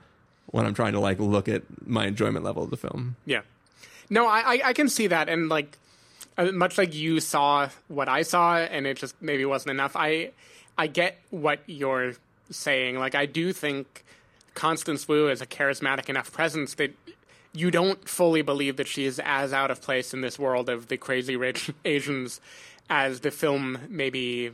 when 0.47 0.65
i'm 0.65 0.73
trying 0.73 0.93
to 0.93 0.99
like 0.99 1.19
look 1.19 1.47
at 1.47 1.63
my 1.85 2.07
enjoyment 2.07 2.43
level 2.43 2.63
of 2.63 2.69
the 2.69 2.77
film 2.77 3.15
Yeah. 3.25 3.41
No, 4.09 4.27
I, 4.27 4.39
I, 4.39 4.61
I 4.65 4.73
can 4.73 4.89
see 4.89 5.07
that, 5.07 5.29
and 5.29 5.47
like, 5.47 5.77
uh, 6.37 6.51
much 6.51 6.77
like 6.77 6.93
you 6.93 7.21
saw 7.21 7.69
what 7.87 8.09
I 8.09 8.23
saw, 8.23 8.57
and 8.57 8.85
it 8.85 8.97
just 8.97 9.15
maybe 9.21 9.45
wasn't 9.45 9.71
enough. 9.71 9.95
I, 9.95 10.31
I 10.81 10.87
get 10.87 11.19
what 11.29 11.59
you're 11.67 12.13
saying. 12.49 12.97
Like, 12.97 13.13
I 13.13 13.27
do 13.27 13.53
think 13.53 14.03
Constance 14.55 15.07
Wu 15.07 15.29
is 15.29 15.39
a 15.39 15.45
charismatic 15.45 16.09
enough 16.09 16.31
presence 16.31 16.73
that 16.73 16.91
you 17.53 17.69
don't 17.69 18.09
fully 18.09 18.41
believe 18.41 18.77
that 18.77 18.87
she 18.87 19.05
is 19.05 19.21
as 19.23 19.53
out 19.53 19.69
of 19.69 19.79
place 19.79 20.11
in 20.11 20.21
this 20.21 20.39
world 20.39 20.69
of 20.69 20.87
the 20.87 20.97
crazy 20.97 21.35
rich 21.35 21.69
Asians 21.85 22.41
as 22.89 23.19
the 23.19 23.29
film 23.29 23.77
maybe 23.89 24.49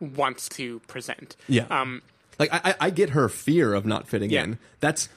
wants 0.00 0.48
to 0.48 0.78
present. 0.86 1.36
Yeah. 1.48 1.66
Um, 1.68 2.00
like 2.38 2.48
I, 2.50 2.74
I 2.80 2.88
get 2.88 3.10
her 3.10 3.28
fear 3.28 3.74
of 3.74 3.84
not 3.84 4.08
fitting 4.08 4.30
Yeah. 4.30 4.44
in. 4.44 4.58
That's 4.80 5.10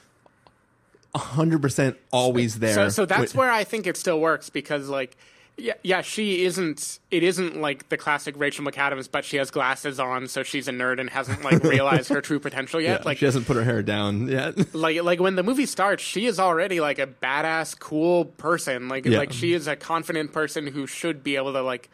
hundred 1.15 1.61
percent 1.61 1.95
always 2.11 2.59
there. 2.59 2.73
So, 2.75 2.89
so 2.89 3.05
that's 3.05 3.33
Wait, 3.33 3.39
where 3.39 3.51
I 3.51 3.63
think 3.63 3.87
it 3.87 3.95
still 3.95 4.19
works 4.19 4.49
because, 4.49 4.89
like, 4.89 5.15
yeah, 5.57 5.73
yeah, 5.83 6.01
she 6.01 6.43
isn't. 6.45 6.99
It 7.11 7.23
isn't 7.23 7.59
like 7.61 7.87
the 7.89 7.97
classic 7.97 8.35
Rachel 8.37 8.65
McAdams, 8.65 9.09
but 9.09 9.23
she 9.23 9.37
has 9.37 9.51
glasses 9.51 9.99
on, 9.99 10.27
so 10.27 10.43
she's 10.43 10.67
a 10.67 10.71
nerd 10.71 10.99
and 10.99 11.09
hasn't 11.09 11.43
like 11.43 11.63
realized 11.63 12.09
her 12.09 12.19
true 12.21 12.39
potential 12.39 12.81
yet. 12.81 12.99
yeah, 13.01 13.05
like, 13.05 13.17
she 13.19 13.25
hasn't 13.25 13.47
put 13.47 13.55
her 13.55 13.63
hair 13.63 13.81
down 13.81 14.27
yet. 14.27 14.73
like, 14.75 15.01
like 15.03 15.19
when 15.21 15.35
the 15.35 15.43
movie 15.43 15.65
starts, 15.65 16.03
she 16.03 16.25
is 16.25 16.39
already 16.39 16.79
like 16.81 16.99
a 16.99 17.07
badass, 17.07 17.79
cool 17.79 18.25
person. 18.25 18.89
Like, 18.89 19.05
Yeah. 19.05 19.17
like 19.19 19.31
she 19.31 19.53
is 19.53 19.67
a 19.67 19.75
confident 19.77 20.33
person 20.33 20.67
who 20.67 20.85
should 20.87 21.23
be 21.23 21.35
able 21.37 21.53
to 21.53 21.61
like 21.61 21.89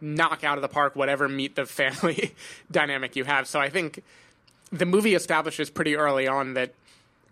knock 0.00 0.44
out 0.44 0.58
of 0.58 0.62
the 0.62 0.68
park 0.68 0.94
whatever 0.94 1.26
meet 1.26 1.56
the 1.56 1.64
family 1.80 2.34
dynamic 2.70 3.16
you 3.16 3.24
have. 3.24 3.48
So 3.48 3.58
I 3.58 3.70
think 3.70 4.02
the 4.70 4.84
movie 4.84 5.14
establishes 5.14 5.70
pretty 5.70 5.96
early 5.96 6.28
on 6.28 6.52
that 6.54 6.74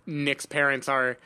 Nick's 0.07 0.47
parents 0.47 0.88
are 0.88 1.18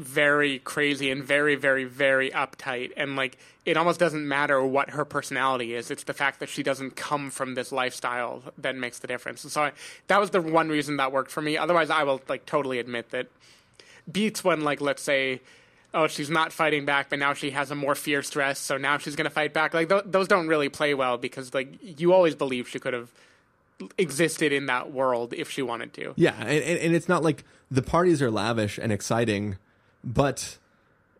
very 0.00 0.58
crazy 0.60 1.10
and 1.10 1.22
very 1.22 1.54
very 1.54 1.84
very 1.84 2.30
uptight. 2.30 2.92
And 2.96 3.16
like 3.16 3.38
it 3.64 3.76
almost 3.76 4.00
doesn't 4.00 4.26
matter 4.26 4.64
what 4.64 4.90
her 4.90 5.04
personality 5.04 5.74
is. 5.74 5.90
It's 5.90 6.04
the 6.04 6.14
fact 6.14 6.40
that 6.40 6.48
she 6.48 6.62
doesn't 6.62 6.96
come 6.96 7.30
from 7.30 7.54
this 7.54 7.70
lifestyle 7.70 8.42
that 8.58 8.74
makes 8.74 8.98
the 8.98 9.06
difference. 9.06 9.44
And 9.44 9.52
so 9.52 9.64
I, 9.64 9.72
that 10.06 10.18
was 10.20 10.30
the 10.30 10.40
one 10.40 10.68
reason 10.68 10.96
that 10.96 11.12
worked 11.12 11.30
for 11.30 11.42
me. 11.42 11.56
Otherwise 11.56 11.90
i 11.90 12.02
will 12.02 12.20
like 12.28 12.46
totally 12.46 12.78
admit 12.78 13.10
that 13.10 13.28
beats 14.10 14.42
when 14.42 14.62
like 14.62 14.80
let's 14.80 15.02
say 15.02 15.40
oh 15.92 16.06
she's 16.06 16.30
not 16.30 16.52
fighting 16.52 16.84
back 16.84 17.10
but 17.10 17.18
now 17.18 17.34
she 17.34 17.50
has 17.50 17.70
a 17.70 17.74
more 17.74 17.94
fierce 17.94 18.30
dress 18.30 18.58
so 18.58 18.76
now 18.76 18.96
she's 18.96 19.14
going 19.14 19.24
to 19.24 19.30
fight 19.30 19.52
back. 19.52 19.74
Like 19.74 19.88
th- 19.88 20.04
those 20.06 20.28
don't 20.28 20.48
really 20.48 20.68
play 20.68 20.94
well 20.94 21.18
because 21.18 21.52
like 21.52 21.68
you 21.82 22.12
always 22.12 22.34
believe 22.34 22.68
she 22.68 22.78
could 22.78 22.94
have 22.94 23.10
existed 23.98 24.52
in 24.52 24.66
that 24.66 24.92
world 24.92 25.32
if 25.34 25.50
she 25.50 25.62
wanted 25.62 25.92
to. 25.94 26.12
Yeah, 26.16 26.34
and, 26.38 26.48
and, 26.48 26.78
and 26.78 26.94
it's 26.94 27.08
not 27.08 27.22
like 27.22 27.44
the 27.70 27.82
parties 27.82 28.20
are 28.20 28.30
lavish 28.30 28.78
and 28.78 28.92
exciting, 28.92 29.56
but 30.04 30.58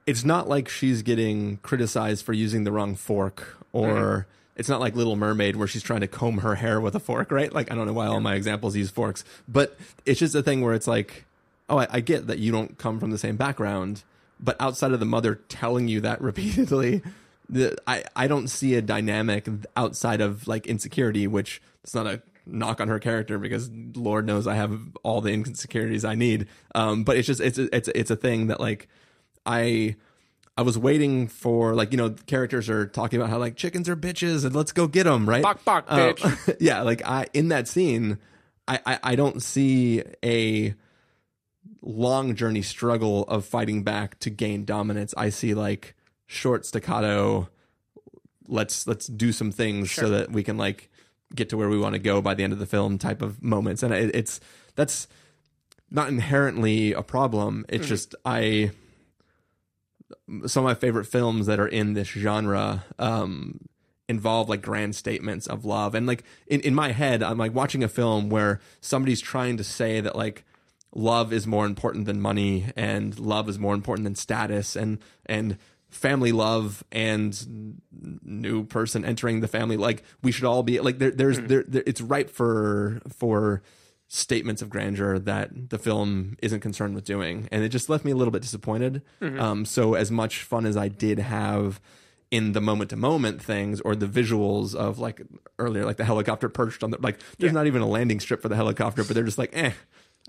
it's 0.07 0.25
not 0.25 0.49
like 0.49 0.69
she's 0.69 1.03
getting 1.03 1.59
criticized 1.59 2.25
for 2.25 2.33
using 2.33 2.65
the 2.65 2.73
wrong 2.73 2.95
fork 2.95 3.57
or 3.73 3.87
Mm-hmm. 3.87 4.31
it's 4.57 4.69
not 4.69 4.81
like 4.81 4.97
Little 4.97 5.17
Mermaid 5.17 5.57
where 5.57 5.69
she's 5.69 5.83
trying 5.83 6.01
to 6.01 6.09
comb 6.09 6.39
her 6.39 6.57
hair 6.57 6.81
with 6.81 6.95
a 6.95 7.01
fork, 7.01 7.31
right? 7.31 7.53
Like 7.53 7.71
I 7.71 7.75
don't 7.75 7.87
know 7.87 7.93
why 7.93 8.07
all 8.07 8.21
my 8.21 8.35
examples 8.35 8.77
use 8.77 8.91
forks, 8.91 9.25
but 9.49 9.77
it's 10.05 10.19
just 10.21 10.35
a 10.35 10.43
thing 10.43 10.61
where 10.63 10.75
it's 10.75 10.87
like, 10.89 11.25
oh, 11.69 11.79
I, 11.79 11.87
I 11.91 12.01
get 12.01 12.27
that 12.27 12.39
you 12.39 12.51
don't 12.51 12.77
come 12.79 12.99
from 12.99 13.11
the 13.11 13.19
same 13.19 13.37
background, 13.37 14.03
but 14.41 14.57
outside 14.61 14.93
of 14.93 15.01
the 15.01 15.07
mother 15.07 15.37
telling 15.49 15.87
you 15.89 16.01
that 16.01 16.21
repeatedly, 16.31 17.03
the, 17.49 17.77
I 17.87 18.05
I 18.17 18.27
don't 18.27 18.49
see 18.49 18.75
a 18.75 18.83
dynamic 18.83 19.47
outside 19.77 20.21
of 20.21 20.49
like 20.49 20.67
insecurity, 20.67 21.27
which 21.27 21.61
it's 21.85 21.95
not 21.95 22.07
a 22.07 22.21
knock 22.47 22.81
on 22.81 22.89
her 22.89 22.99
character 22.99 23.39
because 23.39 23.71
Lord 23.95 24.27
knows 24.27 24.47
I 24.47 24.55
have 24.55 24.79
all 25.03 25.21
the 25.21 25.31
insecurities 25.33 26.05
I 26.05 26.15
need. 26.15 26.49
Um, 26.75 27.05
but 27.05 27.17
it's 27.17 27.27
just 27.27 27.41
it's 27.41 27.59
a, 27.59 27.75
it's 27.75 27.89
a- 27.89 27.99
it's 27.99 28.11
a 28.11 28.17
thing 28.17 28.49
that 28.49 28.61
like 28.61 28.89
I 29.47 29.97
I 30.57 30.63
was 30.63 30.77
waiting 30.77 31.27
for 31.29 31.75
like 31.75 31.93
you 31.93 31.97
know 31.99 32.11
characters 32.27 32.69
are 32.69 32.87
talking 32.87 33.19
about 33.21 33.31
how 33.31 33.39
like 33.39 33.57
chickens 33.57 33.89
are 33.89 33.97
bitches 33.97 34.45
and 34.45 34.55
let's 34.55 34.73
go 34.73 34.87
get 34.87 35.05
them 35.05 35.29
right. 35.29 35.43
Bok, 35.43 35.65
bok, 35.65 35.85
Uh, 35.89 35.97
bitch. 36.13 36.57
yeah, 36.61 36.83
like 36.83 37.07
I 37.07 37.27
in 37.33 37.49
that 37.49 37.67
scene, 37.69 38.19
I, 38.69 38.81
I 38.85 38.99
I 39.03 39.15
don't 39.17 39.43
see 39.43 40.03
a 40.25 40.75
long 41.83 42.35
journey 42.35 42.63
struggle 42.63 43.25
of 43.25 43.45
fighting 43.45 43.83
back 43.83 44.19
to 44.21 44.31
gain 44.31 44.65
dominance. 44.65 45.15
I 45.17 45.31
see 45.31 45.55
like 45.55 45.95
short 46.27 46.67
staccato. 46.67 47.49
Let's 48.49 48.87
let's 48.87 49.07
do 49.07 49.33
some 49.33 49.53
things 49.53 49.93
so 49.93 50.11
that 50.11 50.33
we 50.33 50.43
can 50.43 50.57
like 50.57 50.91
get 51.35 51.49
to 51.51 51.57
where 51.57 51.69
we 51.69 51.79
want 51.79 51.95
to 51.95 51.99
go 51.99 52.21
by 52.21 52.35
the 52.35 52.45
end 52.45 52.53
of 52.53 52.59
the 52.59 52.67
film 52.67 52.99
type 52.99 53.23
of 53.23 53.43
moments, 53.43 53.83
and 53.83 53.95
it, 53.95 54.15
it's 54.15 54.41
that's 54.75 55.09
not 55.91 56.09
inherently 56.09 56.93
a 56.93 57.03
problem. 57.03 57.65
It's 57.69 57.87
just 57.87 58.15
I 58.25 58.73
some 60.47 60.65
of 60.65 60.71
my 60.71 60.75
favorite 60.75 61.07
films 61.07 61.47
that 61.47 61.59
are 61.59 61.69
in 61.69 61.95
this 61.95 62.09
genre 62.09 62.85
um, 62.99 63.61
involve 64.09 64.49
like 64.49 64.61
grand 64.61 64.95
statements 64.97 65.47
of 65.47 65.65
love. 65.65 65.95
And 65.95 66.07
like 66.07 66.25
in, 66.47 66.61
in 66.61 66.75
my 66.75 66.93
head 66.93 67.23
i'm 67.23 67.39
like 67.39 67.55
watching 67.55 67.85
a 67.85 67.89
film 67.89 68.29
where 68.29 68.61
somebody's 68.81 69.21
trying 69.21 69.57
to 69.57 69.65
say 69.65 70.01
that 70.01 70.17
like 70.17 70.45
love 70.93 71.33
is 71.33 71.47
more 71.47 71.65
important 71.65 72.07
than 72.07 72.21
money 72.21 72.67
and 72.77 73.19
love 73.19 73.49
is 73.49 73.59
more 73.59 73.75
important 73.75 74.05
than 74.05 74.17
status 74.17 74.75
and 74.75 74.99
and 75.27 75.57
family 75.91 76.33
love 76.33 76.83
and 76.93 77.81
new 78.23 78.65
person 78.65 79.05
entering 79.05 79.41
the 79.41 79.49
family 79.49 79.77
like 79.77 80.03
we 80.23 80.31
should 80.33 80.45
all 80.45 80.63
be 80.63 80.81
like 80.81 80.99
there, 80.99 81.11
there's 81.11 81.39
there, 81.41 81.65
there 81.67 81.83
it's 81.87 82.01
ripe 82.01 82.31
for 82.31 83.01
for 83.13 83.63
statements 84.09 84.63
of 84.63 84.71
grandeur 84.71 85.19
that 85.19 85.71
the 85.71 85.79
film 85.79 86.37
isn't 86.43 86.61
concerned 86.61 86.95
with 86.95 87.05
doing 87.05 87.49
and 87.53 87.63
it 87.63 87.69
just 87.69 87.89
left 87.89 88.05
me 88.05 88.11
a 88.11 88.17
little 88.17 88.33
bit 88.33 88.43
disappointed 88.43 89.03
um 89.39 89.65
so 89.65 89.95
as 89.95 90.11
much 90.11 90.43
fun 90.43 90.65
as 90.67 90.77
i 90.77 90.89
did 90.89 91.19
have 91.19 91.81
in 92.31 92.53
the 92.53 92.61
moment 92.61 92.91
to 92.91 92.97
moment 92.97 93.43
things 93.43 93.81
or 93.83 93.97
the 93.97 94.07
visuals 94.07 94.75
of 94.75 94.99
like 95.01 95.21
earlier 95.59 95.85
like 95.85 95.97
the 95.97 96.05
helicopter 96.05 96.49
perched 96.49 96.83
on 96.85 96.91
the 96.93 96.99
like 97.01 97.19
there's 97.39 97.51
Yeah. 97.51 97.59
not 97.59 97.67
even 97.67 97.83
a 97.83 97.87
landing 97.89 98.21
strip 98.21 98.41
for 98.43 98.49
the 98.49 98.57
helicopter 98.57 99.03
but 99.05 99.15
they're 99.15 99.25
just 99.25 99.39
like 99.39 99.51
eh 99.55 99.73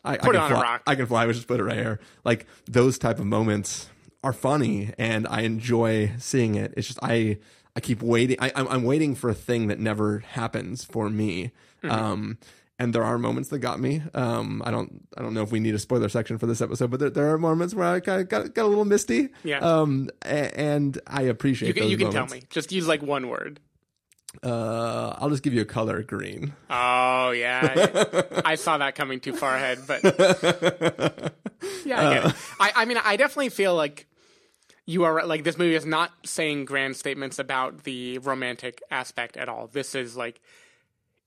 I, 0.04 0.14
I 0.14 0.18
can 0.18 0.32
fly. 0.34 0.80
I 0.88 0.96
can 0.96 1.06
fly. 1.06 1.28
We 1.28 1.34
just 1.34 1.48
put 1.48 1.60
it 1.60 1.64
right 1.64 1.76
here. 1.78 2.00
Like 2.24 2.48
those 2.66 2.98
type 2.98 3.20
of 3.20 3.26
moments 3.28 3.88
are 4.24 4.34
funny, 4.34 4.94
and 4.98 5.28
I 5.28 5.42
enjoy 5.42 6.12
seeing 6.18 6.56
it. 6.56 6.74
It's 6.78 6.88
just 6.88 7.00
I 7.02 7.38
I 7.76 7.80
keep 7.80 8.02
waiting. 8.02 8.38
I, 8.40 8.52
I'm, 8.56 8.68
I'm 8.68 8.84
waiting 8.84 9.16
for 9.16 9.30
a 9.30 9.34
thing 9.34 9.68
that 9.68 9.80
never 9.80 10.20
happens 10.20 10.84
for 10.84 11.10
me. 11.10 11.52
Mm-hmm. 11.84 11.92
Um, 11.92 12.38
and 12.78 12.96
there 12.96 13.04
are 13.04 13.20
moments 13.20 13.50
that 13.50 13.60
got 13.60 13.80
me. 13.80 14.02
Um, 14.16 14.64
I 14.66 14.72
don't 14.72 15.08
I 15.16 15.22
don't 15.22 15.36
know 15.36 15.44
if 15.44 15.52
we 15.52 15.60
need 15.60 15.76
a 15.76 15.80
spoiler 15.80 16.10
section 16.10 16.40
for 16.40 16.48
this 16.48 16.62
episode, 16.62 16.90
but 16.90 17.00
there, 17.00 17.10
there 17.12 17.32
are 17.32 17.38
moments 17.38 17.76
where 17.76 17.88
I 17.88 17.98
of 17.98 18.28
got 18.28 18.54
got 18.54 18.66
a 18.66 18.68
little 18.68 18.86
misty. 18.86 19.30
Yeah. 19.44 19.60
Um, 19.60 20.10
and 20.24 21.00
I 21.06 21.24
appreciate 21.24 21.68
you 21.68 21.74
can, 21.76 21.90
you 21.90 21.98
can 21.98 22.08
moments. 22.08 22.32
tell 22.32 22.40
me 22.40 22.44
just 22.50 22.72
use 22.72 22.88
like 22.88 23.04
one 23.04 23.30
word 23.30 23.60
Uh, 24.42 25.14
I'll 25.20 25.30
just 25.30 25.44
give 25.44 25.54
you 25.54 25.62
a 25.62 25.66
color 25.66 26.02
green. 26.04 26.54
Oh 26.70 27.32
yeah, 27.32 28.22
I 28.46 28.56
saw 28.56 28.78
that 28.80 28.96
coming 28.96 29.20
too 29.20 29.34
far 29.34 29.56
ahead, 29.56 29.80
but 29.86 30.04
yeah, 31.86 32.10
I, 32.10 32.14
get 32.14 32.26
it. 32.26 32.36
I, 32.60 32.72
I 32.78 32.86
mean, 32.86 32.98
I 33.04 33.16
definitely 33.16 33.50
feel 33.50 33.76
like 33.76 34.08
you 34.86 35.04
are 35.04 35.26
like 35.26 35.44
this 35.44 35.58
movie 35.58 35.76
is 35.76 35.86
not 35.86 36.12
saying 36.26 36.66
grand 36.66 36.96
statements 36.96 37.40
about 37.40 37.84
the 37.84 38.18
romantic 38.20 38.82
aspect 38.90 39.38
at 39.38 39.48
all. 39.48 39.68
This 39.68 39.96
is 39.96 40.18
like 40.18 40.42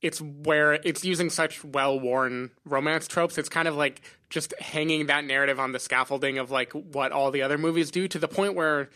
it's 0.03 0.21
where 0.21 0.75
it's 0.75 1.03
using 1.05 1.31
such 1.31 1.65
well-worn 1.65 2.51
romance 2.67 3.09
tropes. 3.09 3.39
It's 3.39 3.49
kind 3.49 3.67
of 3.67 3.75
like 3.75 4.03
just 4.29 4.53
hanging 4.61 5.07
that 5.07 5.25
narrative 5.25 5.59
on 5.59 5.73
the 5.73 5.79
scaffolding 5.79 6.39
of 6.39 6.51
like 6.51 6.73
what 6.73 7.11
all 7.13 7.31
the 7.31 7.43
other 7.43 7.57
movies 7.57 7.91
do 7.91 8.07
to 8.09 8.19
the 8.19 8.29
point 8.29 8.55
where 8.55 8.91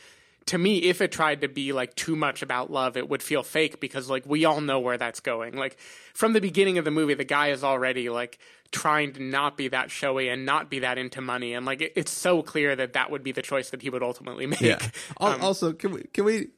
to 0.48 0.58
me 0.58 0.78
if 0.78 1.00
it 1.00 1.12
tried 1.12 1.40
to 1.42 1.48
be 1.48 1.72
like 1.72 1.94
too 1.94 2.16
much 2.16 2.42
about 2.42 2.70
love 2.70 2.96
it 2.96 3.08
would 3.08 3.22
feel 3.22 3.42
fake 3.42 3.80
because 3.80 4.11
like 4.11 4.24
we 4.26 4.44
all 4.44 4.61
know 4.61 4.80
where 4.80 4.98
that's 4.98 5.20
going 5.20 5.54
like 5.56 5.78
from 6.14 6.32
the 6.32 6.40
beginning 6.40 6.78
of 6.78 6.84
the 6.84 6.90
movie 6.90 7.14
the 7.14 7.24
guy 7.24 7.48
is 7.48 7.62
already 7.62 8.08
like 8.08 8.38
trying 8.70 9.12
to 9.12 9.22
not 9.22 9.56
be 9.56 9.68
that 9.68 9.90
showy 9.90 10.28
and 10.28 10.44
not 10.44 10.68
be 10.70 10.80
that 10.80 10.98
into 10.98 11.20
money 11.20 11.54
and 11.54 11.64
like 11.64 11.80
it, 11.80 11.92
it's 11.96 12.11
so 12.12 12.42
clear 12.42 12.74
that 12.76 12.92
that 12.94 13.11
would 13.11 13.22
be 13.22 13.32
the 13.32 13.42
choice 13.42 13.70
that 13.70 13.80
he 13.82 13.90
would 13.90 14.02
ultimately 14.02 14.46
make 14.46 14.61
Yeah. 14.61 14.78
Um, 15.20 15.40
also, 15.42 15.72
can 15.72 15.92
we 15.92 16.02
can 16.12 16.24
we 16.24 16.48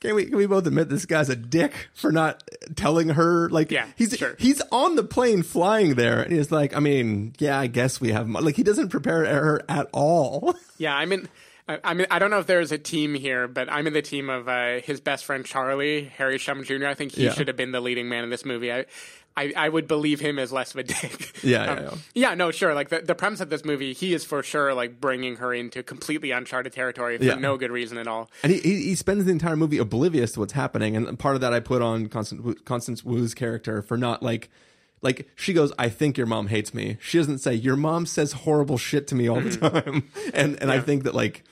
can 0.00 0.14
we 0.16 0.26
can 0.26 0.36
we 0.36 0.46
both 0.46 0.66
admit 0.66 0.88
this 0.88 1.06
guy's 1.06 1.28
a 1.28 1.36
dick 1.36 1.88
for 1.94 2.10
not 2.10 2.42
telling 2.74 3.10
her 3.10 3.48
like 3.50 3.70
Yeah, 3.70 3.86
he's 3.96 4.16
sure. 4.16 4.34
he's 4.38 4.60
on 4.72 4.96
the 4.96 5.04
plane 5.04 5.42
flying 5.44 5.94
there 5.94 6.20
and 6.20 6.32
he's 6.32 6.50
like 6.50 6.74
I 6.76 6.80
mean 6.80 7.34
yeah 7.38 7.58
I 7.58 7.68
guess 7.68 8.00
we 8.00 8.10
have 8.10 8.26
mo-" 8.28 8.40
like 8.40 8.56
he 8.56 8.64
doesn't 8.64 8.88
prepare 8.88 9.24
her 9.26 9.62
at 9.68 9.88
all. 9.92 10.54
Yeah, 10.78 10.96
I'm 10.96 11.12
in. 11.12 11.28
I 11.68 11.78
I 11.84 11.94
mean, 11.94 12.06
I 12.10 12.18
don't 12.18 12.30
know 12.30 12.38
if 12.38 12.46
there's 12.46 12.72
a 12.72 12.78
team 12.78 13.14
here, 13.14 13.46
but 13.48 13.70
I'm 13.70 13.86
in 13.86 13.92
the 13.92 14.02
team 14.02 14.28
of 14.30 14.48
uh, 14.48 14.80
his 14.80 15.00
best 15.00 15.24
friend 15.24 15.44
Charlie, 15.44 16.04
Harry 16.16 16.38
Shum 16.38 16.64
Jr. 16.64 16.86
I 16.86 16.94
think 16.94 17.12
he 17.12 17.24
Yeah. 17.24 17.32
should 17.32 17.48
have 17.48 17.56
been 17.56 17.72
the 17.72 17.80
leading 17.80 18.08
man 18.08 18.24
in 18.24 18.30
this 18.30 18.44
movie. 18.44 18.72
I, 18.72 18.86
I, 19.34 19.52
I 19.56 19.68
would 19.70 19.88
believe 19.88 20.20
him 20.20 20.38
as 20.38 20.52
less 20.52 20.72
of 20.72 20.80
a 20.80 20.82
dick. 20.82 21.42
Yeah, 21.42 21.62
Um, 21.62 21.78
yeah, 21.78 21.82
yeah. 21.84 21.94
yeah. 22.14 22.34
No, 22.34 22.50
sure. 22.50 22.74
Like 22.74 22.90
the, 22.90 23.00
the 23.00 23.14
premise 23.14 23.40
of 23.40 23.48
this 23.48 23.64
movie, 23.64 23.92
he 23.94 24.12
is 24.12 24.24
for 24.24 24.42
sure 24.42 24.74
like 24.74 25.00
bringing 25.00 25.36
her 25.36 25.54
into 25.54 25.82
completely 25.82 26.32
uncharted 26.32 26.72
territory 26.74 27.16
for 27.16 27.24
Yeah. 27.24 27.36
no 27.36 27.56
good 27.56 27.70
reason 27.70 27.96
at 27.96 28.06
all. 28.06 28.28
And 28.42 28.52
he, 28.52 28.58
he 28.60 28.94
spends 28.94 29.24
the 29.24 29.30
entire 29.32 29.56
movie 29.56 29.78
oblivious 29.78 30.32
to 30.32 30.40
what's 30.40 30.52
happening, 30.52 30.96
and 30.96 31.18
part 31.18 31.34
of 31.34 31.40
that 31.40 31.54
I 31.54 31.60
put 31.60 31.80
on 31.80 32.08
Constant 32.08 32.64
Constance 32.66 33.04
Wu's 33.04 33.32
character 33.34 33.80
for 33.82 33.96
not 33.96 34.22
like 34.22 34.50
like 35.00 35.28
she 35.34 35.52
goes, 35.52 35.72
I 35.78 35.88
think 35.88 36.16
your 36.18 36.26
mom 36.26 36.46
hates 36.48 36.72
me. 36.74 36.96
She 37.00 37.18
doesn't 37.18 37.38
say 37.38 37.54
your 37.54 37.74
mom 37.76 38.04
says 38.06 38.32
horrible 38.32 38.78
shit 38.78 39.06
to 39.08 39.14
me 39.14 39.28
all 39.28 39.40
the 39.40 39.56
time, 39.56 40.10
and 40.34 40.60
and 40.62 40.70
I 40.70 40.78
think 40.80 41.04
that 41.04 41.14
like 41.14 41.42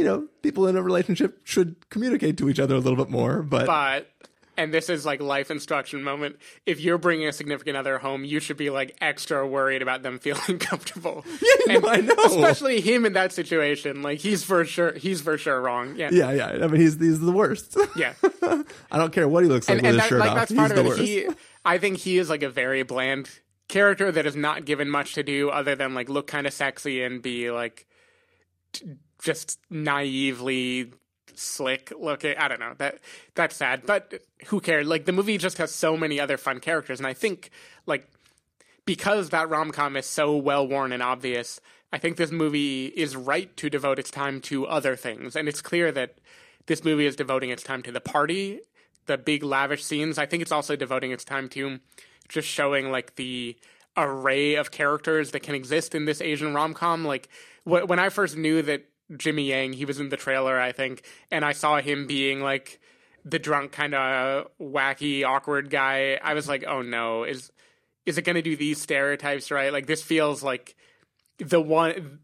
you 0.00 0.06
know 0.06 0.26
people 0.40 0.66
in 0.66 0.76
a 0.78 0.82
relationship 0.82 1.42
should 1.44 1.90
communicate 1.90 2.38
to 2.38 2.48
each 2.48 2.58
other 2.58 2.74
a 2.74 2.78
little 2.78 2.96
bit 2.96 3.10
more, 3.10 3.42
but, 3.42 3.66
But 3.66 4.10
and 4.56 4.72
this 4.72 4.88
is 4.88 5.04
like 5.04 5.20
life 5.20 5.50
instruction 5.50 6.02
moment. 6.02 6.36
If 6.64 6.80
you're 6.80 6.96
bringing 6.96 7.28
a 7.28 7.32
significant 7.32 7.76
other 7.76 7.98
home, 7.98 8.24
you 8.24 8.40
should 8.40 8.56
be 8.56 8.70
like 8.70 8.96
extra 9.02 9.46
worried 9.46 9.82
about 9.82 10.02
them 10.02 10.18
feeling 10.26 10.58
comfortable. 10.58 11.24
Yeah, 11.66 11.78
no, 11.78 11.88
I 11.88 11.96
know. 12.00 12.14
Especially 12.24 12.80
him 12.80 13.04
in 13.04 13.12
that 13.12 13.32
situation. 13.32 14.00
Like 14.00 14.20
he's 14.20 14.42
for 14.42 14.64
sure 14.64 14.92
he's 14.94 15.20
for 15.20 15.36
sure 15.36 15.60
wrong. 15.60 15.96
Yeah. 15.96 16.08
yeah, 16.10 16.32
yeah. 16.32 16.64
I 16.64 16.66
mean, 16.66 16.80
he's 16.80 16.98
he's 16.98 17.20
the 17.20 17.32
worst. 17.32 17.76
Yeah. 17.94 18.14
I 18.90 18.98
don't 18.98 19.12
care 19.12 19.28
what 19.28 19.42
he 19.42 19.50
looks 19.50 19.68
like 19.68 19.78
and, 19.78 19.86
with 19.86 19.94
and 19.94 20.00
his 20.00 20.02
that, 20.02 20.08
shirt 20.08 20.20
like 20.20 20.30
off. 20.30 20.36
that's 20.36 20.50
he's 20.50 20.70
of 20.70 20.76
the 20.76 20.80
it. 20.80 20.86
worst. 20.86 21.00
He, 21.00 21.28
I 21.64 21.76
think 21.76 21.98
he 21.98 22.16
is 22.16 22.30
like 22.30 22.42
a 22.42 22.48
very 22.48 22.82
bland 22.82 23.28
character 23.68 24.10
that 24.10 24.24
is 24.26 24.34
not 24.34 24.64
given 24.64 24.88
much 24.88 25.14
to 25.14 25.22
do 25.22 25.50
other 25.50 25.74
than 25.74 25.94
like 25.94 26.08
look 26.08 26.26
kind 26.26 26.46
of 26.46 26.52
sexy 26.52 27.02
and 27.02 27.20
be 27.20 27.50
like 27.50 27.86
just 29.22 29.58
naively 29.70 30.92
slick 31.34 31.92
looking. 31.98 32.36
I 32.36 32.48
don't 32.48 32.60
know 32.60 32.74
that 32.78 32.98
that's 33.34 33.56
sad, 33.56 33.82
but 33.86 34.22
who 34.46 34.60
cares? 34.60 34.86
Like 34.86 35.04
the 35.04 35.12
movie 35.12 35.38
just 35.38 35.58
has 35.58 35.72
so 35.72 35.96
many 35.96 36.20
other 36.20 36.36
fun 36.36 36.60
characters, 36.60 37.00
and 37.00 37.06
I 37.06 37.14
think 37.14 37.50
like 37.86 38.08
because 38.84 39.30
that 39.30 39.48
rom 39.48 39.70
com 39.70 39.96
is 39.96 40.06
so 40.06 40.36
well 40.36 40.66
worn 40.66 40.92
and 40.92 41.02
obvious, 41.02 41.60
I 41.92 41.98
think 41.98 42.16
this 42.16 42.30
movie 42.30 42.86
is 42.86 43.16
right 43.16 43.54
to 43.56 43.70
devote 43.70 43.98
its 43.98 44.10
time 44.10 44.40
to 44.42 44.66
other 44.66 44.96
things, 44.96 45.36
and 45.36 45.48
it's 45.48 45.62
clear 45.62 45.92
that 45.92 46.16
this 46.66 46.84
movie 46.84 47.06
is 47.06 47.16
devoting 47.16 47.50
its 47.50 47.62
time 47.62 47.82
to 47.82 47.92
the 47.92 48.00
party, 48.00 48.60
the 49.06 49.18
big 49.18 49.42
lavish 49.42 49.84
scenes. 49.84 50.18
I 50.18 50.26
think 50.26 50.42
it's 50.42 50.52
also 50.52 50.76
devoting 50.76 51.10
its 51.10 51.24
time 51.24 51.48
to 51.50 51.80
just 52.28 52.46
showing 52.46 52.92
like 52.92 53.16
the 53.16 53.56
array 53.96 54.54
of 54.54 54.70
characters 54.70 55.32
that 55.32 55.40
can 55.40 55.54
exist 55.54 55.94
in 55.94 56.04
this 56.04 56.20
Asian 56.20 56.54
rom 56.54 56.74
com. 56.74 57.04
Like 57.04 57.28
wh- 57.64 57.88
when 57.88 57.98
I 57.98 58.08
first 58.08 58.36
knew 58.36 58.62
that 58.62 58.89
Jimmy 59.16 59.48
Yang, 59.48 59.74
he 59.74 59.84
was 59.84 59.98
in 60.00 60.08
the 60.08 60.16
trailer, 60.16 60.58
I 60.60 60.72
think, 60.72 61.02
and 61.30 61.44
I 61.44 61.52
saw 61.52 61.80
him 61.80 62.06
being 62.06 62.40
like 62.40 62.80
the 63.24 63.38
drunk 63.38 63.72
kind 63.72 63.94
of 63.94 64.46
wacky 64.60 65.24
awkward 65.24 65.70
guy. 65.70 66.18
I 66.22 66.34
was 66.34 66.48
like, 66.48 66.64
oh 66.66 66.82
no, 66.82 67.24
is 67.24 67.50
is 68.06 68.16
it 68.18 68.22
going 68.22 68.36
to 68.36 68.42
do 68.42 68.56
these 68.56 68.80
stereotypes 68.80 69.50
right? 69.50 69.72
Like 69.72 69.86
this 69.86 70.02
feels 70.02 70.42
like 70.42 70.74
the 71.38 71.60
one. 71.60 72.20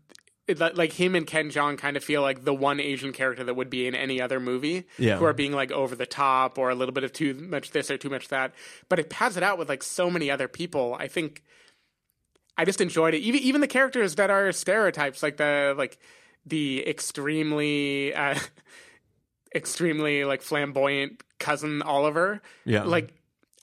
Like 0.48 0.92
him 0.92 1.16
and 1.16 1.26
Ken 1.26 1.50
Jeong 1.50 1.76
kind 1.76 1.96
of 1.96 2.04
feel 2.04 2.22
like 2.22 2.44
the 2.44 2.54
one 2.54 2.78
Asian 2.78 3.12
character 3.12 3.42
that 3.42 3.54
would 3.54 3.68
be 3.68 3.88
in 3.88 3.96
any 3.96 4.20
other 4.22 4.38
movie, 4.38 4.86
Yeah. 4.96 5.16
who 5.16 5.24
are 5.24 5.32
being 5.32 5.50
like 5.50 5.72
over 5.72 5.96
the 5.96 6.06
top 6.06 6.56
or 6.56 6.70
a 6.70 6.74
little 6.76 6.92
bit 6.92 7.02
of 7.02 7.12
too 7.12 7.34
much 7.34 7.72
this 7.72 7.90
or 7.90 7.98
too 7.98 8.10
much 8.10 8.28
that. 8.28 8.54
But 8.88 9.00
it 9.00 9.10
pads 9.10 9.36
it 9.36 9.42
out 9.42 9.58
with 9.58 9.68
like 9.68 9.82
so 9.82 10.08
many 10.08 10.30
other 10.30 10.46
people. 10.46 10.94
I 11.00 11.08
think 11.08 11.42
I 12.56 12.64
just 12.64 12.80
enjoyed 12.80 13.12
it. 13.14 13.18
Even 13.22 13.40
even 13.40 13.60
the 13.60 13.66
characters 13.66 14.14
that 14.14 14.30
are 14.30 14.52
stereotypes, 14.52 15.20
like 15.20 15.36
the 15.36 15.74
like 15.76 15.98
the 16.46 16.86
extremely 16.88 18.14
uh, 18.14 18.38
extremely 19.54 20.24
like 20.24 20.42
flamboyant 20.42 21.22
cousin 21.38 21.82
Oliver. 21.82 22.40
Yeah. 22.64 22.84
Like 22.84 23.12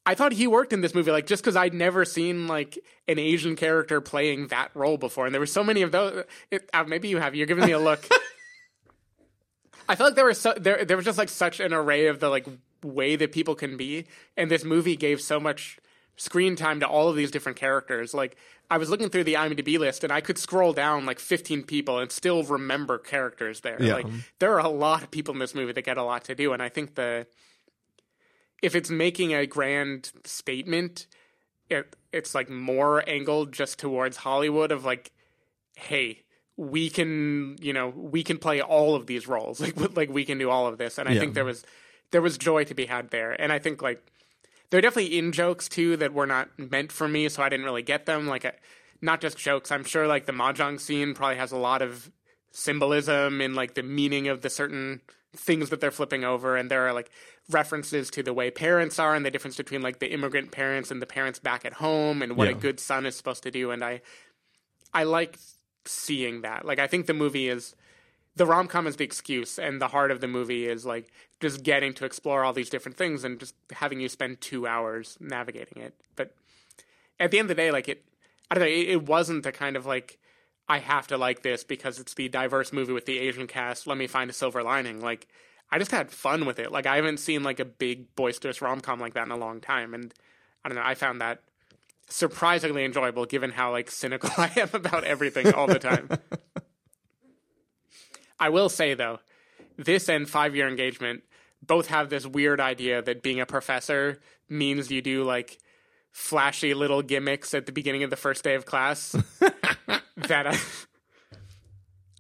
I 0.06 0.16
thought 0.16 0.34
he 0.34 0.48
worked 0.48 0.74
in 0.74 0.82
this 0.82 0.94
movie, 0.94 1.12
like 1.12 1.28
just 1.28 1.42
because 1.42 1.56
I'd 1.56 1.74
never 1.74 2.04
seen 2.04 2.48
like 2.48 2.78
an 3.08 3.20
Asian 3.20 3.56
character 3.56 4.02
playing 4.02 4.48
that 4.48 4.72
role 4.74 4.98
before, 4.98 5.26
and 5.26 5.34
there 5.34 5.40
were 5.40 5.46
so 5.46 5.64
many 5.64 5.82
of 5.82 5.92
those. 5.92 6.26
It, 6.52 6.70
uh, 6.74 6.84
maybe 6.84 7.08
you 7.08 7.18
have. 7.18 7.36
You're 7.36 7.48
giving 7.48 7.66
me 7.66 7.72
a 7.72 7.80
look. 7.80 8.06
I 9.90 9.96
felt 9.96 10.10
like 10.10 10.16
there 10.16 10.26
was 10.26 10.40
so, 10.40 10.54
there 10.58 10.84
there 10.84 10.98
was 10.98 11.06
just 11.06 11.18
like 11.18 11.30
such 11.30 11.60
an 11.60 11.74
array 11.74 12.08
of 12.08 12.20
the 12.20 12.30
like 12.30 12.48
way 12.84 13.16
that 13.16 13.32
people 13.32 13.56
can 13.56 13.78
be, 13.78 14.06
and 14.36 14.52
this 14.52 14.66
movie 14.66 14.98
gave 14.98 15.22
so 15.22 15.40
much 15.40 15.80
screen 16.16 16.56
time 16.56 16.80
to 16.80 16.88
all 16.88 17.10
of 17.10 17.16
these 17.16 17.32
different 17.32 17.58
characters. 17.58 18.14
Like 18.14 18.38
I 18.70 18.78
was 18.78 18.90
looking 18.90 19.10
through 19.10 19.24
the 19.26 19.34
IMDb 19.36 19.78
list, 19.80 20.04
and 20.04 20.14
I 20.14 20.22
could 20.22 20.38
scroll 20.38 20.74
down 20.74 21.06
like 21.06 21.20
15 21.20 21.64
people 21.64 22.00
and 22.00 22.12
still 22.12 22.44
remember 22.44 22.98
characters 22.98 23.62
there. 23.62 23.82
Yeah. 23.82 23.96
Like 23.96 24.08
there 24.40 24.54
are 24.54 24.60
a 24.60 24.70
lot 24.70 25.04
of 25.04 25.12
people 25.12 25.34
in 25.34 25.40
this 25.40 25.56
movie 25.56 25.74
that 25.74 25.84
get 25.86 25.98
a 25.98 26.04
lot 26.04 26.24
to 26.26 26.36
do, 26.36 26.54
and 26.54 26.62
I 26.62 26.70
think 26.70 26.96
the 26.96 27.28
if 28.62 28.76
it's 28.76 28.90
making 28.90 29.34
a 29.34 29.46
grand 29.46 30.12
statement, 30.24 31.08
it 31.70 31.96
it's 32.12 32.34
like 32.36 32.50
more 32.50 33.08
angled 33.10 33.52
just 33.52 33.80
towards 33.80 34.18
Hollywood 34.18 34.72
of 34.72 34.86
like, 34.86 35.12
hey, 35.76 36.24
we 36.56 36.90
can 36.90 37.58
you 37.60 37.74
know 37.74 37.90
we 37.90 38.24
can 38.24 38.38
play 38.38 38.62
all 38.62 38.96
of 38.96 39.08
these 39.08 39.28
roles 39.28 39.60
like 39.78 39.98
like 39.98 40.10
we 40.10 40.24
can 40.26 40.38
do 40.38 40.50
all 40.50 40.68
of 40.68 40.78
this, 40.78 40.98
and 40.98 41.10
I 41.10 41.14
Yeah. 41.14 41.20
think 41.20 41.34
there 41.34 41.46
was 41.46 41.66
there 42.12 42.22
was 42.22 42.38
joy 42.38 42.64
to 42.66 42.74
be 42.76 42.86
had 42.86 43.10
there, 43.10 43.32
and 43.40 43.52
I 43.52 43.60
think 43.60 43.82
like 43.82 44.06
there 44.74 44.80
are 44.80 44.82
definitely 44.82 45.20
in 45.20 45.32
jokes 45.32 45.70
too 45.70 45.98
that 45.98 46.16
were 46.16 46.26
not 46.26 46.50
meant 46.58 46.92
for 46.92 47.08
me, 47.08 47.30
so 47.30 47.44
I 47.44 47.50
didn't 47.50 47.68
really 47.68 47.84
get 47.84 48.08
them. 48.08 48.26
Like, 48.26 48.44
uh, 48.44 48.54
not 49.04 49.22
just 49.22 49.38
jokes. 49.38 49.72
I'm 49.72 49.84
sure 49.84 50.08
like 50.08 50.26
the 50.26 50.32
mahjong 50.32 50.80
scene 50.80 51.14
probably 51.14 51.36
has 51.36 51.52
a 51.52 51.58
lot 51.58 51.84
of 51.84 52.12
symbolism 52.50 53.40
and 53.40 53.54
like 53.54 53.76
the 53.76 53.84
meaning 53.84 54.30
of 54.30 54.42
the 54.42 54.50
certain 54.50 55.02
things 55.36 55.70
that 55.70 55.80
they're 55.80 55.92
flipping 55.92 56.24
over, 56.24 56.58
and 56.58 56.72
there 56.72 56.88
are 56.88 56.94
like 56.94 57.12
references 57.52 58.10
to 58.10 58.24
the 58.24 58.34
way 58.34 58.50
parents 58.50 58.98
are 58.98 59.14
and 59.14 59.24
the 59.24 59.30
difference 59.30 59.58
between 59.58 59.84
like 59.84 60.00
the 60.00 60.12
immigrant 60.12 60.52
parents 60.52 60.90
and 60.90 61.04
the 61.04 61.06
parents 61.06 61.38
back 61.38 61.66
at 61.66 61.74
home 61.74 62.24
and 62.24 62.36
what 62.36 62.48
a 62.48 62.56
good 62.56 62.80
son 62.80 63.06
is 63.06 63.16
supposed 63.16 63.44
to 63.44 63.52
do. 63.52 63.70
And 63.70 63.84
I, 63.84 64.02
I 64.92 65.04
like 65.04 65.38
seeing 65.86 66.42
that. 66.42 66.66
Like, 66.66 66.80
I 66.80 66.88
think 66.88 67.06
the 67.06 67.14
movie 67.14 67.48
is 67.48 67.76
the 68.36 68.46
rom 68.46 68.68
com 68.68 68.88
is 68.88 68.96
the 68.96 69.04
excuse, 69.04 69.60
and 69.60 69.82
the 69.82 69.90
heart 69.90 70.12
of 70.12 70.22
the 70.22 70.28
movie 70.28 70.68
is 70.68 70.86
like 70.86 71.12
just 71.40 71.64
getting 71.64 71.94
to 71.94 72.06
explore 72.06 72.44
all 72.44 72.54
these 72.54 72.70
different 72.70 72.98
things 72.98 73.24
and 73.24 73.40
just 73.40 73.56
having 73.72 74.00
you 74.00 74.10
spend 74.10 74.42
two 74.42 74.66
hours 74.66 75.18
navigating 75.20 75.82
it. 75.82 75.94
But 76.16 76.34
at 77.20 77.32
the 77.32 77.40
end 77.40 77.46
of 77.46 77.56
the 77.56 77.62
day, 77.62 77.72
like 77.72 77.88
it, 77.88 78.04
I 78.50 78.56
don't 78.56 78.64
know, 78.64 78.70
it, 78.70 78.90
it 78.90 79.04
wasn't 79.04 79.44
the 79.44 79.52
kind 79.52 79.76
of 79.76 79.86
like 79.86 80.18
I 80.68 80.80
have 80.80 81.08
to 81.08 81.18
like 81.18 81.44
this 81.44 81.64
because 81.64 82.00
it's 82.00 82.14
the 82.14 82.30
diverse 82.30 82.74
movie 82.74 82.94
with 82.94 83.06
the 83.06 83.20
Asian 83.20 83.48
cast. 83.48 83.86
Let 83.86 83.98
me 83.98 84.08
find 84.08 84.30
a 84.30 84.34
silver 84.34 84.64
lining. 84.64 85.02
Like 85.02 85.28
I 85.72 85.78
just 85.78 85.92
had 85.92 86.12
fun 86.12 86.46
with 86.46 86.60
it. 86.60 86.72
Like 86.72 86.88
I 86.88 86.96
haven't 86.96 87.20
seen 87.20 87.44
like 87.44 87.60
a 87.60 87.66
big 87.66 88.16
boisterous 88.16 88.62
rom 88.62 88.82
com 88.82 89.00
like 89.00 89.14
that 89.14 89.26
in 89.26 89.32
a 89.32 89.38
long 89.38 89.60
time, 89.60 89.94
and 89.94 90.14
I 90.64 90.70
don't 90.70 90.78
know, 90.78 90.84
I 90.84 90.96
found 90.96 91.22
that 91.22 91.42
surprisingly 92.10 92.84
enjoyable 92.86 93.26
given 93.26 93.52
how 93.52 93.72
like 93.72 93.90
cynical 93.90 94.30
I 94.38 94.52
am 94.58 94.70
about 94.74 95.04
everything 95.04 95.54
all 95.54 95.68
the 95.68 95.80
time. 95.80 96.10
I 98.44 98.50
will 98.50 98.68
say 98.68 98.94
though, 98.94 99.20
this 99.78 100.10
and 100.10 100.30
five 100.30 100.54
year 100.54 100.68
engagement 100.68 101.24
both 101.66 101.88
have 101.88 102.10
this 102.10 102.28
weird 102.28 102.60
idea 102.60 103.02
that 103.02 103.24
being 103.24 103.40
a 103.40 103.46
professor 103.46 104.20
means 104.50 104.92
you 104.92 105.02
do 105.02 105.24
like 105.24 105.60
flashy 106.12 106.74
little 106.74 107.02
gimmicks 107.02 107.54
at 107.54 107.68
the 107.68 107.72
beginning 107.72 108.04
of 108.04 108.10
the 108.10 108.18
first 108.18 108.44
day 108.44 108.56
of 108.56 108.66
class. 108.66 109.16
that 110.18 110.46
I, 110.46 110.58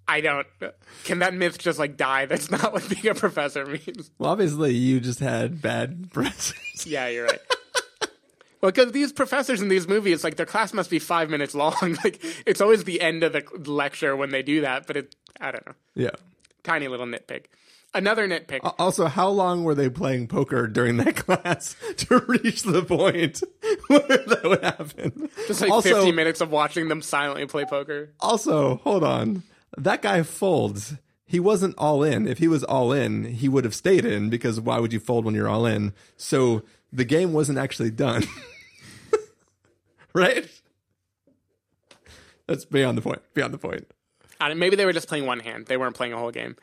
I 0.08 0.22
don't. 0.22 0.48
Can 1.04 1.20
that 1.20 1.34
myth 1.34 1.58
just 1.58 1.78
like 1.78 1.98
die? 1.98 2.26
That's 2.26 2.50
not 2.50 2.72
what 2.72 2.88
being 2.88 3.08
a 3.08 3.16
professor 3.16 3.66
means. 3.66 4.10
Well, 4.18 4.32
obviously, 4.32 4.76
you 4.76 5.02
just 5.02 5.20
had 5.20 5.62
bad 5.62 6.10
press. 6.14 6.54
Yeah, 6.86 7.10
you're 7.10 7.26
right. 7.26 7.42
Well, 8.64 8.72
because 8.72 8.94
these 8.94 9.12
professors 9.12 9.62
in 9.62 9.68
these 9.68 9.90
movies, 9.90 10.24
like 10.24 10.38
their 10.38 10.46
class 10.46 10.74
must 10.74 10.90
be 10.90 10.98
five 10.98 11.30
minutes 11.30 11.54
long. 11.54 11.74
Like 12.04 12.24
it's 12.46 12.62
always 12.62 12.86
the 12.86 13.02
end 13.02 13.22
of 13.24 13.34
the 13.34 13.44
lecture 13.70 14.16
when 14.16 14.30
they 14.30 14.42
do 14.42 14.62
that. 14.62 14.88
But 14.88 14.96
it, 14.98 15.16
I 15.42 15.52
don't 15.52 15.66
know. 15.66 15.74
yeah. 15.96 16.12
Tiny 16.64 16.88
little 16.88 17.06
nitpick. 17.06 17.48
Another 17.94 18.26
nitpick. 18.26 18.62
Also, 18.80 19.08
how 19.08 19.28
long 19.28 19.66
were 19.66 19.76
they 19.76 19.90
playing 19.90 20.28
poker 20.28 20.68
during 20.68 20.96
that 20.98 21.16
class 21.28 21.76
to 21.98 22.20
reach 22.28 22.64
the 22.64 22.84
point 22.84 23.44
where 23.88 24.00
that 24.00 24.42
would 24.46 24.64
happen? 24.64 25.30
Just 25.48 25.60
like 25.60 25.70
also, 25.70 25.96
50 25.96 26.14
minutes 26.14 26.40
of 26.40 26.50
watching 26.50 26.88
them 26.88 27.02
silently 27.02 27.46
play 27.46 27.66
poker. 27.66 28.14
Also, 28.22 28.78
hold 28.78 29.04
on. 29.04 29.44
That 29.78 30.02
guy 30.02 30.24
folds. 30.24 30.96
He 31.26 31.40
wasn't 31.40 31.76
all 31.78 32.02
in. 32.02 32.28
If 32.28 32.38
he 32.38 32.48
was 32.48 32.64
all 32.64 32.94
in, 32.94 33.26
he 33.26 33.50
would 33.50 33.66
have 33.66 33.76
stayed 33.76 34.06
in 34.06 34.30
because 34.30 34.62
why 34.62 34.80
would 34.80 34.94
you 34.94 35.02
fold 35.02 35.26
when 35.26 35.36
you're 35.36 35.50
all 35.50 35.66
in? 35.66 35.94
So 36.16 36.64
the 36.94 37.06
game 37.06 37.34
wasn't 37.34 37.58
actually 37.58 37.92
done. 37.92 38.24
right? 40.22 40.50
That's 42.48 42.66
beyond 42.66 42.98
the 42.98 43.02
point. 43.02 43.22
Beyond 43.34 43.54
the 43.54 43.58
point. 43.58 43.88
I 44.40 44.50
don't- 44.50 44.60
maybe 44.60 44.76
they 44.76 44.86
were 44.86 44.94
just 44.94 45.08
playing 45.08 45.26
one 45.26 45.40
hand. 45.40 45.68
They 45.68 45.78
weren't 45.78 45.96
playing 45.96 46.14
a 46.14 46.18
whole 46.18 46.32
game. 46.32 46.56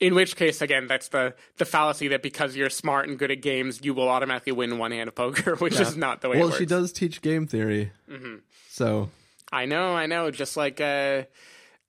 In 0.00 0.14
which 0.16 0.34
case, 0.34 0.60
again, 0.60 0.88
that's 0.88 1.08
the 1.08 1.34
the 1.58 1.64
fallacy 1.64 2.08
that 2.08 2.22
because 2.22 2.56
you're 2.56 2.70
smart 2.70 3.08
and 3.08 3.16
good 3.18 3.30
at 3.30 3.40
games, 3.40 3.80
you 3.84 3.94
will 3.94 4.08
automatically 4.08 4.52
win 4.52 4.78
one 4.78 4.90
hand 4.90 5.06
of 5.08 5.14
poker, 5.14 5.54
which 5.58 5.78
is 5.78 5.96
not 5.96 6.22
the 6.22 6.28
way 6.28 6.36
Well, 6.38 6.46
it 6.48 6.50
works. 6.50 6.52
Well 6.54 6.58
she 6.60 6.66
does 6.66 6.92
teach 6.92 7.22
game 7.22 7.46
theory. 7.46 7.92
Mhm. 8.10 8.40
So 8.68 9.10
I 9.52 9.66
know, 9.66 9.94
I 9.94 10.06
know. 10.06 10.30
Just 10.32 10.56
like 10.56 10.80
a, 10.80 11.26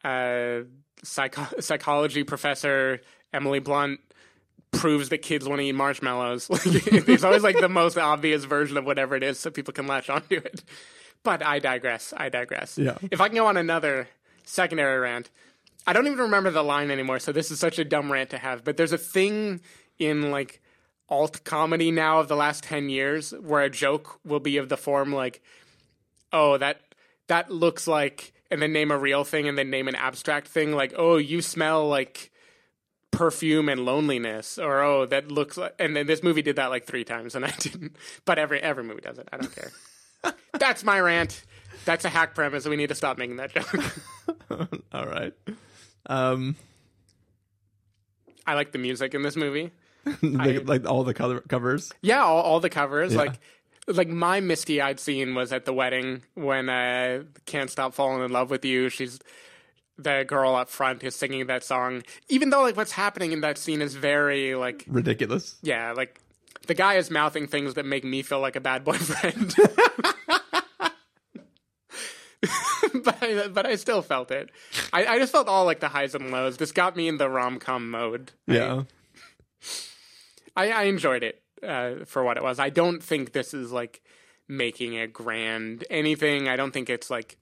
uh, 0.04 0.64
psycho- 1.02 1.60
psychology 1.60 2.24
professor 2.24 3.02
Emily 3.32 3.60
Blunt 3.60 4.00
proves 4.74 5.10
that 5.10 5.20
kids 5.20 5.48
want 5.48 5.62
to 5.62 5.66
eat 5.66 5.74
marshmallows. 5.74 6.50
It's 6.66 7.24
always 7.24 7.44
like 7.44 7.60
the 7.60 7.70
most 7.70 7.98
obvious 7.98 8.44
version 8.44 8.78
of 8.78 8.86
whatever 8.86 9.16
it 9.16 9.24
is, 9.24 9.40
so 9.40 9.50
people 9.50 9.74
can 9.74 9.88
latch 9.88 10.10
onto 10.10 10.36
it. 10.36 10.64
But 11.24 11.44
I 11.44 11.60
digress. 11.60 12.14
I 12.16 12.30
digress. 12.30 12.78
Yeah. 12.78 12.98
If 13.10 13.22
I 13.22 13.28
can 13.30 13.36
go 13.36 13.48
on 13.48 13.58
another 13.58 14.10
secondary 14.44 15.00
rant, 15.00 15.30
I 15.88 15.94
don't 15.94 16.08
even 16.08 16.20
remember 16.20 16.52
the 16.52 16.64
line 16.64 16.92
anymore. 16.92 17.20
So 17.20 17.32
this 17.32 17.52
is 17.52 17.60
such 17.60 17.80
a 17.80 17.86
dumb 17.86 18.12
rant 18.12 18.32
to 18.32 18.38
have. 18.38 18.64
But 18.64 18.78
there's 18.78 18.92
a 18.92 18.98
thing 18.98 19.62
in 20.00 20.32
like 20.32 20.62
alt 21.10 21.44
comedy 21.44 21.92
now 21.92 22.20
of 22.20 22.28
the 22.28 22.36
last 22.36 22.64
10 22.64 22.90
years 22.90 23.32
where 23.32 23.62
a 23.62 23.70
joke 23.70 24.20
will 24.26 24.40
be 24.40 24.58
of 24.58 24.70
the 24.70 24.78
form 24.78 25.14
like 25.14 25.44
oh 26.32 26.58
that 26.58 26.82
that 27.28 27.52
looks 27.52 27.88
like 27.88 28.34
and 28.50 28.62
then 28.62 28.74
name 28.74 28.90
a 28.90 28.98
real 28.98 29.24
thing 29.24 29.48
and 29.48 29.58
then 29.58 29.70
name 29.70 29.88
an 29.88 29.96
abstract 29.96 30.48
thing 30.48 30.72
like 30.72 30.94
oh 30.98 31.18
you 31.18 31.42
smell 31.42 31.88
like 31.88 32.32
perfume 33.14 33.70
and 33.70 33.86
loneliness 33.86 34.58
or 34.58 34.82
oh 34.82 35.06
that 35.06 35.32
looks 35.32 35.56
like 35.56 35.74
and 35.80 35.96
then 35.96 36.08
this 36.08 36.22
movie 36.22 36.42
did 36.42 36.58
that 36.58 36.68
like 36.68 36.86
three 36.86 37.04
times 37.04 37.36
and 37.36 37.46
i 37.46 37.52
didn't 37.60 37.96
but 38.26 38.38
every 38.38 38.60
every 38.60 38.84
movie 38.84 39.02
does 39.02 39.18
it 39.18 39.30
i 39.32 39.38
don't 39.38 39.56
care 39.56 39.72
that's 40.60 40.84
my 40.84 41.00
rant 41.00 41.44
that's 41.86 42.04
a 42.06 42.10
hack 42.10 42.34
premise 42.36 42.68
we 42.68 42.76
need 42.76 42.90
to 42.90 42.96
stop 42.96 43.18
making 43.18 43.38
that 43.38 43.54
joke 43.54 43.74
all 44.92 45.06
right. 45.06 45.34
Um 46.08 46.56
i 48.46 48.56
like 48.56 48.72
the 48.72 48.78
music 48.80 49.14
in 49.14 49.22
this 49.22 49.36
movie 49.36 49.72
like, 50.22 50.68
like 50.68 50.90
all 50.90 51.04
the 51.04 51.14
covers. 51.14 51.92
Yeah, 52.02 52.24
all, 52.24 52.42
all 52.42 52.60
the 52.60 52.70
covers. 52.70 53.14
Yeah. 53.14 53.20
Like, 53.20 53.40
like 53.88 54.08
my 54.08 54.40
misty-eyed 54.40 55.00
scene 55.00 55.36
was 55.36 55.52
at 55.52 55.66
the 55.66 55.74
wedding 55.74 56.24
when 56.36 56.70
uh, 56.70 57.24
"Can't 57.46 57.70
Stop 57.70 57.94
Falling 57.94 58.24
in 58.24 58.32
Love 58.32 58.50
with 58.50 58.66
You." 58.66 58.90
She's 58.90 59.20
the 59.98 60.26
girl 60.28 60.56
up 60.56 60.70
front 60.70 61.04
is 61.04 61.16
singing 61.16 61.48
that 61.48 61.64
song, 61.64 62.04
even 62.30 62.50
though 62.50 62.62
like 62.62 62.76
what's 62.76 62.92
happening 62.94 63.32
in 63.32 63.42
that 63.42 63.58
scene 63.58 63.82
is 63.82 63.96
very 63.96 64.56
like 64.56 64.86
Ridiculous. 64.88 65.58
yeah, 65.62 65.92
like 65.92 66.20
the 66.68 66.74
guy 66.74 66.96
is 66.96 67.12
mouthing 67.12 67.48
things 67.48 67.74
that 67.76 67.86
make 67.86 68.04
me 68.04 68.22
feel 68.22 68.40
like 68.40 68.56
a 68.56 68.62
bad 68.62 68.84
boyfriend. 68.84 69.56
but 73.04 73.18
I, 73.22 73.48
but 73.48 73.66
I 73.66 73.76
still 73.76 74.02
felt 74.02 74.32
it. 74.32 74.50
I, 74.92 75.06
I 75.06 75.20
just 75.20 75.32
felt 75.32 75.48
all 75.48 75.66
like 75.66 75.80
the 75.80 75.88
highs 75.88 76.14
and 76.16 76.32
lows. 76.32 76.58
This 76.58 76.72
got 76.72 76.96
me 76.96 77.08
in 77.08 77.18
the 77.18 77.30
rom 77.30 77.60
com 77.60 77.90
mode. 77.90 78.32
Yeah. 78.48 78.84
I, 80.56 80.72
I 80.72 80.84
enjoyed 80.84 81.24
it 81.24 81.42
uh, 81.66 82.06
for 82.06 82.24
what 82.24 82.38
it 82.38 82.44
was. 82.44 82.60
I 82.60 82.70
don't 82.70 83.02
think 83.02 83.32
this 83.32 83.54
is 83.54 83.72
like 83.72 84.02
making 84.48 84.98
a 84.98 85.08
grand 85.08 85.86
anything. 85.90 86.48
I 86.50 86.56
don't 86.56 86.72
think 86.72 86.90
it's 86.90 87.10
like 87.10 87.38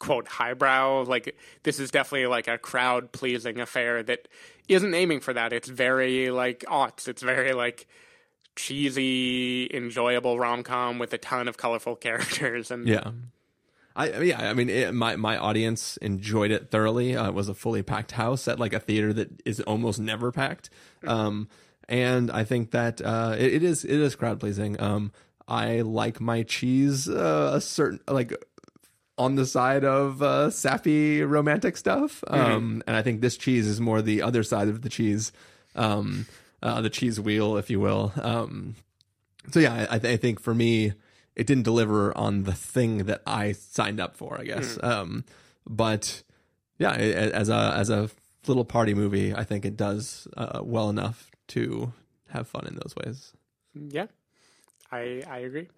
quote 0.00 0.26
highbrow. 0.26 1.02
Like 1.02 1.38
this 1.62 1.78
is 1.78 1.92
definitely 1.92 2.26
like 2.26 2.48
a 2.48 2.58
crowd 2.58 3.12
pleasing 3.12 3.60
affair 3.60 4.02
that 4.02 4.26
isn't 4.68 4.94
aiming 4.94 5.20
for 5.20 5.32
that. 5.32 5.52
It's 5.52 5.68
very 5.68 6.30
like 6.30 6.64
aughts. 6.66 7.06
It's 7.06 7.22
very 7.22 7.52
like 7.52 7.86
cheesy, 8.56 9.70
enjoyable 9.72 10.38
rom 10.40 10.64
com 10.64 10.98
with 10.98 11.12
a 11.12 11.18
ton 11.18 11.46
of 11.46 11.56
colorful 11.56 11.94
characters 12.06 12.72
and 12.72 12.88
Yeah. 12.88 13.12
I 13.96 14.20
yeah, 14.20 14.48
I 14.48 14.54
mean, 14.54 14.70
it, 14.70 14.94
my 14.94 15.16
my 15.16 15.36
audience 15.36 15.96
enjoyed 15.98 16.52
it 16.52 16.70
thoroughly. 16.70 17.16
Uh, 17.16 17.28
it 17.28 17.34
was 17.34 17.48
a 17.48 17.54
fully 17.54 17.82
packed 17.82 18.12
house 18.12 18.46
at 18.46 18.60
like 18.60 18.72
a 18.72 18.78
theater 18.78 19.12
that 19.12 19.42
is 19.44 19.60
almost 19.62 19.98
never 19.98 20.30
packed, 20.30 20.70
um, 21.08 21.48
and 21.88 22.30
I 22.30 22.44
think 22.44 22.70
that 22.70 23.02
uh, 23.02 23.34
it, 23.36 23.54
it 23.54 23.62
is 23.64 23.84
it 23.84 23.98
is 23.98 24.14
crowd 24.14 24.38
pleasing. 24.38 24.80
Um, 24.80 25.10
I 25.48 25.80
like 25.80 26.20
my 26.20 26.44
cheese 26.44 27.08
uh, 27.08 27.50
a 27.54 27.60
certain 27.60 27.98
like 28.06 28.32
on 29.20 29.34
the 29.34 29.44
side 29.44 29.84
of 29.84 30.22
uh, 30.22 30.48
sappy 30.48 31.22
romantic 31.22 31.76
stuff, 31.76 32.24
um, 32.28 32.82
and 32.86 32.96
I 32.96 33.02
think 33.02 33.20
this 33.20 33.36
cheese 33.36 33.66
is 33.66 33.78
more 33.78 34.00
the 34.00 34.22
other 34.22 34.42
side 34.42 34.68
of 34.68 34.80
the 34.80 34.88
cheese, 34.88 35.30
um, 35.76 36.26
uh, 36.62 36.80
the 36.80 36.88
cheese 36.88 37.20
wheel, 37.20 37.58
if 37.58 37.68
you 37.68 37.80
will. 37.80 38.12
Um, 38.16 38.76
so 39.52 39.60
yeah, 39.60 39.86
I, 39.90 39.96
I 39.96 40.16
think 40.16 40.40
for 40.40 40.54
me, 40.54 40.94
it 41.36 41.46
didn't 41.46 41.64
deliver 41.64 42.16
on 42.16 42.44
the 42.44 42.54
thing 42.54 43.04
that 43.04 43.20
I 43.26 43.52
signed 43.52 44.00
up 44.00 44.16
for. 44.16 44.40
I 44.40 44.44
guess, 44.44 44.78
um, 44.82 45.24
but 45.68 46.22
yeah, 46.78 46.92
as 46.92 47.50
a 47.50 47.74
as 47.76 47.90
a 47.90 48.08
little 48.46 48.64
party 48.64 48.94
movie, 48.94 49.34
I 49.34 49.44
think 49.44 49.66
it 49.66 49.76
does 49.76 50.26
uh, 50.34 50.60
well 50.64 50.88
enough 50.88 51.30
to 51.48 51.92
have 52.30 52.48
fun 52.48 52.66
in 52.66 52.74
those 52.74 52.94
ways. 53.04 53.34
yeah. 53.74 54.06
I 54.90 55.22
I 55.28 55.38
agree. 55.40 55.68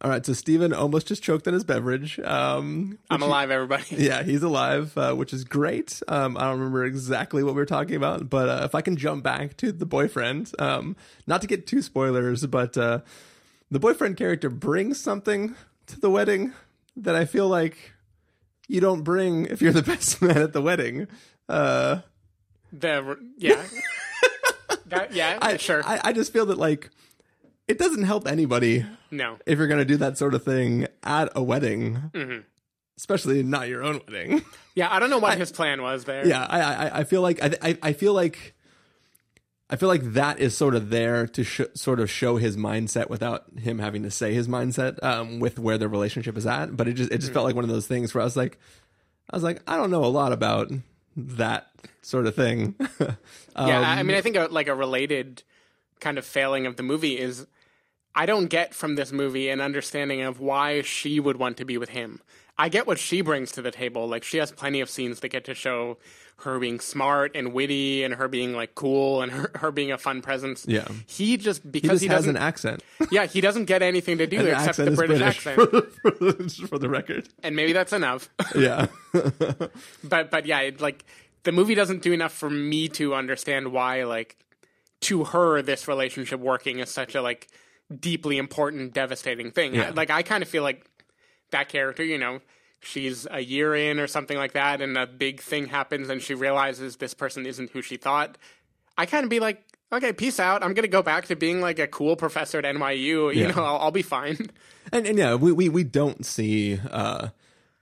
All 0.00 0.08
right, 0.10 0.24
so 0.24 0.32
Stephen 0.32 0.72
almost 0.72 1.08
just 1.08 1.24
choked 1.24 1.48
on 1.48 1.54
his 1.54 1.64
beverage. 1.64 2.20
Um, 2.20 2.98
I'm 3.10 3.20
he- 3.20 3.26
alive, 3.26 3.50
everybody. 3.50 3.84
Yeah, 3.96 4.22
he's 4.22 4.44
alive, 4.44 4.96
uh, 4.96 5.14
which 5.14 5.32
is 5.32 5.42
great. 5.42 6.00
Um, 6.06 6.36
I 6.36 6.42
don't 6.42 6.58
remember 6.58 6.84
exactly 6.84 7.42
what 7.42 7.54
we 7.54 7.60
were 7.60 7.66
talking 7.66 7.96
about, 7.96 8.30
but 8.30 8.48
uh, 8.48 8.60
if 8.64 8.76
I 8.76 8.80
can 8.80 8.96
jump 8.96 9.24
back 9.24 9.56
to 9.56 9.72
the 9.72 9.86
boyfriend, 9.86 10.52
um, 10.60 10.94
not 11.26 11.40
to 11.40 11.48
get 11.48 11.66
too 11.66 11.82
spoilers, 11.82 12.46
but 12.46 12.78
uh, 12.78 13.00
the 13.72 13.80
boyfriend 13.80 14.16
character 14.16 14.48
brings 14.48 15.00
something 15.00 15.56
to 15.88 15.98
the 15.98 16.10
wedding 16.10 16.52
that 16.96 17.16
I 17.16 17.24
feel 17.24 17.48
like 17.48 17.92
you 18.68 18.80
don't 18.80 19.02
bring 19.02 19.46
if 19.46 19.60
you're 19.60 19.72
the 19.72 19.82
best 19.94 20.22
man 20.22 20.38
at 20.38 20.52
the 20.52 20.62
wedding. 20.62 21.08
Uh, 21.48 22.02
The 22.72 23.16
yeah. 23.36 23.64
that, 24.86 25.12
yeah, 25.12 25.38
I, 25.42 25.56
sure. 25.56 25.82
I, 25.84 26.00
I 26.04 26.12
just 26.12 26.32
feel 26.32 26.46
that 26.46 26.58
like 26.58 26.90
it 27.68 27.78
doesn't 27.78 28.04
help 28.04 28.26
anybody 28.26 28.84
no. 29.10 29.36
if 29.46 29.58
you're 29.58 29.66
going 29.68 29.78
to 29.78 29.84
do 29.84 29.96
that 29.98 30.16
sort 30.18 30.34
of 30.34 30.42
thing 30.42 30.86
at 31.04 31.30
a 31.36 31.42
wedding, 31.42 32.10
Mhm. 32.14 32.44
especially 32.96 33.42
not 33.42 33.68
your 33.68 33.82
own 33.84 34.00
wedding. 34.08 34.42
Yeah, 34.74 34.88
I 34.92 34.98
don't 34.98 35.10
know 35.10 35.18
what 35.18 35.38
his 35.38 35.52
plan 35.52 35.82
was 35.82 36.04
there. 36.04 36.26
yeah 36.26 36.46
I, 36.48 36.60
I 36.60 36.98
i 37.00 37.04
feel 37.04 37.20
like 37.22 37.42
i 37.42 37.50
i, 37.62 37.78
I 37.82 37.92
feel 37.92 38.12
like 38.14 38.54
i 39.70 39.76
feel 39.76 39.88
like 39.88 40.02
that 40.14 40.38
is 40.40 40.56
sort 40.56 40.74
of 40.74 40.88
there 40.90 41.26
to 41.26 41.42
sh- 41.44 41.60
sort 41.74 42.00
of 42.00 42.08
show 42.10 42.36
his 42.36 42.56
mindset 42.56 43.10
without 43.10 43.44
him 43.58 43.78
having 43.80 44.02
to 44.04 44.10
say 44.10 44.32
his 44.34 44.46
mindset 44.48 45.02
um 45.02 45.40
with 45.40 45.58
where 45.58 45.78
their 45.78 45.88
relationship 45.88 46.36
is 46.36 46.46
at 46.46 46.76
but 46.76 46.86
it 46.88 46.94
just 46.94 47.10
it 47.10 47.18
just 47.18 47.32
felt 47.32 47.44
like 47.44 47.54
one 47.56 47.64
of 47.64 47.70
those 47.70 47.86
things 47.88 48.14
where 48.14 48.22
i 48.22 48.24
was 48.24 48.36
like 48.36 48.58
i 49.30 49.36
was 49.36 49.42
like 49.42 49.60
i 49.66 49.76
don't 49.76 49.90
know 49.90 50.04
a 50.04 50.06
lot 50.06 50.32
about 50.32 50.70
that 51.16 51.66
sort 52.02 52.26
of 52.26 52.34
thing 52.36 52.74
yeah, 53.00 53.14
I 53.56 53.96
I 53.96 54.00
Um, 54.00 54.06
mean, 54.06 54.16
I 54.16 54.20
think 54.20 54.36
a, 54.36 54.46
like 54.50 54.68
a 54.68 54.74
related 54.74 55.42
kind 56.00 56.16
of 56.18 56.24
failing 56.24 56.64
of 56.66 56.76
the 56.76 56.82
movie 56.84 57.18
is 57.18 57.46
I 58.18 58.26
don't 58.26 58.46
get 58.46 58.74
from 58.74 58.96
this 58.96 59.12
movie 59.12 59.48
an 59.48 59.60
understanding 59.60 60.22
of 60.22 60.40
why 60.40 60.82
she 60.82 61.20
would 61.20 61.36
want 61.36 61.56
to 61.58 61.64
be 61.64 61.78
with 61.78 61.90
him. 61.90 62.20
I 62.58 62.68
get 62.68 62.84
what 62.84 62.98
she 62.98 63.20
brings 63.20 63.52
to 63.52 63.62
the 63.62 63.70
table. 63.70 64.08
Like 64.08 64.24
she 64.24 64.38
has 64.38 64.50
plenty 64.50 64.80
of 64.80 64.90
scenes 64.90 65.20
that 65.20 65.28
get 65.28 65.44
to 65.44 65.54
show 65.54 65.98
her 66.38 66.58
being 66.58 66.80
smart 66.80 67.30
and 67.36 67.52
witty 67.52 68.02
and 68.02 68.14
her 68.14 68.26
being 68.26 68.54
like 68.54 68.74
cool 68.74 69.22
and 69.22 69.30
her, 69.30 69.52
her 69.54 69.70
being 69.70 69.92
a 69.92 69.98
fun 69.98 70.20
presence. 70.20 70.66
Yeah. 70.66 70.88
He 71.06 71.36
just 71.36 71.62
he 71.62 71.68
because 71.68 71.90
just 71.90 72.02
he, 72.02 72.08
has 72.08 72.22
doesn't 72.22 72.34
an 72.34 72.42
accent 72.42 72.82
Yeah, 73.12 73.26
he 73.26 73.40
doesn't 73.40 73.66
get 73.66 73.82
anything 73.82 74.18
to 74.18 74.26
do 74.26 74.40
And 74.40 74.48
except 74.48 74.78
the 74.78 74.90
British, 74.90 75.44
British, 75.44 75.46
accent. 75.46 75.56
for, 76.02 76.10
the, 76.10 76.66
for 76.68 76.78
the 76.80 76.88
record 76.88 77.28
and 77.44 77.54
maybe 77.54 77.72
that's 77.72 77.92
enough. 77.92 78.28
yeah 78.56 78.88
but 80.02 80.32
but 80.32 80.44
yeah, 80.44 80.58
it, 80.62 80.80
like 80.80 81.04
the 81.44 81.52
movie 81.52 81.76
doesn't 81.76 82.02
do 82.02 82.12
enough 82.12 82.32
for 82.32 82.50
me 82.50 82.88
to 82.88 83.14
understand 83.14 83.70
why 83.70 84.02
like 84.02 84.36
to 85.02 85.22
her 85.22 85.62
this 85.62 85.86
relationship 85.86 86.40
working 86.40 86.80
is 86.80 86.90
such 86.90 87.14
a 87.14 87.22
like 87.22 87.46
deeply 87.96 88.38
important, 88.38 88.92
devastating 88.94 89.50
thing. 89.50 89.74
Yeah. 89.74 89.92
Like 89.94 90.10
I 90.10 90.22
kind 90.22 90.42
of 90.42 90.48
feel 90.48 90.62
like 90.62 90.84
that 91.50 91.68
character, 91.68 92.04
you 92.04 92.18
know, 92.18 92.40
she's 92.80 93.26
a 93.30 93.40
year 93.40 93.74
in 93.74 93.98
or 93.98 94.06
something 94.06 94.36
like 94.36 94.52
that, 94.52 94.80
and 94.80 94.96
a 94.96 95.06
big 95.06 95.40
thing 95.40 95.66
happens, 95.68 96.08
and 96.08 96.20
she 96.22 96.34
realizes 96.34 96.96
this 96.96 97.14
person 97.14 97.46
isn't 97.46 97.70
who 97.70 97.82
she 97.82 97.96
thought. 97.96 98.36
I 98.96 99.06
kind 99.06 99.24
of 99.24 99.30
be 99.30 99.40
like. 99.40 99.64
Okay, 99.90 100.12
peace 100.12 100.38
out. 100.38 100.62
I'm 100.62 100.74
gonna 100.74 100.86
go 100.86 101.00
back 101.02 101.24
to 101.28 101.34
being 101.34 101.62
like 101.62 101.78
a 101.78 101.86
cool 101.86 102.14
professor 102.14 102.58
at 102.58 102.64
NYU. 102.66 102.98
You 103.00 103.30
Yeah. 103.32 103.50
know, 103.52 103.64
I'll, 103.64 103.78
I'll 103.78 103.90
be 103.90 104.02
fine. 104.02 104.36
and 104.92 105.06
and 105.06 105.16
yeah, 105.16 105.34
we 105.34 105.50
we, 105.50 105.70
we 105.70 105.82
don't 105.82 106.26
see 106.26 106.78
uh 106.90 107.28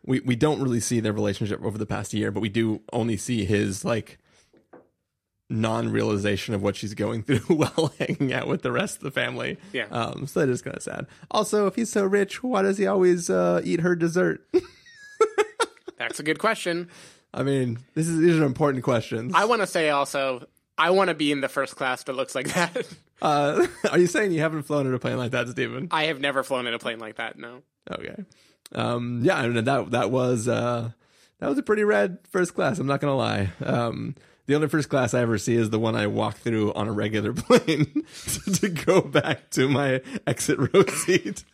we 0.05 0.21
we 0.21 0.37
don't 0.37 0.62
really 0.62 0.79
see 0.79 1.01
their 1.01 1.12
relationship 1.12 1.61
over 1.64 1.77
the 1.77 1.85
past 1.85 2.14
year, 2.14 2.31
but 2.31 2.38
we 2.38 2.49
do 2.49 2.81
only 2.92 3.16
see 3.16 3.45
his 3.45 3.85
like 3.85 4.19
non-realization 5.48 6.54
of 6.54 6.62
what 6.62 6.76
she's 6.76 6.94
going 6.94 7.22
through 7.22 7.38
while 7.56 7.92
hanging 7.98 8.32
out 8.32 8.48
with 8.48 8.62
the 8.62 8.72
rest 8.72 8.96
of 8.98 9.02
the 9.02 9.11
family. 9.11 9.59
Yeah. 9.72 9.87
Um 9.90 10.26
so 10.26 10.40
that 10.40 10.48
is 10.48 10.62
kind 10.62 10.76
of 10.76 10.82
sad. 10.82 11.06
Also, 11.30 11.66
if 11.66 11.76
he's 11.76 11.90
so 11.90 12.04
rich, 12.04 12.42
why 12.42 12.62
does 12.62 12.78
he 12.78 12.87
always 12.87 13.30
uh 13.30 13.61
eat 13.64 13.80
her 13.80 13.94
dessert? 13.94 14.46
That's 15.98 16.20
a 16.20 16.22
good 16.22 16.38
question. 16.38 16.88
I 17.32 17.42
mean, 17.42 17.78
this 17.94 18.09
is 18.09 18.18
these 18.18 18.38
are 18.38 18.44
important 18.44 18.85
questions. 18.85 19.32
I 19.35 19.44
want 19.44 19.62
to 19.62 19.66
say 19.66 19.90
also, 19.90 20.46
I 20.76 20.90
want 20.90 21.09
to 21.09 21.14
be 21.14 21.32
in 21.32 21.40
the 21.40 21.48
first 21.48 21.76
class 21.76 22.02
that 22.04 22.14
looks 22.14 22.35
like 22.35 22.52
that. 22.54 22.87
uh 23.22 23.66
are 23.90 23.98
you 23.98 24.06
saying 24.06 24.32
you 24.32 24.40
haven't 24.40 24.64
flown 24.64 24.87
in 24.87 24.94
a 24.94 24.98
plane 24.98 25.16
like 25.16 25.30
that, 25.30 25.48
Stephen? 25.48 25.88
I 25.90 26.04
have 26.04 26.20
never 26.20 26.42
flown 26.42 26.66
in 26.66 26.74
a 26.74 26.78
plane 26.78 26.98
like 26.98 27.16
that. 27.16 27.38
No. 27.38 27.62
Okay. 27.90 28.16
Um, 28.72 29.20
yeah, 29.22 29.37
I 29.37 29.48
mean, 29.48 29.64
that 29.64 29.90
that 29.90 30.11
was 30.11 30.48
uh, 30.48 30.90
that 31.38 31.48
was 31.48 31.59
a 31.59 31.62
pretty 31.62 31.85
rad 31.85 32.18
first 32.30 32.54
class. 32.54 32.78
I'm 32.78 32.87
not 32.87 33.00
gonna 33.00 33.16
lie. 33.16 33.50
Um, 33.64 34.14
the 34.46 34.54
only 34.54 34.68
first 34.68 34.88
class 34.88 35.14
I 35.14 35.20
ever 35.20 35.38
see 35.38 35.56
is 35.56 35.70
the 35.70 35.78
one 35.78 35.96
I 35.96 36.06
walk 36.06 36.37
through 36.37 36.72
on 36.74 36.88
a 36.88 36.92
regular 36.92 37.32
plane 37.35 38.04
to 38.54 38.68
go 38.68 39.00
back 39.00 39.50
to 39.50 39.68
my 39.68 40.00
exit 40.26 40.59
row 40.59 40.85
seat. 40.87 41.44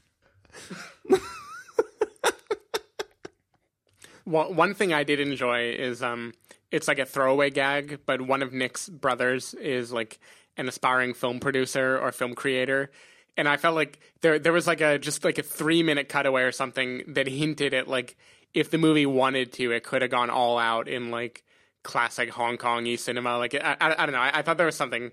One 4.24 4.55
one 4.55 4.74
thing 4.74 4.92
I 4.92 5.05
did 5.05 5.20
enjoy 5.20 5.72
is 5.72 6.02
um, 6.02 6.33
it's 6.70 6.88
like 6.88 6.98
a 6.98 7.07
throwaway 7.07 7.50
gag, 7.50 8.00
but 8.07 8.20
one 8.20 8.42
of 8.42 8.52
Nick's 8.52 8.88
brothers 8.88 9.55
is 9.55 9.92
like 9.92 10.20
an 10.57 10.68
aspiring 10.68 11.14
film 11.14 11.40
producer 11.40 11.98
or 11.98 12.12
film 12.12 12.35
creator. 12.35 12.90
And 13.37 13.48
I 13.48 13.57
felt 13.57 13.74
like 13.74 13.98
there 14.20 14.38
there 14.38 14.52
was 14.52 14.66
like 14.66 14.81
a 14.81 14.98
just 14.98 15.24
like 15.24 15.38
a 15.38 15.42
three 15.42 15.83
minute 15.83 16.09
cutaway 16.09 16.42
or 16.42 16.52
something 16.52 17.02
that 17.09 17.26
hinted 17.26 17.74
at 17.74 17.88
like 17.88 18.16
if 18.55 18.70
the 18.70 18.78
movie 18.78 19.07
wanted 19.07 19.52
to, 19.55 19.72
it 19.72 19.83
could 19.83 20.02
have 20.02 20.11
gone 20.11 20.31
all 20.31 20.59
out 20.59 20.87
in 20.87 21.11
like 21.11 21.42
classic 21.83 22.31
Hong 22.31 22.57
Kongy 22.57 22.99
cinema. 22.99 23.38
Like 23.38 23.55
I, 23.55 23.77
I, 23.81 24.03
I 24.03 24.07
don't 24.07 24.12
know. 24.12 24.21
I, 24.21 24.38
I 24.38 24.42
thought 24.42 24.57
there 24.57 24.66
was 24.66 24.77
something. 24.77 25.12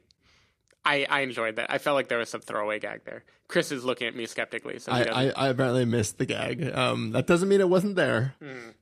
I, 0.85 1.05
I 1.09 1.21
enjoyed 1.21 1.57
that. 1.57 1.69
I 1.69 1.77
felt 1.77 1.95
like 1.95 2.07
there 2.07 2.17
was 2.19 2.29
some 2.29 2.41
throwaway 2.41 2.79
gag 2.79 3.01
there. 3.03 3.25
Chris 3.49 3.71
is 3.71 3.83
looking 3.83 4.07
at 4.07 4.15
me 4.15 4.25
skeptically. 4.25 4.79
So 4.79 4.91
I, 4.91 5.01
I, 5.01 5.29
I 5.31 5.47
apparently 5.49 5.83
missed 5.83 6.19
the 6.19 6.25
gag. 6.25 6.73
Um, 6.73 7.11
that 7.11 7.27
doesn't 7.27 7.49
mean 7.49 7.59
it 7.59 7.69
wasn't 7.69 7.95
there. 7.95 8.35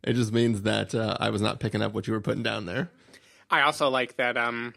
It 0.03 0.13
just 0.13 0.31
means 0.31 0.61
that 0.61 0.93
uh, 0.93 1.17
I 1.19 1.31
was 1.31 1.41
not 1.41 1.59
picking 1.59 1.81
up 1.81 1.93
what 1.93 2.05
you 2.05 2.13
were 2.13 2.21
putting 2.21 2.43
down 2.43 2.65
there. 2.65 2.91
I 3.49 3.61
also 3.61 3.89
like 3.89 4.17
that 4.17 4.37
um, 4.37 4.73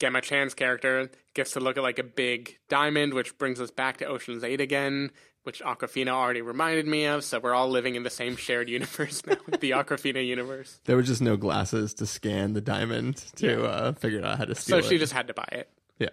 Gemma 0.00 0.20
Chan's 0.20 0.52
character 0.52 1.10
gets 1.32 1.52
to 1.52 1.60
look 1.60 1.76
at 1.76 1.82
like 1.82 1.98
a 1.98 2.04
big 2.04 2.58
diamond, 2.68 3.14
which 3.14 3.38
brings 3.38 3.60
us 3.60 3.70
back 3.70 3.96
to 3.98 4.06
Ocean's 4.06 4.44
Eight 4.44 4.60
again, 4.60 5.12
which 5.44 5.62
Awkwafina 5.62 6.08
already 6.08 6.42
reminded 6.42 6.86
me 6.86 7.04
of. 7.06 7.24
So 7.24 7.38
we're 7.38 7.54
all 7.54 7.68
living 7.70 7.94
in 7.94 8.02
the 8.02 8.10
same 8.10 8.36
shared 8.36 8.68
universe 8.68 9.24
now, 9.26 9.36
the 9.60 9.70
Awkwafina 9.70 10.26
universe. 10.26 10.80
There 10.84 10.96
were 10.96 11.02
just 11.02 11.22
no 11.22 11.36
glasses 11.36 11.94
to 11.94 12.06
scan 12.06 12.52
the 12.54 12.60
diamond 12.60 13.16
to 13.36 13.46
Yeah. 13.46 13.56
uh, 13.62 13.92
figure 13.92 14.24
out 14.24 14.38
how 14.38 14.44
to 14.46 14.54
steal 14.54 14.74
So 14.74 14.78
it. 14.78 14.82
So 14.84 14.88
she 14.90 14.98
just 14.98 15.12
had 15.12 15.28
to 15.28 15.34
buy 15.34 15.48
it. 15.52 15.70
yeah. 15.98 16.08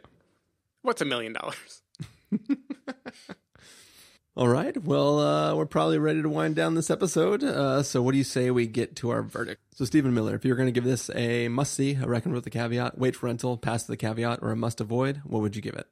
What's 0.84 1.02
a 1.02 1.06
million 1.06 1.34
dollars? 1.34 1.82
All 4.38 4.48
right. 4.48 4.82
Well, 4.82 5.20
uh, 5.20 5.56
we're 5.56 5.66
probably 5.66 6.00
ready 6.00 6.22
to 6.22 6.30
wind 6.30 6.56
down 6.56 6.74
this 6.76 6.90
episode. 6.90 7.44
Uh, 7.44 7.84
so, 7.84 8.02
what 8.02 8.14
do 8.14 8.18
you 8.18 8.24
say 8.24 8.50
we 8.50 8.66
get 8.66 8.96
to 8.98 9.10
our 9.10 9.22
verdict? 9.22 9.62
So, 9.76 9.84
Stephen 9.84 10.14
Miller, 10.14 10.36
if 10.36 10.46
you 10.46 10.52
were 10.52 10.56
going 10.56 10.68
to 10.70 10.72
give 10.72 10.86
this 10.86 11.10
a 11.14 11.50
must 11.50 11.74
see, 11.74 11.96
a 12.02 12.08
reckon 12.08 12.32
with 12.32 12.46
the 12.46 12.50
caveat, 12.50 12.98
wait 12.98 13.16
for 13.18 13.26
rental, 13.26 13.58
pass 13.58 13.84
the 13.84 13.98
caveat, 13.98 14.40
or 14.42 14.52
a 14.52 14.56
must 14.56 14.80
avoid, 14.80 15.18
what 15.26 15.42
would 15.42 15.56
you 15.58 15.62
give 15.62 15.76
it? 15.76 15.88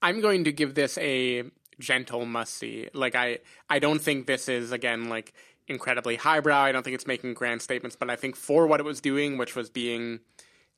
I'm 0.00 0.20
going 0.20 0.44
to 0.44 0.52
give 0.52 0.74
this 0.76 0.96
a 0.98 1.42
gentle 1.80 2.26
must 2.26 2.54
see. 2.54 2.88
Like 2.94 3.14
I 3.14 3.38
I 3.68 3.78
don't 3.78 4.00
think 4.00 4.26
this 4.26 4.48
is 4.48 4.72
again 4.72 5.08
like 5.08 5.32
incredibly 5.66 6.16
highbrow. 6.16 6.60
I 6.60 6.72
don't 6.72 6.82
think 6.82 6.94
it's 6.94 7.06
making 7.06 7.34
grand 7.34 7.62
statements, 7.62 7.96
but 7.96 8.10
I 8.10 8.16
think 8.16 8.36
for 8.36 8.66
what 8.66 8.80
it 8.80 8.84
was 8.84 9.00
doing, 9.00 9.38
which 9.38 9.54
was 9.54 9.70
being 9.70 10.20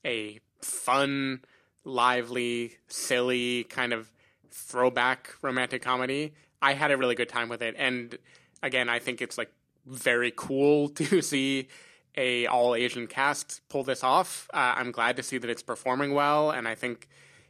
a 0.04 0.38
fun, 0.60 1.40
lively, 1.84 2.76
silly 2.88 3.64
kind 3.64 3.92
of 3.92 4.12
throwback 4.50 5.34
romantic 5.42 5.82
comedy, 5.82 6.34
I 6.60 6.74
had 6.74 6.90
a 6.90 6.96
really 6.96 7.14
good 7.14 7.28
time 7.28 7.48
with 7.48 7.62
it. 7.62 7.74
And 7.78 8.18
again, 8.62 8.88
I 8.88 8.98
think 8.98 9.22
it's 9.22 9.38
like 9.38 9.50
very 9.86 10.32
cool 10.36 10.88
to 11.00 11.22
see 11.22 11.68
a 12.16 12.46
all 12.46 12.74
Asian 12.74 13.06
cast 13.06 13.62
pull 13.68 13.84
this 13.84 14.04
off. 14.04 14.48
Uh, 14.52 14.74
I'm 14.76 14.92
glad 14.92 15.16
to 15.16 15.22
see 15.22 15.38
that 15.38 15.48
it's 15.48 15.62
performing 15.62 16.12
well, 16.12 16.50
and 16.50 16.68
I 16.68 16.74
think 16.74 17.08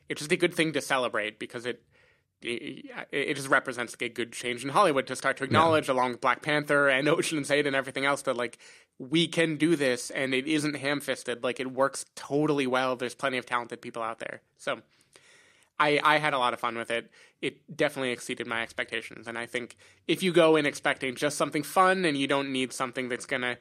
it's 0.08 0.20
just 0.20 0.32
a 0.32 0.36
good 0.36 0.54
thing 0.54 0.72
to 0.74 0.80
celebrate 0.80 1.38
because 1.38 1.66
it 1.66 1.82
it, 2.44 2.84
it 3.10 3.34
just 3.34 3.48
represents 3.48 3.94
like 3.94 4.02
a 4.02 4.08
good 4.08 4.32
change 4.32 4.64
in 4.64 4.70
Hollywood 4.70 5.06
to 5.08 5.16
start 5.16 5.36
to 5.38 5.44
acknowledge, 5.44 5.88
along 5.88 6.12
with 6.12 6.20
Black 6.20 6.42
Panther 6.42 6.88
and 6.88 7.08
Ocean's 7.08 7.50
Eight 7.50 7.66
and 7.66 7.76
everything 7.76 8.04
else, 8.04 8.22
that 8.22 8.36
like 8.36 8.58
we 8.98 9.26
can 9.26 9.56
do 9.56 9.76
this 9.76 10.10
and 10.10 10.34
it 10.34 10.46
isn't 10.46 10.74
ham 10.76 11.00
fisted. 11.00 11.42
Like 11.42 11.60
it 11.60 11.72
works 11.72 12.04
totally 12.14 12.66
well. 12.66 12.96
There's 12.96 13.14
plenty 13.14 13.38
of 13.38 13.46
talented 13.46 13.80
people 13.80 14.02
out 14.02 14.18
there. 14.18 14.40
So 14.58 14.80
I, 15.78 15.98
I 16.02 16.18
had 16.18 16.34
a 16.34 16.38
lot 16.38 16.52
of 16.54 16.60
fun 16.60 16.76
with 16.76 16.90
it. 16.90 17.10
It 17.40 17.76
definitely 17.76 18.12
exceeded 18.12 18.46
my 18.46 18.62
expectations. 18.62 19.26
And 19.26 19.36
I 19.36 19.46
think 19.46 19.76
if 20.06 20.22
you 20.22 20.32
go 20.32 20.56
in 20.56 20.66
expecting 20.66 21.14
just 21.16 21.36
something 21.36 21.62
fun 21.64 22.04
and 22.04 22.16
you 22.16 22.26
don't 22.28 22.52
need 22.52 22.72
something 22.72 23.08
that's 23.08 23.26
going 23.26 23.42
to 23.42 23.58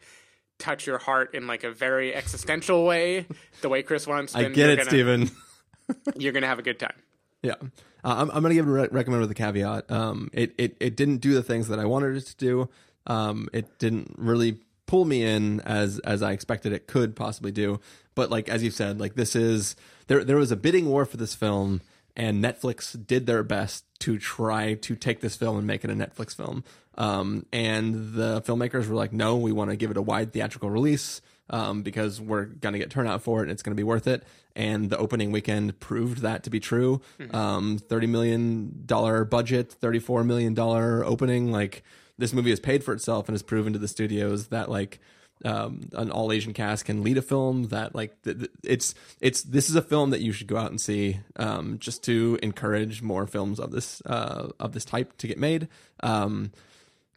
touch 0.60 0.86
your 0.86 1.00
heart 1.00 1.34
in 1.34 1.48
like 1.48 1.64
a 1.64 1.72
very 1.72 2.14
existential 2.14 2.86
way, 2.86 3.26
the 3.62 3.70
way 3.70 3.82
Chris 3.82 4.06
wants, 4.06 4.36
I 4.36 4.44
get 4.44 4.58
you're 4.58 4.70
it, 4.70 4.76
gonna- 4.78 4.90
Stephen. 4.90 5.32
you're 6.16 6.34
going 6.34 6.44
to 6.44 6.48
have 6.48 6.60
a 6.60 6.64
good 6.64 6.78
time. 6.80 6.94
Yeah. 7.42 7.56
Uh, 8.04 8.16
I'm, 8.18 8.32
I'm 8.32 8.42
going 8.42 8.50
to 8.50 8.56
give 8.56 8.68
it 8.68 8.70
a 8.70 8.74
re- 8.74 8.88
recommend 8.92 9.22
with 9.22 9.32
a 9.32 9.36
caveat. 9.36 9.92
Um, 9.92 10.30
it, 10.34 10.54
it, 10.58 10.78
it 10.80 10.96
didn't 10.96 11.18
do 11.18 11.34
the 11.34 11.44
things 11.44 11.68
that 11.68 11.80
I 11.80 11.86
wanted 11.86 12.18
it 12.18 12.26
to 12.28 12.36
do. 12.36 12.70
Um, 13.08 13.50
it 13.54 13.80
didn't 13.80 14.16
really 14.18 14.60
pull 14.86 15.06
me 15.06 15.24
in 15.24 15.60
as, 15.62 16.00
as 16.00 16.22
I 16.22 16.32
expected 16.32 16.74
it 16.74 16.88
could 16.88 17.16
possibly 17.16 17.52
do. 17.52 17.80
But 18.16 18.30
like, 18.30 18.50
as 18.50 18.64
you 18.64 18.72
said, 18.72 19.00
like 19.00 19.16
this 19.16 19.36
is, 19.36 19.76
there, 20.08 20.24
there 20.24 20.38
was 20.38 20.52
a 20.52 20.56
bidding 20.56 20.88
war 20.88 21.06
for 21.06 21.18
this 21.18 21.34
film 21.34 21.82
and 22.16 22.44
Netflix 22.44 22.96
did 23.08 23.26
their 23.26 23.44
best 23.44 23.86
to 24.00 24.18
try 24.18 24.74
to 24.76 24.96
take 24.96 25.22
this 25.22 25.36
film 25.36 25.58
and 25.58 25.66
make 25.66 25.84
it 25.84 25.90
a 25.90 25.94
Netflix 25.94 26.36
film. 26.36 26.64
Um, 26.98 27.46
and 27.54 28.14
the 28.14 28.42
filmmakers 28.42 28.88
were 28.88 28.96
like, 28.96 29.14
no, 29.14 29.38
we 29.38 29.52
want 29.52 29.70
to 29.70 29.78
give 29.78 29.92
it 29.92 29.98
a 29.98 30.02
wide 30.02 30.34
theatrical 30.34 30.70
release 30.70 31.22
um, 31.52 31.84
because 31.84 32.20
we're 32.20 32.46
going 32.46 32.74
to 32.74 32.80
get 32.80 32.90
turnout 32.90 33.22
for 33.22 33.40
it 33.40 33.44
and 33.44 33.52
it's 33.52 33.62
going 33.62 33.76
to 33.76 33.80
be 33.80 33.84
worth 33.84 34.08
it. 34.08 34.24
And 34.56 34.90
the 34.90 34.98
opening 34.98 35.32
weekend 35.32 35.80
proved 35.80 36.20
that 36.20 36.44
to 36.44 36.50
be 36.50 36.60
true. 36.60 37.02
Um, 37.34 37.78
$30 37.78 38.10
million 38.10 38.86
budget, 39.30 39.76
$34 39.80 40.26
million 40.26 40.58
opening. 40.58 41.52
Like, 41.52 41.84
this 42.18 42.34
movie 42.34 42.50
has 42.50 42.60
paid 42.60 42.84
for 42.84 42.94
itself 42.94 43.28
and 43.28 43.34
has 43.34 43.44
proven 43.44 43.74
to 43.74 43.80
the 43.80 43.88
studios 43.88 44.48
that, 44.48 44.70
like, 44.70 45.00
um, 45.44 45.90
an 45.94 46.12
all 46.12 46.32
Asian 46.32 46.54
cast 46.54 46.86
can 46.86 47.04
lead 47.04 47.18
a 47.18 47.22
film 47.22 47.70
that 47.70 47.96
like 47.96 48.22
th- 48.22 48.38
th- 48.38 48.52
it's 48.64 48.94
it's 49.20 49.42
this 49.42 49.70
is 49.70 49.76
a 49.76 49.82
film 49.82 50.12
that 50.12 50.22
you 50.22 50.32
should 50.32 50.46
go 50.46 50.58
out 50.58 50.70
and 50.70 50.80
see 50.80 51.20
um, 51.38 51.80
just 51.80 52.04
to 52.04 52.38
encourage 52.44 53.02
more 53.02 53.26
films 53.26 53.60
of 53.60 53.72
this 53.72 54.02
uh, 54.06 54.50
of 54.60 54.74
this 54.74 54.86
type 54.86 55.18
to 55.18 55.28
get 55.28 55.40
made. 55.40 55.68
Um, 56.04 56.52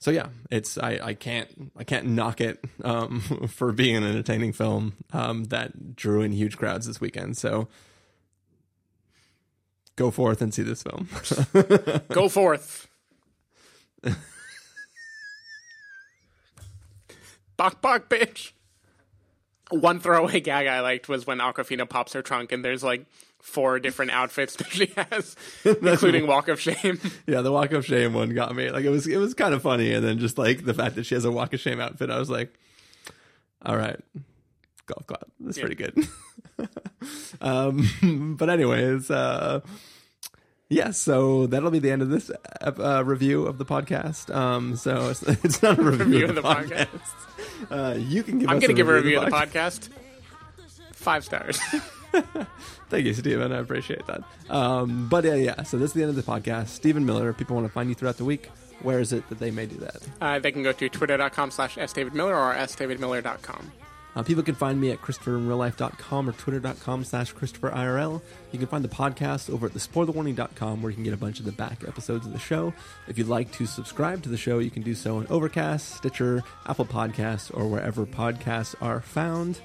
so 0.05 0.11
yeah, 0.11 0.27
it's 0.51 0.77
I, 0.77 1.01
I 1.03 1.15
can't 1.15 1.73
I 1.79 1.85
can't 1.85 2.05
knock 2.09 2.43
it 2.43 2.63
um, 2.85 3.21
for 3.49 3.73
being 3.73 3.97
an 3.97 4.05
entertaining 4.05 4.53
film 4.53 4.93
um, 5.15 5.45
that 5.45 5.97
drew 5.97 6.21
in 6.21 6.31
huge 6.31 6.59
crowds 6.59 6.87
this 6.87 7.01
weekend. 7.01 7.39
So 7.39 7.69
go 9.97 10.11
forth 10.11 10.43
and 10.43 10.53
see 10.53 10.63
this 10.63 10.83
film. 10.83 11.09
Go 12.11 12.29
forth. 12.29 12.87
Bok 17.57 17.81
bok, 17.81 18.11
bitch. 18.11 18.53
One 19.71 20.01
throwaway 20.01 20.41
gag 20.41 20.67
I 20.67 20.81
liked 20.81 21.09
was 21.09 21.27
when 21.27 21.39
Awkwafina 21.39 21.89
pops 21.89 22.13
her 22.13 22.21
trunk 22.21 22.53
and 22.53 22.63
there's 22.63 22.85
like 22.85 23.07
four 23.45 23.79
different 23.79 24.11
outfits 24.11 24.57
that 24.57 24.71
she 24.71 24.87
has, 24.97 25.37
including 25.65 26.27
Walk 26.27 26.49
of 26.49 26.61
Shame. 26.61 26.99
yeah, 27.27 27.43
the 27.43 27.53
walk 27.53 27.73
of 27.73 27.85
shame 27.85 28.15
one 28.15 28.31
got 28.31 28.55
me. 28.57 28.71
Like 28.71 28.85
it 28.85 28.91
was 28.91 29.07
it 29.07 29.19
was 29.19 29.35
kind 29.35 29.55
of 29.55 29.63
funny, 29.63 29.93
and 29.93 30.05
then 30.05 30.19
just 30.19 30.39
like 30.39 30.65
the 30.65 30.75
fact 30.75 30.97
that 30.97 31.05
she 31.05 31.15
has 31.15 31.25
a 31.25 31.31
walk 31.31 31.53
of 31.53 31.61
shame 31.61 31.81
outfit, 31.81 32.11
I 32.11 32.19
was 32.19 32.31
like, 32.31 32.53
all 33.65 33.77
right, 33.77 34.01
golf 34.87 35.07
clap. 35.07 35.29
That's 35.39 35.59
pretty 35.59 35.77
good. 35.77 36.09
um, 37.41 38.37
but 38.39 38.49
anyways, 38.49 39.11
uh, 39.11 39.61
yeah. 40.69 40.91
So 40.91 41.47
that'll 41.47 41.71
be 41.71 41.79
the 41.79 41.91
end 41.91 42.03
of 42.03 42.09
this 42.09 42.31
uh, 42.63 43.05
review 43.05 43.45
of 43.47 43.59
the 43.59 43.67
podcast. 43.67 44.35
Um, 44.35 44.77
so 44.77 45.11
it's, 45.11 45.23
it's 45.23 45.63
not 45.63 45.79
a 45.79 45.83
review, 45.83 46.27
of 46.27 46.35
the, 46.35 46.43
podcast. 46.43 46.89
Uh, 47.71 47.95
you 47.99 48.23
can 48.23 48.39
give. 48.39 48.49
I'm 48.49 48.59
going 48.59 48.71
to 48.71 48.75
give 48.75 48.89
a 48.89 48.95
review 48.95 49.19
of 49.19 49.25
of 49.25 49.31
the 49.31 49.37
podcast. 49.37 49.91
Five 50.93 51.25
stars. 51.25 51.61
Thank 52.91 53.07
you, 53.07 53.15
Stephen. 53.15 53.53
I 53.53 53.59
appreciate 53.59 54.07
that. 54.07 54.23
Um, 54.49 55.09
but 55.09 55.25
yeah, 55.25 55.35
yeah. 55.35 55.63
So 55.63 55.79
this 55.79 55.91
is 55.91 55.95
the 55.95 56.03
end 56.03 56.11
of 56.11 56.17
the 56.17 56.23
podcast. 56.23 56.69
Stephen 56.69 57.05
Miller. 57.05 57.33
People 57.33 57.57
want 57.57 57.67
to 57.67 57.73
find 57.73 57.89
you 57.89 57.95
throughout 57.95 58.17
the 58.17 58.25
week. 58.25 58.51
Where 58.83 59.01
is 59.01 59.13
it 59.13 59.29
that 59.29 59.39
they 59.39 59.51
may 59.51 59.67
do 59.67 59.77
that? 59.77 60.03
Uh, 60.21 60.39
they 60.39 60.53
can 60.53 60.63
go 60.63 60.73
to 60.73 60.89
twitter.com 60.89 61.51
slash 61.51 61.77
sdavidmiller 61.77 62.37
or 62.37 62.55
sdavidmiller.com. 62.55 63.73
Uh, 64.17 64.23
people 64.23 64.43
can 64.45 64.55
find 64.55 64.81
me 64.81 64.91
at 64.91 65.01
ChristopherInRealLife.com 65.01 66.29
or 66.29 66.33
Twitter.com 66.33 67.05
slash 67.05 67.35
ChristopherIRL. 67.35 68.23
You 68.53 68.59
can 68.59 68.69
find 68.69 68.85
the 68.85 68.89
podcast 68.89 69.51
over 69.53 69.67
at 69.67 69.73
TheSpoilerWarning.com 69.73 70.83
where 70.83 70.91
you 70.91 70.95
can 70.95 71.03
get 71.05 71.15
a 71.15 71.17
bunch 71.17 71.41
of 71.41 71.47
the 71.47 71.53
back 71.53 71.83
episodes 71.87 72.25
of 72.27 72.33
the 72.33 72.39
show. 72.39 72.73
If 73.09 73.19
you'd 73.19 73.27
like 73.27 73.51
to 73.53 73.67
subscribe 73.67 74.23
to 74.23 74.29
the 74.29 74.37
show, 74.37 74.61
you 74.61 74.71
can 74.71 74.83
do 74.83 74.95
so 74.95 75.17
on 75.17 75.27
Overcast, 75.31 75.97
Stitcher, 75.97 76.45
Apple 76.67 76.85
Podcasts, 76.85 77.51
or 77.53 77.67
wherever 77.67 78.07
podcasts 78.07 78.77
are 78.81 79.01
found. 79.01 79.61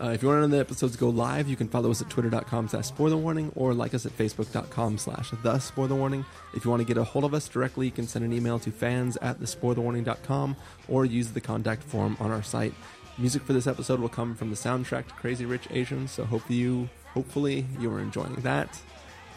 Uh, 0.00 0.08
if 0.08 0.22
you 0.22 0.28
want 0.28 0.38
to 0.38 0.48
know 0.48 0.56
the 0.56 0.60
episodes 0.60 0.96
go 0.96 1.10
live, 1.10 1.46
you 1.46 1.56
can 1.56 1.68
follow 1.68 1.90
us 1.90 2.00
at 2.00 2.08
twitter.com 2.08 2.68
slash 2.68 2.90
spoilerwarning 2.90 3.52
or 3.54 3.74
like 3.74 3.92
us 3.92 4.06
at 4.06 4.16
facebook.com 4.16 4.96
slash 4.96 5.30
the 5.30 5.52
spoilerwarning. 5.54 6.24
If 6.54 6.64
you 6.64 6.70
want 6.70 6.80
to 6.80 6.86
get 6.86 6.96
a 6.96 7.04
hold 7.04 7.24
of 7.24 7.34
us 7.34 7.48
directly, 7.48 7.86
you 7.86 7.92
can 7.92 8.06
send 8.06 8.24
an 8.24 8.32
email 8.32 8.58
to 8.60 8.70
fans 8.70 9.18
at 9.20 9.40
thespoilerwarning.com 9.40 10.56
or 10.88 11.04
use 11.04 11.32
the 11.32 11.40
contact 11.40 11.82
form 11.82 12.16
on 12.18 12.30
our 12.30 12.42
site. 12.42 12.72
Music 13.18 13.42
for 13.42 13.52
this 13.52 13.66
episode 13.66 14.00
will 14.00 14.08
come 14.08 14.34
from 14.34 14.48
the 14.48 14.56
soundtrack 14.56 15.08
to 15.08 15.14
Crazy 15.14 15.44
Rich 15.44 15.68
Asians, 15.70 16.10
so 16.10 16.24
hope 16.24 16.48
you, 16.48 16.88
hopefully 17.12 17.66
you 17.78 17.92
are 17.92 18.00
enjoying 18.00 18.34
that. 18.36 18.80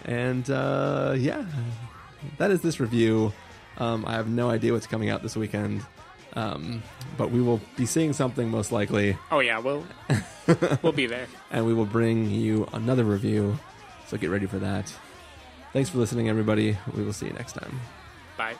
And 0.05 0.49
uh, 0.49 1.15
yeah, 1.17 1.45
that 2.37 2.51
is 2.51 2.61
this 2.61 2.79
review. 2.79 3.33
Um, 3.77 4.05
I 4.05 4.13
have 4.13 4.29
no 4.29 4.49
idea 4.49 4.71
what's 4.71 4.87
coming 4.87 5.09
out 5.09 5.23
this 5.23 5.35
weekend, 5.35 5.85
um, 6.35 6.81
but 7.17 7.31
we 7.31 7.41
will 7.41 7.61
be 7.77 7.85
seeing 7.85 8.13
something 8.13 8.49
most 8.49 8.71
likely, 8.71 9.17
Oh, 9.31 9.39
yeah, 9.39 9.59
we'll, 9.59 9.85
we'll 10.81 10.91
be 10.93 11.05
there. 11.05 11.27
and 11.51 11.65
we 11.65 11.73
will 11.73 11.85
bring 11.85 12.29
you 12.29 12.67
another 12.73 13.03
review. 13.03 13.57
So 14.07 14.17
get 14.17 14.29
ready 14.29 14.45
for 14.47 14.59
that. 14.59 14.93
Thanks 15.73 15.89
for 15.89 15.97
listening, 15.97 16.29
everybody. 16.29 16.77
We 16.95 17.03
will 17.03 17.13
see 17.13 17.27
you 17.27 17.33
next 17.33 17.53
time. 17.53 17.79
Bye. 18.37 18.55